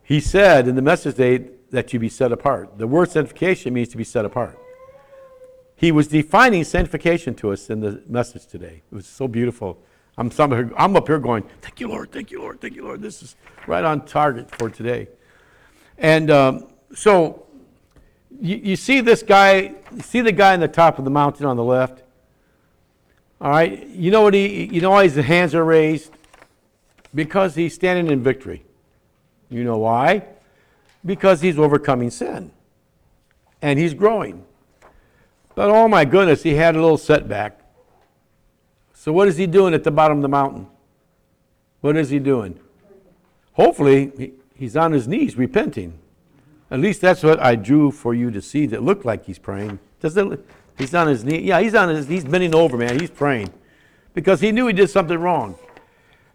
He 0.02 0.20
said 0.20 0.68
in 0.68 0.74
the 0.74 0.82
message 0.82 1.16
day 1.16 1.50
that 1.70 1.94
you 1.94 2.00
be 2.00 2.10
set 2.10 2.32
apart. 2.32 2.80
The 2.80 2.88
word 2.88 3.12
sanctification 3.12 3.72
means 3.72 3.90
to 3.90 3.98
be 3.98 4.04
set 4.04 4.26
apart. 4.26 4.58
He 5.76 5.92
was 5.92 6.08
defining 6.08 6.64
sanctification 6.64 7.36
to 7.36 7.52
us 7.52 7.70
in 7.70 7.82
the 7.82 8.02
message 8.08 8.48
today. 8.48 8.82
It 8.92 8.96
was 8.96 9.06
so 9.06 9.28
beautiful. 9.28 9.78
I'm, 10.18 10.32
I'm 10.76 10.96
up 10.96 11.06
here 11.06 11.20
going, 11.20 11.44
Thank 11.62 11.80
you, 11.82 11.88
Lord, 11.88 12.12
thank 12.12 12.32
you, 12.32 12.42
Lord, 12.42 12.62
thank 12.62 12.76
you, 12.76 12.84
Lord. 12.84 13.00
This 13.00 13.22
is 13.22 13.36
right 13.68 13.84
on 13.84 14.04
target 14.04 14.50
for 14.58 14.72
today. 14.72 15.10
And 16.00 16.32
um, 16.32 16.68
so 16.96 17.46
you, 18.42 18.56
you 18.56 18.76
see 18.76 19.02
this 19.02 19.22
guy, 19.22 19.76
you 19.96 20.02
see 20.02 20.22
the 20.22 20.32
guy 20.32 20.56
on 20.56 20.62
the 20.62 20.68
top 20.68 20.98
of 20.98 21.06
the 21.06 21.12
mountain 21.12 21.46
on 21.46 21.58
the 21.58 21.64
left? 21.64 22.02
All 23.40 23.52
right, 23.52 23.88
you 23.88 24.10
know 24.10 24.22
what 24.22 24.34
he, 24.34 24.66
you 24.66 24.82
know 24.82 24.92
why 24.92 25.08
his 25.08 25.16
hands 25.16 25.54
are 25.54 25.64
raised? 25.64 26.12
Because 27.14 27.56
he's 27.56 27.76
standing 27.76 28.12
in 28.12 28.24
victory. 28.24 28.66
You 29.50 29.64
know 29.64 29.78
why? 29.78 30.26
Because 31.06 31.42
he's 31.42 31.60
overcoming 31.60 32.10
sin. 32.10 32.52
And 33.62 33.78
he's 33.80 33.94
growing. 33.94 34.44
But 35.56 35.70
oh 35.70 35.88
my 35.88 36.06
goodness, 36.06 36.44
he 36.44 36.56
had 36.56 36.76
a 36.76 36.82
little 36.82 36.98
setback. 36.98 37.60
So 38.94 39.14
what 39.14 39.28
is 39.28 39.38
he 39.38 39.48
doing 39.48 39.74
at 39.74 39.84
the 39.84 39.92
bottom 39.92 40.18
of 40.18 40.22
the 40.22 40.28
mountain? 40.28 40.68
What 41.82 41.96
is 41.96 42.10
he 42.10 42.20
doing? 42.20 42.60
Hopefully, 43.54 44.34
he's 44.56 44.76
on 44.76 44.92
his 44.92 45.08
knees 45.08 45.38
repenting. 45.38 45.98
At 46.70 46.80
least 46.80 47.02
that's 47.02 47.24
what 47.24 47.40
I 47.40 47.56
drew 47.56 47.92
for 47.92 48.14
you 48.14 48.30
to 48.32 48.42
see 48.42 48.66
that 48.68 48.84
looked 48.84 49.06
like 49.06 49.26
he's 49.26 49.40
praying. 49.40 49.80
Does 50.00 50.18
it, 50.18 50.46
he's 50.78 50.94
on 50.94 51.08
his 51.08 51.24
knee. 51.24 51.40
Yeah, 51.40 51.62
he's 51.62 51.76
on 51.76 51.90
his 51.90 52.08
he's 52.08 52.26
bending 52.26 52.56
over, 52.56 52.78
man. 52.78 53.00
He's 53.00 53.12
praying. 53.12 53.54
Because 54.14 54.42
he 54.42 54.52
knew 54.52 54.68
he 54.68 54.74
did 54.74 54.90
something 54.90 55.18
wrong. 55.18 55.56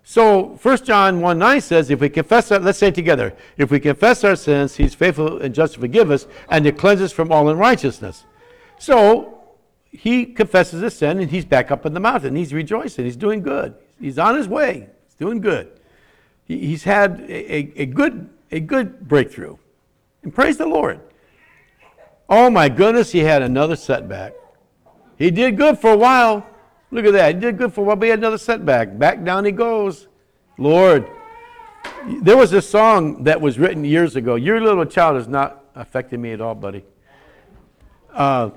So 0.05 0.59
1 0.63 0.85
John 0.85 1.21
1 1.21 1.39
9 1.39 1.61
says, 1.61 1.91
if 1.91 2.01
we 2.01 2.09
confess 2.09 2.51
our, 2.51 2.59
let's 2.59 2.79
say 2.79 2.91
together, 2.91 3.35
if 3.57 3.71
we 3.71 3.79
confess 3.79 4.25
our 4.25 4.37
sins, 4.37 4.77
he's 4.77 4.95
faithful 4.95 5.39
and 5.39 5.55
just 5.55 5.75
to 5.75 5.81
forgive 5.81 6.11
us 6.11 6.27
and 6.49 6.65
to 6.65 6.73
cleanse 6.73 7.01
us 7.01 7.13
from 7.13 7.31
all 7.31 7.49
unrighteousness. 7.49 8.25
So 8.79 9.41
he 9.91 10.27
confesses 10.27 10.81
his 10.83 10.97
sin 10.97 11.21
and 11.21 11.31
he's 11.31 11.45
back 11.45 11.71
up 11.71 11.87
in 11.87 11.95
the 11.95 12.01
mountain. 12.01 12.35
He's 12.35 12.53
rejoicing. 12.53 13.05
He's 13.05 13.17
doing 13.17 13.43
good. 13.43 13.75
He's 14.01 14.19
on 14.19 14.35
his 14.35 14.49
way. 14.49 14.89
He's 15.07 15.15
doing 15.15 15.41
good. 15.41 15.71
He, 16.45 16.59
he's 16.59 16.83
had 16.83 17.21
a, 17.21 17.55
a, 17.55 17.73
a, 17.83 17.87
good, 17.87 18.29
a 18.51 18.59
good 18.59 19.07
breakthrough. 19.07 19.57
And 20.25 20.35
praise 20.35 20.57
the 20.57 20.67
Lord. 20.67 21.01
Oh 22.35 22.49
my 22.49 22.71
goodness, 22.71 23.13
he 23.13 23.19
had 23.19 23.43
another 23.43 23.77
setback. 23.77 24.33
He 25.19 25.31
did 25.31 25.55
good 25.59 25.79
for 25.79 25.91
a 25.91 25.97
while. 25.99 26.47
Look 26.91 27.05
at 27.05 27.13
that. 27.13 27.35
He 27.35 27.41
did 27.43 27.59
good 27.59 27.75
for 27.75 27.83
a 27.83 27.85
while, 27.85 27.97
but 27.97 28.07
he 28.07 28.11
had 28.11 28.21
another 28.21 28.39
setback. 28.39 28.99
Back 28.99 29.23
down 29.23 29.45
he 29.45 29.53
goes. 29.53 30.09
Lord. 30.57 31.11
There 32.07 32.39
was 32.39 32.55
a 32.55 32.63
song 32.63 33.25
that 33.25 33.39
was 33.39 33.59
written 33.59 33.85
years 33.85 34.17
ago. 34.17 34.37
Your 34.37 34.63
little 34.63 34.87
child 34.87 35.17
has 35.17 35.29
not 35.29 35.63
affected 35.75 36.21
me 36.21 36.33
at 36.33 36.41
all, 36.41 36.55
buddy. 36.55 36.87
Uh, 38.11 38.49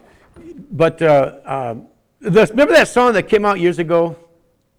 but 0.72 1.02
uh, 1.02 1.40
uh, 1.44 1.76
the, 2.22 2.46
remember 2.46 2.76
that 2.76 2.88
song 2.88 3.12
that 3.12 3.24
came 3.24 3.44
out 3.44 3.60
years 3.60 3.78
ago? 3.78 4.16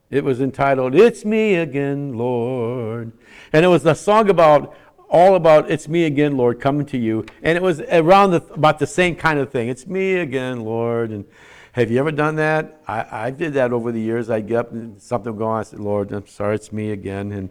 It 0.08 0.24
was 0.24 0.40
entitled 0.40 0.94
"It's 0.94 1.22
Me 1.22 1.56
Again, 1.56 2.14
Lord," 2.14 3.12
and 3.52 3.62
it 3.62 3.68
was 3.68 3.84
a 3.84 3.94
song 3.94 4.30
about 4.30 4.74
all 5.08 5.34
about 5.34 5.70
"It's 5.70 5.88
Me 5.88 6.04
Again, 6.04 6.36
Lord, 6.36 6.60
coming 6.60 6.86
to 6.86 6.98
you," 6.98 7.24
and 7.42 7.56
it 7.56 7.62
was 7.62 7.80
around 7.80 8.32
the, 8.32 8.42
about 8.52 8.78
the 8.78 8.86
same 8.86 9.16
kind 9.16 9.38
of 9.38 9.50
thing. 9.50 9.68
"It's 9.68 9.86
me 9.86 10.16
again, 10.16 10.60
Lord," 10.60 11.10
and 11.10 11.24
have 11.72 11.90
you 11.90 11.98
ever 11.98 12.10
done 12.10 12.36
that? 12.36 12.80
I, 12.88 13.26
I 13.26 13.30
did 13.30 13.54
that 13.54 13.72
over 13.72 13.92
the 13.92 14.00
years. 14.00 14.30
I'd 14.30 14.46
get 14.46 14.58
up 14.58 14.72
and 14.72 15.00
something 15.00 15.32
would 15.32 15.38
go 15.38 15.46
on. 15.46 15.60
I 15.60 15.62
said, 15.62 15.80
"Lord, 15.80 16.12
I'm 16.12 16.26
sorry, 16.26 16.54
it's 16.54 16.72
me 16.72 16.90
again," 16.90 17.32
and 17.32 17.50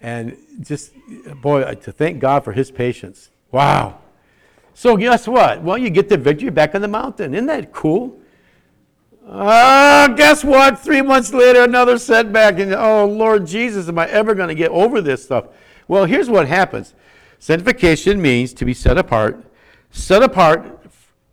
and 0.00 0.36
just 0.60 0.92
boy, 1.40 1.74
to 1.74 1.92
thank 1.92 2.18
God 2.18 2.44
for 2.44 2.52
His 2.52 2.70
patience. 2.70 3.30
Wow, 3.50 3.98
so 4.74 4.96
guess 4.96 5.28
what? 5.28 5.62
Well, 5.62 5.78
you 5.78 5.90
get 5.90 6.08
the 6.08 6.16
victory 6.16 6.50
back 6.50 6.74
on 6.74 6.80
the 6.80 6.88
mountain. 6.88 7.34
Isn't 7.34 7.46
that 7.46 7.72
cool? 7.72 8.18
Uh, 9.26 10.08
guess 10.08 10.42
what? 10.42 10.78
Three 10.80 11.00
months 11.00 11.32
later, 11.32 11.62
another 11.62 11.98
setback. 11.98 12.58
And 12.58 12.74
oh, 12.74 13.06
Lord 13.06 13.46
Jesus, 13.46 13.88
am 13.88 13.98
I 13.98 14.08
ever 14.08 14.34
going 14.34 14.48
to 14.48 14.54
get 14.54 14.70
over 14.70 15.00
this 15.00 15.24
stuff? 15.24 15.46
Well, 15.88 16.04
here's 16.04 16.30
what 16.30 16.48
happens 16.48 16.94
sanctification 17.38 18.22
means 18.22 18.52
to 18.54 18.64
be 18.64 18.74
set 18.74 18.98
apart, 18.98 19.44
set 19.90 20.22
apart 20.22 20.80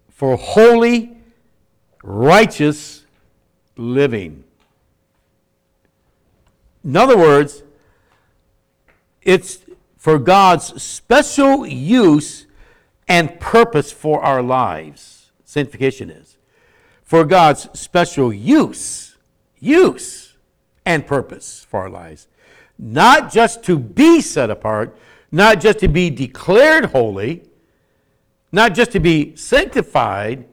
for 0.09 0.35
holy, 0.35 1.17
righteous 2.03 3.05
living. 3.77 4.43
In 6.83 6.95
other 6.95 7.17
words, 7.17 7.63
it's 9.21 9.59
for 9.97 10.17
God's 10.17 10.81
special 10.81 11.67
use 11.67 12.47
and 13.07 13.39
purpose 13.39 13.91
for 13.91 14.23
our 14.23 14.41
lives. 14.41 15.31
Sanctification 15.43 16.09
is. 16.09 16.37
For 17.03 17.25
God's 17.25 17.67
special 17.77 18.31
use, 18.31 19.17
use, 19.59 20.37
and 20.85 21.05
purpose 21.05 21.65
for 21.69 21.81
our 21.81 21.89
lives. 21.89 22.27
Not 22.81 23.29
just 23.29 23.61
to 23.65 23.77
be 23.77 24.21
set 24.21 24.49
apart, 24.49 24.97
not 25.31 25.59
just 25.59 25.79
to 25.79 25.89
be 25.89 26.09
declared 26.09 26.85
holy, 26.85 27.43
not 28.53 28.73
just 28.73 28.91
to 28.91 29.01
be 29.01 29.35
sanctified, 29.35 30.47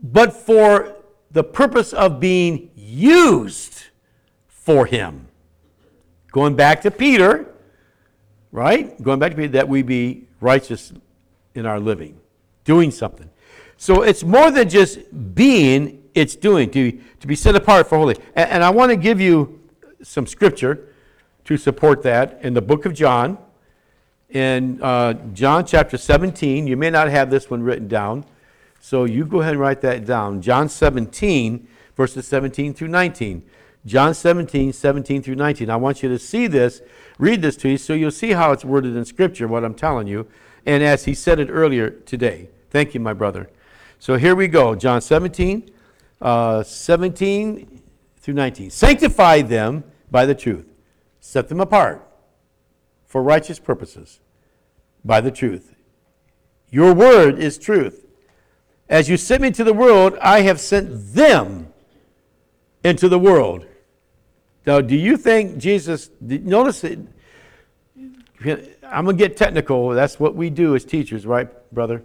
but 0.00 0.32
for 0.32 0.94
the 1.32 1.42
purpose 1.42 1.92
of 1.92 2.20
being 2.20 2.70
used 2.76 3.84
for 4.46 4.86
Him. 4.86 5.26
Going 6.30 6.54
back 6.54 6.82
to 6.82 6.90
Peter, 6.90 7.46
right? 8.52 9.00
Going 9.02 9.18
back 9.18 9.32
to 9.32 9.36
Peter, 9.36 9.48
that 9.48 9.68
we 9.68 9.82
be 9.82 10.28
righteous 10.40 10.92
in 11.56 11.66
our 11.66 11.80
living, 11.80 12.18
doing 12.64 12.92
something. 12.92 13.28
So 13.76 14.02
it's 14.02 14.22
more 14.22 14.52
than 14.52 14.68
just 14.68 15.00
being, 15.34 16.04
it's 16.14 16.36
doing, 16.36 16.70
to, 16.70 16.92
to 16.92 17.26
be 17.26 17.34
set 17.34 17.56
apart 17.56 17.88
for 17.88 17.98
holy. 17.98 18.16
And, 18.34 18.50
and 18.50 18.64
I 18.64 18.70
want 18.70 18.90
to 18.90 18.96
give 18.96 19.20
you 19.20 19.60
some 20.02 20.26
scripture 20.26 20.92
to 21.46 21.56
support 21.56 22.02
that 22.02 22.38
in 22.42 22.54
the 22.54 22.60
book 22.60 22.84
of 22.86 22.92
John. 22.92 23.38
In 24.28 24.82
uh, 24.82 25.14
John 25.32 25.64
chapter 25.64 25.96
17, 25.96 26.66
you 26.66 26.76
may 26.76 26.90
not 26.90 27.08
have 27.08 27.30
this 27.30 27.48
one 27.48 27.62
written 27.62 27.86
down, 27.86 28.24
so 28.80 29.04
you 29.04 29.24
go 29.24 29.40
ahead 29.40 29.52
and 29.52 29.60
write 29.60 29.80
that 29.82 30.04
down. 30.04 30.42
John 30.42 30.68
17, 30.68 31.66
verses 31.96 32.26
17 32.26 32.74
through 32.74 32.88
19. 32.88 33.42
John 33.86 34.14
17, 34.14 34.72
17 34.72 35.22
through 35.22 35.36
19. 35.36 35.70
I 35.70 35.76
want 35.76 36.02
you 36.02 36.08
to 36.08 36.18
see 36.18 36.48
this, 36.48 36.82
read 37.18 37.40
this 37.40 37.56
to 37.58 37.68
you, 37.68 37.78
so 37.78 37.94
you'll 37.94 38.10
see 38.10 38.32
how 38.32 38.50
it's 38.50 38.64
worded 38.64 38.96
in 38.96 39.04
Scripture, 39.04 39.46
what 39.46 39.64
I'm 39.64 39.74
telling 39.74 40.08
you, 40.08 40.26
and 40.66 40.82
as 40.82 41.04
he 41.04 41.14
said 41.14 41.38
it 41.38 41.48
earlier 41.48 41.90
today. 41.90 42.48
Thank 42.70 42.94
you, 42.94 43.00
my 43.00 43.12
brother. 43.12 43.48
So 44.00 44.16
here 44.16 44.34
we 44.34 44.48
go. 44.48 44.74
John 44.74 45.00
17, 45.00 45.70
uh, 46.20 46.64
17 46.64 47.82
through 48.16 48.34
19. 48.34 48.70
Sanctify 48.70 49.42
them 49.42 49.84
by 50.10 50.26
the 50.26 50.34
truth, 50.34 50.66
set 51.26 51.48
them 51.48 51.60
apart 51.60 52.06
for 53.04 53.20
righteous 53.20 53.58
purposes 53.58 54.20
by 55.04 55.20
the 55.20 55.30
truth. 55.30 55.74
Your 56.70 56.94
word 56.94 57.40
is 57.40 57.58
truth. 57.58 58.06
As 58.88 59.08
you 59.08 59.16
sent 59.16 59.42
me 59.42 59.50
to 59.50 59.64
the 59.64 59.72
world, 59.72 60.16
I 60.22 60.42
have 60.42 60.60
sent 60.60 61.14
them 61.14 61.72
into 62.84 63.08
the 63.08 63.18
world. 63.18 63.66
Now, 64.68 64.80
do 64.80 64.94
you 64.94 65.16
think 65.16 65.58
Jesus, 65.58 66.10
notice 66.20 66.84
it, 66.84 67.00
I'm 68.84 69.04
going 69.04 69.16
to 69.16 69.28
get 69.28 69.36
technical. 69.36 69.88
That's 69.90 70.20
what 70.20 70.36
we 70.36 70.48
do 70.48 70.76
as 70.76 70.84
teachers, 70.84 71.26
right, 71.26 71.48
brother? 71.72 72.04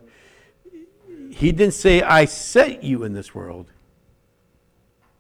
He 1.30 1.52
didn't 1.52 1.76
say, 1.76 2.02
I 2.02 2.26
sent 2.26 2.84
you 2.84 3.04
in 3.04 3.14
this 3.14 3.36
world. 3.36 3.68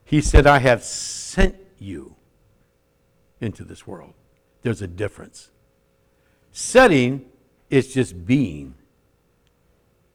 He 0.04 0.22
said, 0.22 0.48
I 0.48 0.58
have 0.58 0.84
sent 0.84 1.56
you 1.78 2.16
into 3.42 3.64
this 3.64 3.86
world. 3.86 4.14
There's 4.62 4.82
a 4.82 4.88
difference. 4.88 5.50
Setting 6.52 7.26
is 7.70 7.94
just 7.94 8.26
being, 8.26 8.76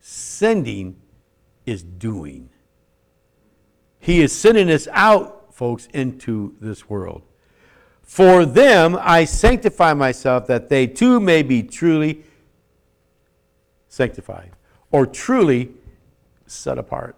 sending 0.00 0.96
is 1.64 1.82
doing. 1.82 2.50
He 3.98 4.20
is 4.20 4.32
sending 4.32 4.70
us 4.70 4.86
out 4.92 5.36
folks, 5.56 5.88
into 5.94 6.54
this 6.60 6.88
world. 6.90 7.22
For 8.02 8.44
them 8.44 8.96
I 9.00 9.24
sanctify 9.24 9.94
myself, 9.94 10.46
that 10.48 10.68
they 10.68 10.86
too 10.86 11.18
may 11.18 11.42
be 11.42 11.62
truly 11.62 12.22
sanctified 13.88 14.50
or 14.92 15.06
truly 15.06 15.70
set 16.46 16.76
apart. 16.76 17.16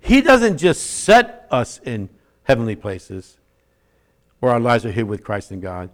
He 0.00 0.22
doesn't 0.22 0.56
just 0.56 1.04
set 1.04 1.46
us 1.50 1.78
in 1.84 2.08
heavenly 2.44 2.74
places 2.74 3.36
where 4.40 4.52
our 4.52 4.60
lives 4.60 4.84
are 4.84 4.90
hid 4.90 5.04
with 5.04 5.22
Christ 5.22 5.50
and 5.50 5.62
God, 5.62 5.90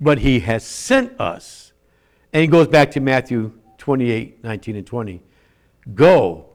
but 0.00 0.18
He 0.18 0.40
has 0.40 0.64
sent 0.64 1.20
us. 1.20 1.72
And 2.32 2.42
he 2.42 2.46
goes 2.46 2.68
back 2.68 2.90
to 2.92 3.00
Matthew 3.00 3.52
28 3.78 4.42
19 4.44 4.76
and 4.76 4.86
20. 4.86 5.22
Go 5.94 6.46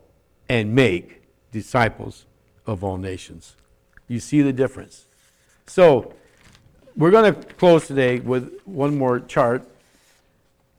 and 0.49 0.73
make 0.73 1.23
disciples 1.51 2.25
of 2.65 2.83
all 2.83 2.97
nations. 2.97 3.55
You 4.07 4.19
see 4.19 4.41
the 4.41 4.53
difference. 4.53 5.05
So, 5.65 6.13
we're 6.95 7.11
going 7.11 7.33
to 7.33 7.41
close 7.55 7.87
today 7.87 8.19
with 8.19 8.59
one 8.65 8.97
more 8.97 9.19
chart, 9.19 9.67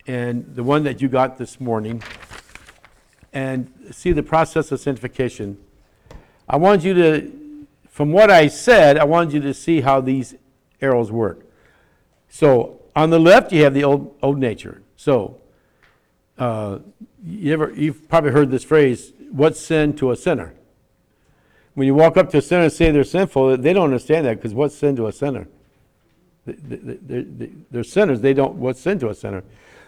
and 0.07 0.55
the 0.55 0.63
one 0.63 0.85
that 0.85 1.03
you 1.03 1.09
got 1.09 1.39
this 1.39 1.61
morning, 1.61 2.03
and 3.33 3.73
see 3.91 4.13
the 4.13 4.23
process 4.23 4.71
of 4.71 4.79
sanctification. 4.79 5.59
I 6.49 6.57
want 6.57 6.85
you 6.85 6.95
to, 6.95 7.67
from 7.89 8.13
what 8.13 8.31
I 8.31 8.47
said, 8.47 8.97
I 8.97 9.05
want 9.05 9.33
you 9.33 9.41
to 9.41 9.53
see 9.53 9.81
how 9.81 10.01
these 10.01 10.37
arrows 10.85 11.11
work. 11.11 11.47
So, 12.29 12.81
on 12.95 13.11
the 13.11 13.19
left, 13.19 13.53
you 13.53 13.65
have 13.65 13.75
the 13.75 13.85
old, 13.85 14.17
old 14.23 14.39
nature. 14.39 14.83
So, 14.97 15.41
uh, 16.39 16.79
you 17.25 17.53
ever, 17.53 17.73
you've 17.75 18.09
probably 18.09 18.31
heard 18.31 18.51
this 18.51 18.65
phrase, 18.65 19.13
what's 19.31 19.59
sin 19.61 19.95
to 19.97 20.11
a 20.11 20.17
sinner? 20.17 20.55
When 21.75 21.87
you 21.87 21.95
walk 21.95 22.17
up 22.17 22.31
to 22.31 22.39
a 22.39 22.43
sinner 22.43 22.65
and 22.65 22.73
say 22.73 22.91
they're 22.91 23.05
sinful, 23.05 23.57
they 23.57 23.73
don't 23.73 23.85
understand 23.85 24.27
that 24.27 24.37
because 24.37 24.55
what's 24.55 24.77
sin 24.77 24.95
to 24.97 25.07
a 25.09 25.13
sinner? 25.13 25.49
They're 26.47 27.85
sinners. 27.85 28.21
They 28.21 28.35
don't. 28.35 28.57
What's 28.57 28.81
sin 28.81 28.99
to 29.01 29.09
a 29.09 29.15
sinner? 29.15 29.43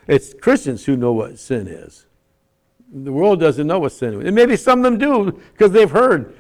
It's 0.07 0.33
Christians 0.35 0.85
who 0.85 0.97
know 0.97 1.13
what 1.13 1.39
sin 1.39 1.67
is. 1.69 2.07
The 2.93 3.13
world 3.13 3.41
doesn't 3.41 3.67
know 3.67 3.79
what 3.79 3.93
sin 3.93 4.15
is. 4.15 4.27
And 4.27 4.35
maybe 4.35 4.57
some 4.57 4.79
of 4.81 4.85
them 4.85 4.99
do 4.99 5.41
because 5.53 5.73
they've 5.73 5.91
heard 5.91 6.35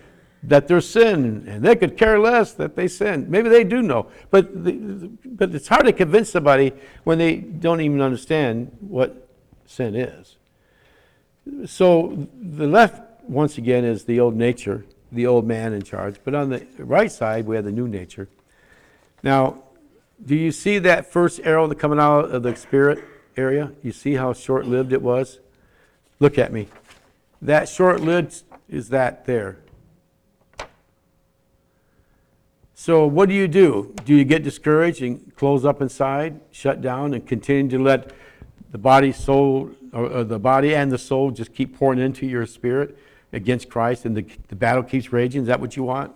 that 0.46 0.68
they're 0.68 0.80
sin 0.80 1.44
and 1.46 1.64
they 1.64 1.76
could 1.76 1.96
care 1.96 2.18
less 2.18 2.52
that 2.54 2.76
they 2.76 2.88
sin. 2.88 3.26
Maybe 3.28 3.48
they 3.48 3.64
do 3.64 3.82
know. 3.82 4.08
But, 4.30 4.64
the, 4.64 5.10
but 5.24 5.54
it's 5.54 5.68
hard 5.68 5.86
to 5.86 5.92
convince 5.92 6.30
somebody 6.30 6.72
when 7.04 7.18
they 7.18 7.36
don't 7.36 7.80
even 7.80 8.00
understand 8.00 8.76
what 8.80 9.28
sin 9.66 9.94
is. 9.96 10.36
So 11.66 12.28
the 12.40 12.66
left, 12.66 13.02
once 13.28 13.58
again, 13.58 13.84
is 13.84 14.04
the 14.04 14.20
old 14.20 14.36
nature 14.36 14.84
the 15.12 15.26
old 15.26 15.46
man 15.46 15.72
in 15.72 15.82
charge. 15.82 16.16
But 16.24 16.34
on 16.34 16.50
the 16.50 16.66
right 16.78 17.10
side, 17.10 17.46
we 17.46 17.56
have 17.56 17.64
the 17.64 17.72
new 17.72 17.88
nature. 17.88 18.28
Now, 19.22 19.62
do 20.24 20.34
you 20.34 20.52
see 20.52 20.78
that 20.80 21.12
first 21.12 21.40
arrow 21.44 21.72
coming 21.74 21.98
out 21.98 22.30
of 22.30 22.42
the 22.42 22.56
spirit 22.56 23.04
area? 23.36 23.72
You 23.82 23.92
see 23.92 24.14
how 24.14 24.32
short 24.32 24.66
lived 24.66 24.92
it 24.92 25.02
was? 25.02 25.40
Look 26.20 26.38
at 26.38 26.52
me. 26.52 26.68
That 27.42 27.68
short 27.68 28.00
lived 28.00 28.42
is 28.68 28.88
that 28.90 29.26
there. 29.26 29.58
So, 32.86 33.04
what 33.04 33.28
do 33.28 33.34
you 33.34 33.48
do? 33.48 33.92
Do 34.04 34.14
you 34.14 34.22
get 34.22 34.44
discouraged 34.44 35.02
and 35.02 35.34
close 35.34 35.64
up 35.64 35.82
inside, 35.82 36.40
shut 36.52 36.80
down, 36.80 37.14
and 37.14 37.26
continue 37.26 37.68
to 37.76 37.82
let 37.82 38.12
the 38.70 38.78
body, 38.78 39.10
soul, 39.10 39.72
or 39.92 40.22
the 40.22 40.38
body 40.38 40.72
and 40.72 40.92
the 40.92 40.96
soul 40.96 41.32
just 41.32 41.52
keep 41.52 41.76
pouring 41.76 41.98
into 41.98 42.26
your 42.26 42.46
spirit? 42.46 42.96
against 43.32 43.68
Christ 43.68 44.04
and 44.04 44.16
the, 44.16 44.24
the 44.46 44.54
battle 44.54 44.84
keeps 44.84 45.12
raging? 45.12 45.42
Is 45.42 45.48
that 45.48 45.60
what 45.60 45.76
you 45.76 45.82
want? 45.82 46.14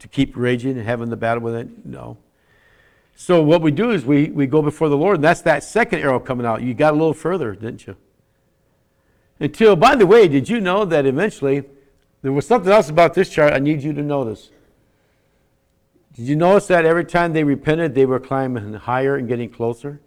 To 0.00 0.08
keep 0.08 0.36
raging 0.36 0.76
and 0.76 0.84
having 0.84 1.10
the 1.10 1.16
battle 1.16 1.44
with 1.44 1.54
it? 1.54 1.86
No. 1.86 2.18
So 3.14 3.40
what 3.40 3.62
we 3.62 3.70
do 3.70 3.92
is 3.92 4.04
we, 4.04 4.30
we 4.30 4.48
go 4.48 4.62
before 4.62 4.88
the 4.88 4.96
Lord, 4.96 5.18
and 5.18 5.24
that's 5.24 5.42
that 5.42 5.62
second 5.62 6.00
arrow 6.00 6.18
coming 6.18 6.44
out. 6.44 6.60
You 6.60 6.74
got 6.74 6.92
a 6.92 6.96
little 6.96 7.14
further, 7.14 7.54
didn't 7.54 7.86
you? 7.86 7.94
Until, 9.38 9.76
by 9.76 9.94
the 9.94 10.06
way, 10.06 10.26
did 10.26 10.48
you 10.48 10.60
know 10.60 10.84
that 10.86 11.06
eventually 11.06 11.62
there 12.22 12.32
was 12.32 12.48
something 12.48 12.72
else 12.72 12.90
about 12.90 13.14
this 13.14 13.30
chart 13.30 13.52
I 13.52 13.60
need 13.60 13.82
you 13.82 13.92
to 13.92 14.02
notice? 14.02 14.50
Did 16.14 16.26
you 16.26 16.36
notice 16.36 16.66
that 16.66 16.84
every 16.84 17.04
time 17.04 17.32
they 17.32 17.44
repented, 17.44 17.94
they 17.94 18.06
were 18.06 18.20
climbing 18.20 18.74
higher 18.74 19.16
and 19.16 19.28
getting 19.28 19.48
closer 19.48 20.00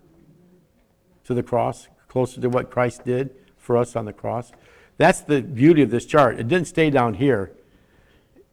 to 1.23 1.33
the 1.33 1.43
cross, 1.43 1.87
closer 2.07 2.41
to 2.41 2.49
what 2.49 2.69
Christ 2.69 3.05
did 3.05 3.31
for 3.57 3.77
us 3.77 3.95
on 3.95 4.05
the 4.05 4.13
cross? 4.13 4.51
That's 4.97 5.21
the 5.21 5.41
beauty 5.41 5.81
of 5.81 5.89
this 5.89 6.05
chart. 6.05 6.39
It 6.39 6.47
didn't 6.47 6.67
stay 6.67 6.89
down 6.89 7.15
here. 7.15 7.51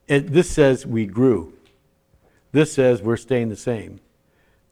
It, 0.07 0.33
this 0.33 0.51
says 0.51 0.87
we 0.87 1.07
grew. 1.07 1.55
This 2.53 2.73
says 2.73 3.03
we're 3.03 3.17
staying 3.17 3.49
the 3.49 3.57
same. 3.57 4.01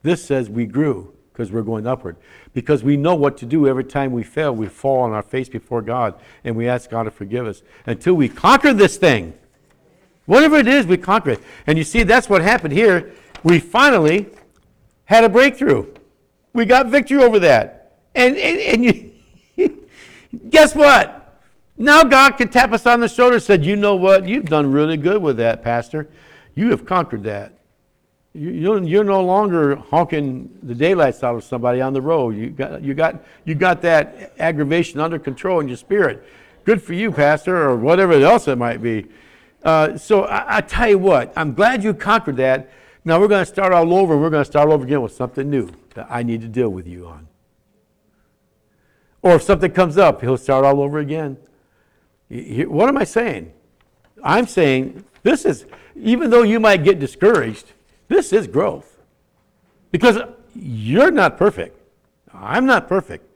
This 0.02 0.24
says 0.24 0.48
we 0.48 0.66
grew 0.66 1.14
because 1.32 1.52
we're 1.52 1.62
going 1.62 1.86
upward. 1.86 2.16
Because 2.52 2.82
we 2.82 2.96
know 2.96 3.14
what 3.14 3.36
to 3.38 3.46
do 3.46 3.68
every 3.68 3.84
time 3.84 4.12
we 4.12 4.22
fail. 4.22 4.52
We 4.54 4.66
fall 4.66 5.02
on 5.02 5.12
our 5.12 5.22
face 5.22 5.48
before 5.48 5.82
God 5.82 6.18
and 6.42 6.56
we 6.56 6.68
ask 6.68 6.90
God 6.90 7.04
to 7.04 7.10
forgive 7.10 7.46
us 7.46 7.62
until 7.86 8.14
we 8.14 8.28
conquer 8.28 8.72
this 8.72 8.96
thing. 8.96 9.34
Whatever 10.28 10.56
it 10.56 10.68
is, 10.68 10.84
we 10.84 10.98
conquer 10.98 11.30
it. 11.30 11.40
And 11.66 11.78
you 11.78 11.84
see, 11.84 12.02
that's 12.02 12.28
what 12.28 12.42
happened 12.42 12.74
here. 12.74 13.12
We 13.42 13.58
finally 13.58 14.26
had 15.06 15.24
a 15.24 15.28
breakthrough. 15.30 15.86
We 16.52 16.66
got 16.66 16.88
victory 16.88 17.24
over 17.24 17.38
that. 17.38 17.96
And, 18.14 18.36
and, 18.36 18.84
and 18.84 18.84
you, 19.56 19.86
guess 20.50 20.74
what? 20.74 21.40
Now 21.78 22.04
God 22.04 22.32
can 22.32 22.48
tap 22.48 22.72
us 22.72 22.84
on 22.84 23.00
the 23.00 23.08
shoulder 23.08 23.36
and 23.36 23.42
said, 23.42 23.64
you 23.64 23.74
know 23.74 23.96
what? 23.96 24.28
You've 24.28 24.44
done 24.44 24.70
really 24.70 24.98
good 24.98 25.22
with 25.22 25.38
that, 25.38 25.62
Pastor. 25.62 26.10
You 26.54 26.72
have 26.72 26.84
conquered 26.84 27.22
that. 27.22 27.54
You, 28.34 28.84
you're 28.84 29.04
no 29.04 29.24
longer 29.24 29.76
honking 29.76 30.58
the 30.62 30.74
daylights 30.74 31.24
out 31.24 31.36
of 31.36 31.44
somebody 31.44 31.80
on 31.80 31.94
the 31.94 32.02
road. 32.02 32.36
You 32.36 32.50
got, 32.50 32.82
you, 32.82 32.92
got, 32.92 33.24
you 33.46 33.54
got 33.54 33.80
that 33.80 34.34
aggravation 34.38 35.00
under 35.00 35.18
control 35.18 35.60
in 35.60 35.68
your 35.68 35.78
spirit. 35.78 36.22
Good 36.66 36.82
for 36.82 36.92
you, 36.92 37.12
Pastor, 37.12 37.56
or 37.56 37.76
whatever 37.76 38.12
else 38.12 38.46
it 38.46 38.58
might 38.58 38.82
be. 38.82 39.06
Uh, 39.68 39.98
so 39.98 40.24
I, 40.24 40.56
I 40.56 40.60
tell 40.62 40.88
you 40.88 40.98
what, 40.98 41.30
I'm 41.36 41.52
glad 41.52 41.84
you 41.84 41.92
conquered 41.92 42.38
that. 42.38 42.70
Now 43.04 43.20
we're 43.20 43.28
going 43.28 43.44
to 43.44 43.50
start 43.50 43.70
all 43.70 43.92
over. 43.92 44.14
and 44.14 44.22
We're 44.22 44.30
going 44.30 44.40
to 44.40 44.50
start 44.50 44.70
over 44.70 44.82
again 44.82 45.02
with 45.02 45.12
something 45.12 45.50
new 45.50 45.68
that 45.94 46.06
I 46.08 46.22
need 46.22 46.40
to 46.40 46.48
deal 46.48 46.70
with 46.70 46.86
you 46.86 47.06
on. 47.06 47.28
Or 49.20 49.34
if 49.34 49.42
something 49.42 49.70
comes 49.70 49.98
up, 49.98 50.22
he'll 50.22 50.38
start 50.38 50.64
all 50.64 50.80
over 50.80 51.00
again. 51.00 51.36
What 52.30 52.88
am 52.88 52.96
I 52.96 53.04
saying? 53.04 53.52
I'm 54.24 54.46
saying 54.46 55.04
this 55.22 55.44
is, 55.44 55.66
even 55.94 56.30
though 56.30 56.44
you 56.44 56.60
might 56.60 56.82
get 56.82 56.98
discouraged, 56.98 57.74
this 58.08 58.32
is 58.32 58.46
growth. 58.46 59.02
Because 59.90 60.16
you're 60.54 61.10
not 61.10 61.36
perfect. 61.36 61.78
I'm 62.32 62.64
not 62.64 62.88
perfect. 62.88 63.26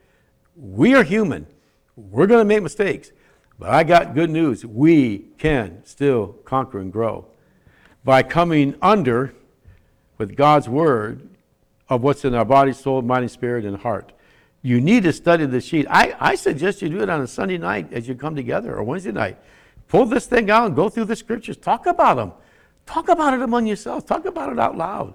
We 0.56 0.94
are 0.94 1.02
human. 1.02 1.46
We're 1.94 2.26
going 2.26 2.40
to 2.40 2.46
make 2.46 2.62
mistakes. 2.62 3.12
But 3.58 3.70
I 3.70 3.84
got 3.84 4.14
good 4.14 4.30
news. 4.30 4.64
We 4.66 5.18
can 5.38 5.84
still 5.84 6.28
conquer 6.44 6.78
and 6.78 6.92
grow 6.92 7.26
by 8.04 8.22
coming 8.22 8.74
under 8.82 9.34
with 10.18 10.36
God's 10.36 10.68
word 10.68 11.28
of 11.88 12.02
what's 12.02 12.24
in 12.24 12.34
our 12.34 12.44
body, 12.44 12.72
soul, 12.72 13.02
mind, 13.02 13.30
spirit, 13.30 13.64
and 13.64 13.76
heart. 13.76 14.12
You 14.62 14.80
need 14.80 15.02
to 15.02 15.12
study 15.12 15.44
the 15.46 15.60
sheet. 15.60 15.86
I, 15.90 16.14
I 16.20 16.34
suggest 16.36 16.82
you 16.82 16.88
do 16.88 17.00
it 17.00 17.10
on 17.10 17.20
a 17.20 17.26
Sunday 17.26 17.58
night 17.58 17.92
as 17.92 18.08
you 18.08 18.14
come 18.14 18.36
together 18.36 18.74
or 18.74 18.82
Wednesday 18.84 19.12
night. 19.12 19.36
Pull 19.88 20.06
this 20.06 20.26
thing 20.26 20.50
out 20.50 20.66
and 20.66 20.76
go 20.76 20.88
through 20.88 21.06
the 21.06 21.16
scriptures. 21.16 21.56
Talk 21.56 21.86
about 21.86 22.16
them. 22.16 22.32
Talk 22.86 23.08
about 23.08 23.34
it 23.34 23.42
among 23.42 23.66
yourselves. 23.66 24.04
Talk 24.04 24.24
about 24.24 24.52
it 24.52 24.58
out 24.58 24.76
loud. 24.76 25.14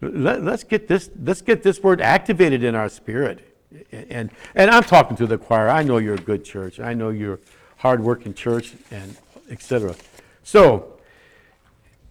Let, 0.00 0.46
us 0.46 0.64
get 0.64 0.88
this, 0.88 1.10
let's 1.22 1.42
get 1.42 1.62
this 1.62 1.82
word 1.82 2.00
activated 2.00 2.64
in 2.64 2.74
our 2.74 2.88
spirit. 2.88 3.46
And, 3.92 4.30
and 4.54 4.70
I'm 4.70 4.82
talking 4.82 5.16
to 5.18 5.26
the 5.26 5.38
choir. 5.38 5.68
I 5.68 5.82
know 5.82 5.98
you're 5.98 6.14
a 6.14 6.18
good 6.18 6.44
church. 6.44 6.80
I 6.80 6.92
know 6.94 7.10
you're 7.10 7.38
hardworking 7.80 8.34
church, 8.34 8.74
and 8.90 9.16
etc. 9.50 9.94
So, 10.42 10.98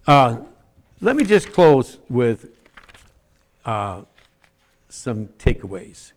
uh, 0.07 0.39
let 0.99 1.15
me 1.15 1.23
just 1.23 1.53
close 1.53 1.99
with 2.09 2.49
uh, 3.65 4.01
some 4.89 5.27
takeaways. 5.37 6.13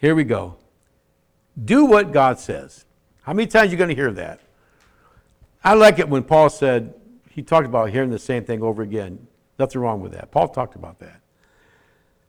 Here 0.00 0.14
we 0.14 0.24
go. 0.24 0.56
Do 1.64 1.84
what 1.84 2.12
God 2.12 2.40
says. 2.40 2.84
How 3.22 3.32
many 3.32 3.46
times 3.46 3.68
are 3.68 3.70
you 3.70 3.76
going 3.76 3.90
to 3.90 3.94
hear 3.94 4.12
that? 4.12 4.40
I 5.62 5.74
like 5.74 5.98
it 5.98 6.08
when 6.08 6.24
Paul 6.24 6.50
said, 6.50 6.94
he 7.30 7.42
talked 7.42 7.66
about 7.66 7.90
hearing 7.90 8.10
the 8.10 8.18
same 8.18 8.44
thing 8.44 8.62
over 8.62 8.82
again. 8.82 9.26
Nothing 9.58 9.80
wrong 9.80 10.00
with 10.00 10.12
that. 10.12 10.32
Paul 10.32 10.48
talked 10.48 10.74
about 10.74 10.98
that. 10.98 11.20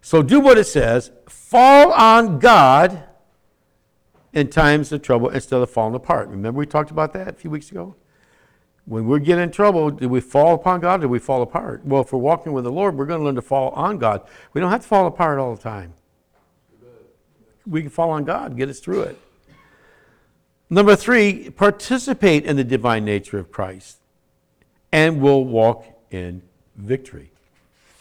So 0.02 0.22
do 0.22 0.40
what 0.40 0.58
it 0.58 0.66
says. 0.66 1.12
Fall 1.28 1.92
on 1.94 2.38
God 2.38 3.04
in 4.34 4.48
times 4.50 4.92
of 4.92 5.02
trouble 5.02 5.30
instead 5.30 5.62
of 5.62 5.70
falling 5.70 5.96
apart. 5.96 6.30
Remember 6.30 6.60
we 6.60 6.66
talked 6.66 6.92
about 6.92 7.14
that 7.14 7.28
a 7.28 7.34
few 7.34 7.50
weeks 7.50 7.72
ago? 7.72 7.96
When 8.86 9.08
we 9.08 9.20
get 9.20 9.38
in 9.38 9.52
trouble, 9.52 9.92
do 9.92 10.10
we 10.10 10.20
fall 10.20 10.56
upon 10.56 10.80
God 10.80 11.02
or 11.02 11.04
do 11.04 11.10
we 11.10 11.20
fall 11.20 11.42
apart? 11.42 11.86
Well, 11.86 12.02
if 12.02 12.12
we're 12.12 12.20
walking 12.20 12.54
with 12.54 12.64
the 12.64 12.72
Lord, 12.72 12.98
we're 12.98 13.06
going 13.06 13.20
to 13.20 13.26
learn 13.26 13.36
to 13.36 13.42
fall 13.42 13.70
on 13.72 14.00
God. 14.00 14.28
We 14.54 14.62
don't 14.62 14.72
have 14.72 14.82
to 14.82 14.88
fall 14.88 15.06
apart 15.06 15.40
all 15.40 15.56
the 15.56 15.62
time. 15.62 15.94
We 17.68 17.82
can 17.82 17.92
fall 17.92 18.10
on 18.10 18.24
God, 18.24 18.58
get 18.58 18.68
us 18.68 18.80
through 18.80 19.02
it. 19.02 19.20
Number 20.72 20.96
three, 20.96 21.50
participate 21.52 22.46
in 22.46 22.56
the 22.56 22.64
divine 22.64 23.06
nature 23.06 23.38
of 23.38 23.52
Christ 23.52 24.00
and 24.92 25.22
we'll 25.22 25.44
walk 25.44 25.86
in 26.12 26.42
victory. 26.76 27.32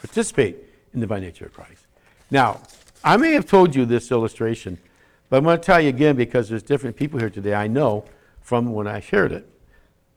Participate 0.01 0.57
in 0.95 1.01
the 1.01 1.07
divine 1.07 1.23
nature 1.23 1.47
of 1.47 1.53
Christ. 1.53 1.87
Now, 2.31 2.61
I 3.05 3.17
may 3.17 3.33
have 3.33 3.47
told 3.47 3.75
you 3.75 3.85
this 3.85 4.11
illustration, 4.11 4.79
but 5.29 5.37
I'm 5.37 5.45
going 5.45 5.59
to 5.59 5.65
tell 5.65 5.81
you 5.81 5.89
again 5.89 6.17
because 6.17 6.49
there's 6.49 6.63
different 6.63 6.97
people 6.97 7.19
here 7.19 7.31
today 7.31 7.55
I 7.55 7.67
know 7.67 8.05
from 8.41 8.73
when 8.73 8.87
I 8.87 9.01
shared 9.01 9.33
it. 9.33 9.49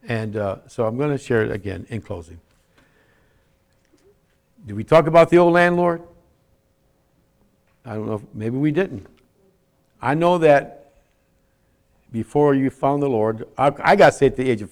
And 0.08 0.36
uh, 0.36 0.58
so 0.68 0.86
I'm 0.86 0.98
going 0.98 1.12
to 1.12 1.18
share 1.18 1.44
it 1.44 1.52
again 1.52 1.86
in 1.90 2.02
closing. 2.02 2.40
Did 4.66 4.76
we 4.76 4.84
talk 4.84 5.08
about 5.08 5.30
the 5.30 5.38
old 5.38 5.54
landlord? 5.54 6.02
I 7.86 7.96
don't 7.96 8.06
know, 8.06 8.16
if, 8.16 8.22
maybe 8.34 8.58
we 8.58 8.72
didn't. 8.72 9.08
I 10.02 10.14
know 10.14 10.38
that 10.40 10.94
before 12.12 12.54
you 12.54 12.70
found 12.70 13.02
the 13.02 13.10
Lord, 13.10 13.48
I, 13.58 13.72
I 13.80 13.96
got 13.96 14.14
saved 14.14 14.34
at 14.34 14.38
the 14.38 14.50
age 14.50 14.62
of 14.62 14.72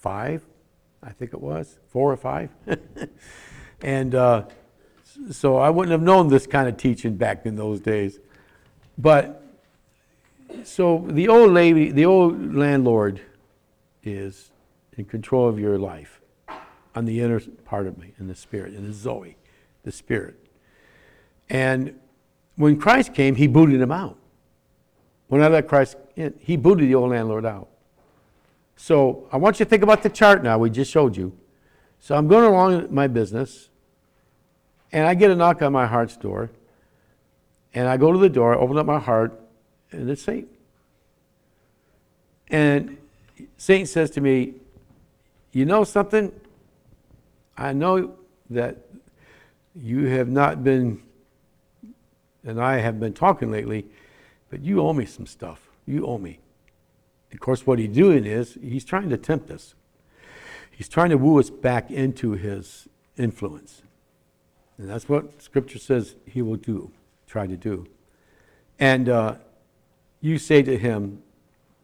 five, 0.00 0.42
I 1.02 1.10
think 1.10 1.32
it 1.32 1.40
was, 1.40 1.78
four 1.88 2.12
or 2.12 2.16
five. 2.16 2.50
and 3.82 4.14
uh, 4.14 4.44
so 5.30 5.56
I 5.56 5.70
wouldn't 5.70 5.92
have 5.92 6.02
known 6.02 6.28
this 6.28 6.46
kind 6.46 6.68
of 6.68 6.76
teaching 6.76 7.16
back 7.16 7.46
in 7.46 7.56
those 7.56 7.80
days. 7.80 8.18
But 8.96 9.42
so 10.62 11.04
the 11.08 11.28
old 11.28 11.50
lady, 11.50 11.90
the 11.90 12.06
old 12.06 12.54
landlord 12.54 13.20
is 14.02 14.50
in 14.96 15.04
control 15.04 15.48
of 15.48 15.58
your 15.58 15.78
life 15.78 16.20
on 16.94 17.04
the 17.04 17.20
inner 17.20 17.40
part 17.64 17.86
of 17.86 17.98
me, 17.98 18.12
in 18.18 18.28
the 18.28 18.34
spirit, 18.34 18.74
in 18.74 18.86
the 18.86 18.92
Zoe, 18.92 19.36
the 19.82 19.90
spirit. 19.90 20.36
And 21.50 21.98
when 22.56 22.78
Christ 22.78 23.14
came, 23.14 23.34
he 23.34 23.46
booted 23.46 23.80
him 23.80 23.90
out. 23.90 24.16
When 25.28 25.42
I 25.42 25.48
let 25.48 25.66
Christ 25.66 25.96
in, 26.14 26.34
he 26.38 26.56
booted 26.56 26.88
the 26.88 26.94
old 26.94 27.10
landlord 27.10 27.44
out. 27.44 27.68
So 28.76 29.28
I 29.32 29.36
want 29.36 29.58
you 29.58 29.64
to 29.64 29.68
think 29.68 29.82
about 29.82 30.02
the 30.02 30.10
chart 30.10 30.42
now 30.42 30.58
we 30.58 30.70
just 30.70 30.90
showed 30.90 31.16
you. 31.16 31.36
So 32.00 32.14
I'm 32.14 32.28
going 32.28 32.44
along 32.44 32.94
my 32.94 33.06
business, 33.06 33.70
and 34.92 35.06
I 35.06 35.14
get 35.14 35.30
a 35.30 35.34
knock 35.34 35.62
on 35.62 35.72
my 35.72 35.86
heart's 35.86 36.16
door, 36.16 36.50
and 37.74 37.88
I 37.88 37.96
go 37.96 38.12
to 38.12 38.18
the 38.18 38.28
door, 38.28 38.54
I 38.54 38.58
open 38.58 38.78
up 38.78 38.86
my 38.86 38.98
heart, 38.98 39.38
and 39.90 40.08
it's 40.08 40.22
Satan. 40.22 40.48
And 42.48 42.98
Satan 43.56 43.86
says 43.86 44.10
to 44.12 44.20
me, 44.20 44.54
You 45.52 45.64
know 45.64 45.84
something? 45.84 46.32
I 47.56 47.72
know 47.72 48.14
that 48.50 48.78
you 49.74 50.06
have 50.06 50.28
not 50.28 50.62
been, 50.62 51.02
and 52.44 52.60
I 52.60 52.78
have 52.78 53.00
been 53.00 53.12
talking 53.12 53.50
lately, 53.50 53.86
but 54.50 54.60
you 54.60 54.80
owe 54.80 54.92
me 54.92 55.04
some 55.04 55.26
stuff. 55.26 55.68
You 55.86 56.06
owe 56.06 56.18
me. 56.18 56.38
Of 57.32 57.40
course, 57.40 57.66
what 57.66 57.80
he's 57.80 57.88
doing 57.88 58.24
is 58.24 58.56
he's 58.62 58.84
trying 58.84 59.08
to 59.10 59.16
tempt 59.16 59.50
us. 59.50 59.74
He's 60.70 60.88
trying 60.88 61.10
to 61.10 61.16
woo 61.16 61.40
us 61.40 61.50
back 61.50 61.90
into 61.90 62.32
his 62.32 62.88
influence. 63.16 63.82
And 64.78 64.88
that's 64.88 65.08
what 65.08 65.42
Scripture 65.42 65.78
says 65.78 66.16
he 66.26 66.42
will 66.42 66.56
do, 66.56 66.92
try 67.34 67.48
to 67.48 67.56
do. 67.56 67.84
And 68.78 69.08
uh, 69.08 69.34
you 70.20 70.38
say 70.38 70.62
to 70.62 70.78
him, 70.78 71.20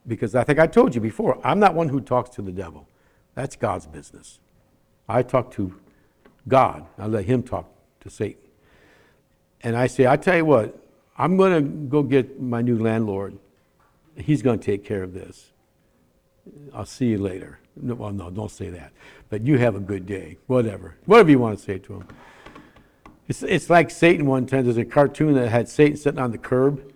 because 0.07 0.37
I 0.37 0.45
think 0.45 0.61
I 0.61 0.69
told 0.69 0.95
you 0.95 1.01
before, 1.01 1.41
I'm 1.43 1.59
not 1.59 1.75
one 1.75 1.89
who 1.89 2.01
talks 2.01 2.31
to 2.37 2.43
the 2.43 2.53
devil. 2.53 2.87
That's 3.35 3.57
God's 3.57 3.87
business. 3.87 4.39
I 5.09 5.23
talk 5.25 5.51
to 5.55 5.75
God. 6.47 6.87
I 6.97 7.07
let 7.09 7.25
him 7.25 7.43
talk 7.43 7.67
to 8.03 8.11
Satan. 8.11 8.41
And 9.63 9.77
I 9.77 9.89
say, 9.89 10.07
I 10.07 10.17
tell 10.17 10.37
you 10.37 10.45
what, 10.45 10.79
I'm 11.19 11.37
going 11.37 11.53
to 11.53 11.69
go 11.89 12.05
get 12.05 12.41
my 12.41 12.63
new 12.63 12.79
landlord 12.79 13.37
he's 14.17 14.43
going 14.43 14.59
to 14.59 14.65
take 14.65 14.85
care 14.85 15.03
of 15.03 15.15
this. 15.15 15.51
I'll 16.75 16.87
see 16.87 17.07
you 17.07 17.19
later. 17.19 17.59
No, 17.77 17.95
well, 17.95 18.13
no, 18.13 18.31
don't 18.31 18.51
say 18.51 18.71
that. 18.71 18.93
But 19.29 19.43
you 19.43 19.59
have 19.59 19.75
a 19.77 19.81
good 19.81 20.07
day. 20.07 20.39
Whatever. 20.47 20.97
Whatever 21.07 21.31
you 21.31 21.39
want 21.39 21.59
to 21.59 21.65
say 21.65 21.79
to 21.79 21.95
him. 21.95 22.09
It's, 23.31 23.45
it's 23.45 23.71
like 23.71 23.93
Satan 23.93 24.27
one 24.27 24.45
time. 24.47 24.65
There's 24.65 24.77
a 24.77 24.85
cartoon 24.85 25.35
that 25.35 25.49
had 25.51 25.69
Satan 25.69 25.97
sitting 25.97 26.19
on 26.19 26.33
the 26.33 26.39
curb, 26.39 26.93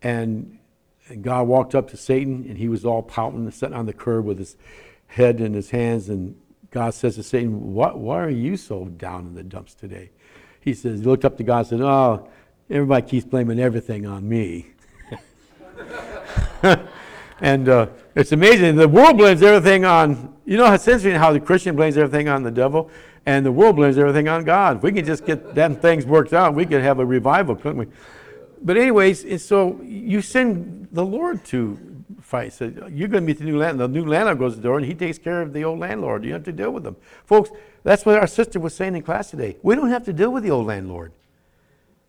and, 0.00 0.58
and 1.08 1.22
God 1.22 1.46
walked 1.48 1.74
up 1.74 1.90
to 1.90 1.98
Satan, 1.98 2.46
and 2.48 2.56
he 2.56 2.66
was 2.66 2.86
all 2.86 3.02
pouting, 3.02 3.40
and 3.40 3.52
sitting 3.52 3.76
on 3.76 3.84
the 3.84 3.92
curb 3.92 4.24
with 4.24 4.38
his 4.38 4.56
head 5.06 5.42
in 5.42 5.52
his 5.52 5.68
hands. 5.68 6.08
And 6.08 6.40
God 6.70 6.94
says 6.94 7.16
to 7.16 7.22
Satan, 7.22 7.74
what, 7.74 7.98
Why 7.98 8.20
are 8.20 8.30
you 8.30 8.56
so 8.56 8.86
down 8.86 9.26
in 9.26 9.34
the 9.34 9.42
dumps 9.42 9.74
today? 9.74 10.12
He 10.62 10.72
says, 10.72 11.00
He 11.00 11.04
looked 11.04 11.26
up 11.26 11.36
to 11.36 11.42
God 11.42 11.58
and 11.58 11.66
said, 11.66 11.80
Oh, 11.82 12.26
everybody 12.70 13.06
keeps 13.06 13.26
blaming 13.26 13.60
everything 13.60 14.06
on 14.06 14.26
me. 14.26 14.68
and 17.42 17.68
uh, 17.68 17.88
it's 18.14 18.32
amazing. 18.32 18.76
The 18.76 18.88
world 18.88 19.18
blames 19.18 19.42
everything 19.42 19.84
on, 19.84 20.34
you 20.46 20.56
know, 20.56 20.72
it's 20.72 20.88
interesting 20.88 21.16
how 21.16 21.34
the 21.34 21.40
Christian 21.40 21.76
blames 21.76 21.98
everything 21.98 22.28
on 22.28 22.44
the 22.44 22.50
devil, 22.50 22.90
and 23.26 23.44
the 23.44 23.52
world 23.52 23.76
blames 23.76 23.98
everything 23.98 24.28
on 24.28 24.44
God. 24.44 24.78
If 24.78 24.82
we 24.82 24.92
can 24.92 25.04
just 25.04 25.24
get 25.24 25.54
them 25.54 25.76
things 25.76 26.04
worked 26.04 26.32
out, 26.32 26.54
we 26.54 26.66
could 26.66 26.82
have 26.82 26.98
a 26.98 27.06
revival, 27.06 27.56
couldn't 27.56 27.78
we? 27.78 27.86
But 28.62 28.76
anyways, 28.76 29.44
so 29.44 29.80
you 29.82 30.20
send 30.20 30.88
the 30.92 31.04
Lord 31.04 31.44
to 31.46 31.78
fight. 32.20 32.52
So 32.52 32.64
you're 32.64 33.08
going 33.08 33.22
to 33.22 33.26
meet 33.26 33.38
the 33.38 33.44
new 33.44 33.58
landlord. 33.58 33.92
The 33.92 34.00
new 34.00 34.06
landlord 34.06 34.38
goes 34.38 34.52
to 34.52 34.56
the 34.56 34.62
door, 34.62 34.78
and 34.78 34.86
he 34.86 34.94
takes 34.94 35.18
care 35.18 35.42
of 35.42 35.52
the 35.52 35.64
old 35.64 35.78
landlord. 35.78 36.24
You 36.24 36.32
have 36.32 36.44
to 36.44 36.52
deal 36.52 36.70
with 36.70 36.82
them. 36.82 36.96
Folks, 37.24 37.50
that's 37.82 38.06
what 38.06 38.18
our 38.18 38.26
sister 38.26 38.58
was 38.58 38.74
saying 38.74 38.96
in 38.96 39.02
class 39.02 39.30
today. 39.30 39.56
We 39.62 39.74
don't 39.74 39.90
have 39.90 40.04
to 40.04 40.12
deal 40.12 40.30
with 40.30 40.42
the 40.42 40.50
old 40.50 40.66
landlord. 40.66 41.12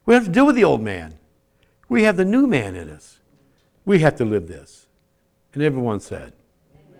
We 0.05 0.13
have 0.13 0.25
to 0.25 0.31
deal 0.31 0.45
with 0.45 0.55
the 0.55 0.63
old 0.63 0.81
man. 0.81 1.19
We 1.89 2.03
have 2.03 2.17
the 2.17 2.25
new 2.25 2.47
man 2.47 2.75
in 2.75 2.89
us. 2.89 3.19
We 3.85 3.99
have 3.99 4.15
to 4.17 4.25
live 4.25 4.47
this. 4.47 4.87
And 5.53 5.61
everyone 5.61 5.99
said, 5.99 6.33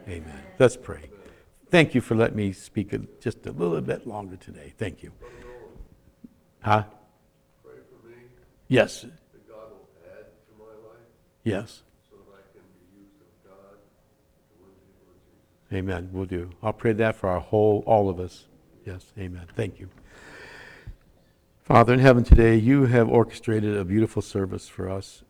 Amen. 0.08 0.24
Amen. 0.28 0.44
Let's 0.60 0.78
pray. 0.78 1.10
Thank 1.70 1.96
you 1.96 2.02
for 2.02 2.16
letting 2.16 2.38
me 2.38 2.54
speak 2.54 2.94
just 3.20 3.46
a 3.46 3.52
little 3.52 3.82
bit 3.82 4.06
longer 4.08 4.36
today. 4.38 4.74
Thank 4.78 5.04
you. 5.04 5.12
Huh? 6.62 6.84
Pray 7.64 7.74
for 7.90 8.08
me. 8.08 8.16
Yes. 8.68 9.02
That 9.02 9.48
God 9.48 9.72
will 9.72 9.88
add 10.06 10.26
to 10.26 10.54
my 10.60 10.66
life. 10.88 11.08
Yes. 11.44 11.84
So 12.10 12.16
that 12.18 12.34
I 12.34 12.42
can 12.54 12.64
be 12.74 13.02
used 13.02 13.16
of 13.22 13.50
God 13.50 13.78
to 13.78 14.62
win 14.62 14.72
people 14.88 15.14
Jesus. 15.70 15.78
Amen. 15.78 16.10
We'll 16.12 16.26
do. 16.26 16.52
I'll 16.64 16.74
pray 16.74 16.94
that 16.94 17.16
for 17.16 17.30
our 17.30 17.40
whole, 17.40 17.84
all 17.86 18.10
of 18.10 18.20
us. 18.20 18.46
Yes. 18.86 19.06
Amen. 19.18 19.48
Thank 19.56 19.80
you. 19.80 19.90
Father 21.64 21.94
in 21.94 22.00
heaven, 22.00 22.24
today 22.24 22.56
you 22.56 22.86
have 22.86 23.10
orchestrated 23.10 23.76
a 23.76 23.84
beautiful 23.84 24.22
service 24.22 24.68
for 24.68 24.90
us 24.90 25.24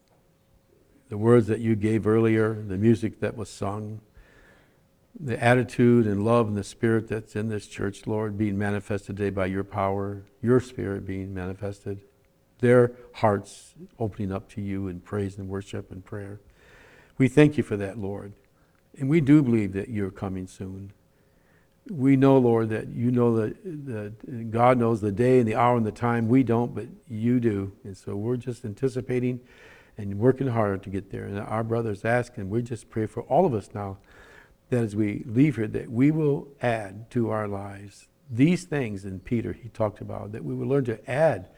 the 1.10 1.18
words 1.18 1.48
that 1.48 1.60
you 1.60 1.76
gave 1.76 2.08
earlier, 2.08 2.54
the 2.54 2.78
music 2.78 3.20
that 3.20 3.38
was 3.38 3.50
sung, 3.50 4.02
the 5.18 5.42
attitude 5.42 6.06
and 6.06 6.26
love 6.26 6.48
and 6.48 6.58
the 6.58 6.64
spirit 6.64 7.08
that's 7.08 7.36
in 7.36 7.48
this 7.50 7.68
church, 7.68 8.06
Lord, 8.06 8.38
being 8.38 8.58
manifested 8.58 9.16
today 9.18 9.30
by 9.30 9.46
your 9.46 9.64
power, 9.64 10.24
your 10.42 10.60
spirit 10.60 11.06
being 11.06 11.34
manifested, 11.34 12.02
their 12.60 12.92
hearts 13.16 13.76
opening 13.98 14.32
up 14.32 14.50
to 14.50 14.62
you 14.62 14.88
in 14.88 15.00
praise 15.00 15.38
and 15.38 15.48
worship 15.48 15.92
and 15.92 16.04
prayer. 16.04 16.42
We 17.18 17.28
thank 17.28 17.58
you 17.58 17.64
for 17.64 17.78
that, 17.78 17.98
Lord. 17.98 18.34
And 18.98 19.10
we 19.10 19.22
do 19.22 19.42
believe 19.42 19.74
that 19.74 19.90
you're 19.90 20.12
coming 20.12 20.48
soon. 20.48 20.92
We 21.90 22.16
know, 22.16 22.38
Lord, 22.38 22.70
that 22.70 22.88
you 22.90 23.12
know 23.12 23.36
that, 23.38 24.52
God 24.52 24.78
knows 24.78 25.02
the 25.02 25.12
day 25.12 25.40
and 25.40 25.48
the 25.48 25.56
hour 25.56 25.78
and 25.78 25.86
the 25.86 25.92
time. 25.92 26.28
We 26.28 26.44
don't, 26.44 26.74
but 26.74 26.88
you 27.08 27.40
do. 27.40 27.74
And 27.84 27.96
so 27.96 28.16
we're 28.16 28.38
just 28.38 28.66
anticipating 28.66 29.40
and 29.98 30.18
working 30.18 30.48
hard 30.48 30.84
to 30.84 30.90
get 30.90 31.12
there. 31.12 31.26
And 31.26 31.40
our 31.40 31.64
brothers 31.64 32.04
ask, 32.04 32.38
and 32.38 32.50
we 32.50 32.62
just 32.62 32.90
pray 32.90 33.06
for 33.06 33.24
all 33.24 33.46
of 33.46 33.54
us 33.54 33.70
now 33.74 33.98
that 34.70 34.84
as 34.84 34.96
we 34.96 35.24
leave 35.28 35.56
here, 35.56 35.68
that 35.68 35.92
we 35.92 36.12
will 36.12 36.48
add 36.62 37.10
to 37.12 37.30
our 37.30 37.48
lives 37.48 38.08
these 38.30 38.64
things 38.64 39.06
in 39.06 39.20
Peter 39.20 39.54
he 39.54 39.70
talked 39.70 40.02
about, 40.02 40.32
that 40.32 40.44
we 40.44 40.56
will 40.56 40.68
learn 40.68 40.86
to 40.86 41.10
add 41.10 41.50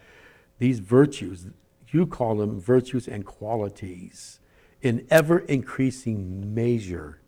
these 0.59 0.79
virtues. 0.79 1.47
You 1.89 2.05
call 2.05 2.35
them 2.35 2.59
virtues 2.59 3.07
and 3.07 3.25
qualities 3.25 4.39
in 4.81 5.07
ever 5.09 5.39
increasing 5.39 6.53
measure, 6.53 7.21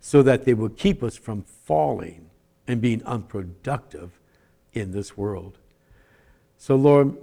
so 0.00 0.22
that 0.22 0.44
they 0.44 0.54
will 0.54 0.68
keep 0.68 1.02
us 1.02 1.16
from 1.16 1.42
falling 1.42 2.30
and 2.66 2.80
being 2.80 3.04
unproductive 3.04 4.18
in 4.72 4.92
this 4.92 5.16
world. 5.16 5.58
So, 6.56 6.74
Lord, 6.74 7.16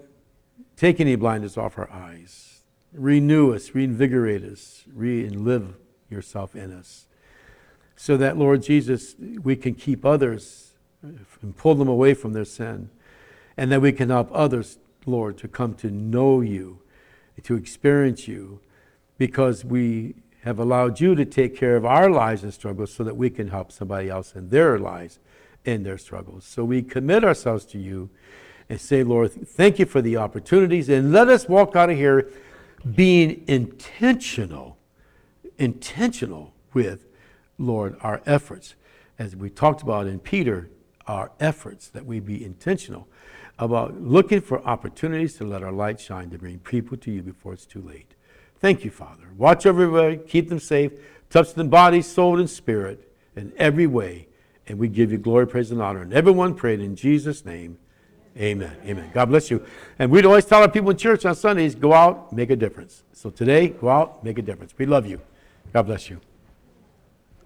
take 0.78 1.00
any 1.00 1.16
blindness 1.16 1.58
off 1.58 1.78
our 1.78 1.92
eyes. 1.92 2.64
Renew 2.94 3.54
us, 3.54 3.76
reinvigorate 3.76 4.44
us, 4.44 4.86
re-live 4.94 5.76
yourself 6.10 6.56
in 6.56 6.72
us. 6.72 7.08
So 8.02 8.16
that, 8.16 8.38
Lord 8.38 8.64
Jesus, 8.64 9.18
we 9.20 9.58
can 9.58 9.76
keep 9.76 10.06
others 10.06 10.72
and 11.02 11.54
pull 11.58 11.76
them 11.76 11.90
away 11.90 12.14
from 12.14 12.32
their 12.32 12.46
sin. 12.46 12.90
And 13.58 13.70
that 13.74 13.82
we 13.82 13.92
can 13.92 14.08
help 14.08 14.30
others, 14.32 14.78
Lord, 15.06 15.38
to 15.40 15.50
come 15.50 15.74
to 15.76 15.92
know 15.92 16.40
you, 16.40 16.80
to 17.44 17.56
experience 17.56 18.26
you, 18.26 18.62
because 19.18 19.66
we 19.66 20.16
have 20.44 20.60
allowed 20.60 21.02
you 21.02 21.14
to 21.14 21.26
take 21.26 21.58
care 21.58 21.76
of 21.76 21.84
our 21.84 22.10
lives 22.10 22.42
and 22.42 22.54
struggles 22.54 22.94
so 22.94 23.04
that 23.04 23.18
we 23.18 23.30
can 23.30 23.50
help 23.50 23.70
somebody 23.70 24.08
else 24.08 24.34
in 24.34 24.48
their 24.48 24.80
lives 24.80 25.20
in 25.66 25.84
their 25.84 25.98
struggles. 25.98 26.46
So 26.46 26.64
we 26.64 26.82
commit 26.82 27.26
ourselves 27.26 27.66
to 27.66 27.78
you 27.78 28.10
and 28.70 28.80
say, 28.80 29.04
Lord, 29.04 29.30
thank 29.30 29.78
you 29.78 29.86
for 29.86 30.02
the 30.02 30.16
opportunities, 30.16 30.88
and 30.88 31.12
let 31.12 31.28
us 31.28 31.50
walk 31.50 31.76
out 31.76 31.90
of 31.90 31.98
here 31.98 32.32
being 32.96 33.44
intentional, 33.46 34.78
intentional 35.58 36.54
with, 36.74 37.09
Lord, 37.60 37.96
our 38.02 38.22
efforts. 38.26 38.74
As 39.20 39.36
we 39.36 39.50
talked 39.50 39.84
about 39.84 40.08
in 40.08 40.20
Peter, 40.20 40.70
our 41.06 41.32
efforts, 41.40 41.90
that 41.90 42.06
we 42.06 42.20
be 42.20 42.44
intentional 42.44 43.08
about 43.60 44.02
looking 44.02 44.40
for 44.42 44.66
opportunities 44.66 45.36
to 45.36 45.44
let 45.44 45.62
our 45.62 45.72
light 45.72 46.00
shine 46.00 46.30
to 46.30 46.38
bring 46.38 46.60
people 46.60 46.96
to 46.98 47.12
you 47.12 47.22
before 47.22 47.54
it's 47.54 47.66
too 47.66 47.82
late. 47.82 48.16
Thank 48.60 48.86
you, 48.86 48.92
Father. 48.92 49.26
Watch 49.38 49.66
everybody, 49.66 50.18
keep 50.18 50.50
them 50.50 50.60
safe, 50.60 50.94
touch 51.30 51.54
them 51.54 51.70
body, 51.70 52.02
soul, 52.02 52.40
and 52.40 52.50
spirit 52.50 53.12
in 53.36 53.52
every 53.58 53.88
way. 53.88 54.28
And 54.68 54.78
we 54.78 54.88
give 54.88 55.12
you 55.12 55.18
glory, 55.18 55.48
praise, 55.48 55.72
and 55.72 55.82
honor. 55.82 56.02
And 56.02 56.14
everyone 56.14 56.56
prayed 56.56 56.80
in 56.80 56.96
Jesus' 56.96 57.44
name. 57.44 57.78
Amen. 58.38 58.76
Amen. 58.86 59.10
God 59.14 59.26
bless 59.26 59.50
you. 59.50 59.66
And 59.98 60.12
we'd 60.12 60.26
always 60.26 60.46
tell 60.46 60.62
our 60.62 60.70
people 60.70 60.92
in 60.92 60.98
church 60.98 61.26
on 61.26 61.36
Sundays 61.36 61.76
go 61.76 61.92
out, 61.92 62.32
make 62.32 62.52
a 62.52 62.56
difference. 62.56 63.04
So 63.12 63.30
today, 63.30 63.70
go 63.70 63.90
out, 63.90 64.24
make 64.24 64.38
a 64.38 64.42
difference. 64.42 64.74
We 64.78 64.86
love 64.86 65.06
you. 65.06 65.20
God 65.74 65.84
bless 65.84 66.10
you. 66.10 66.22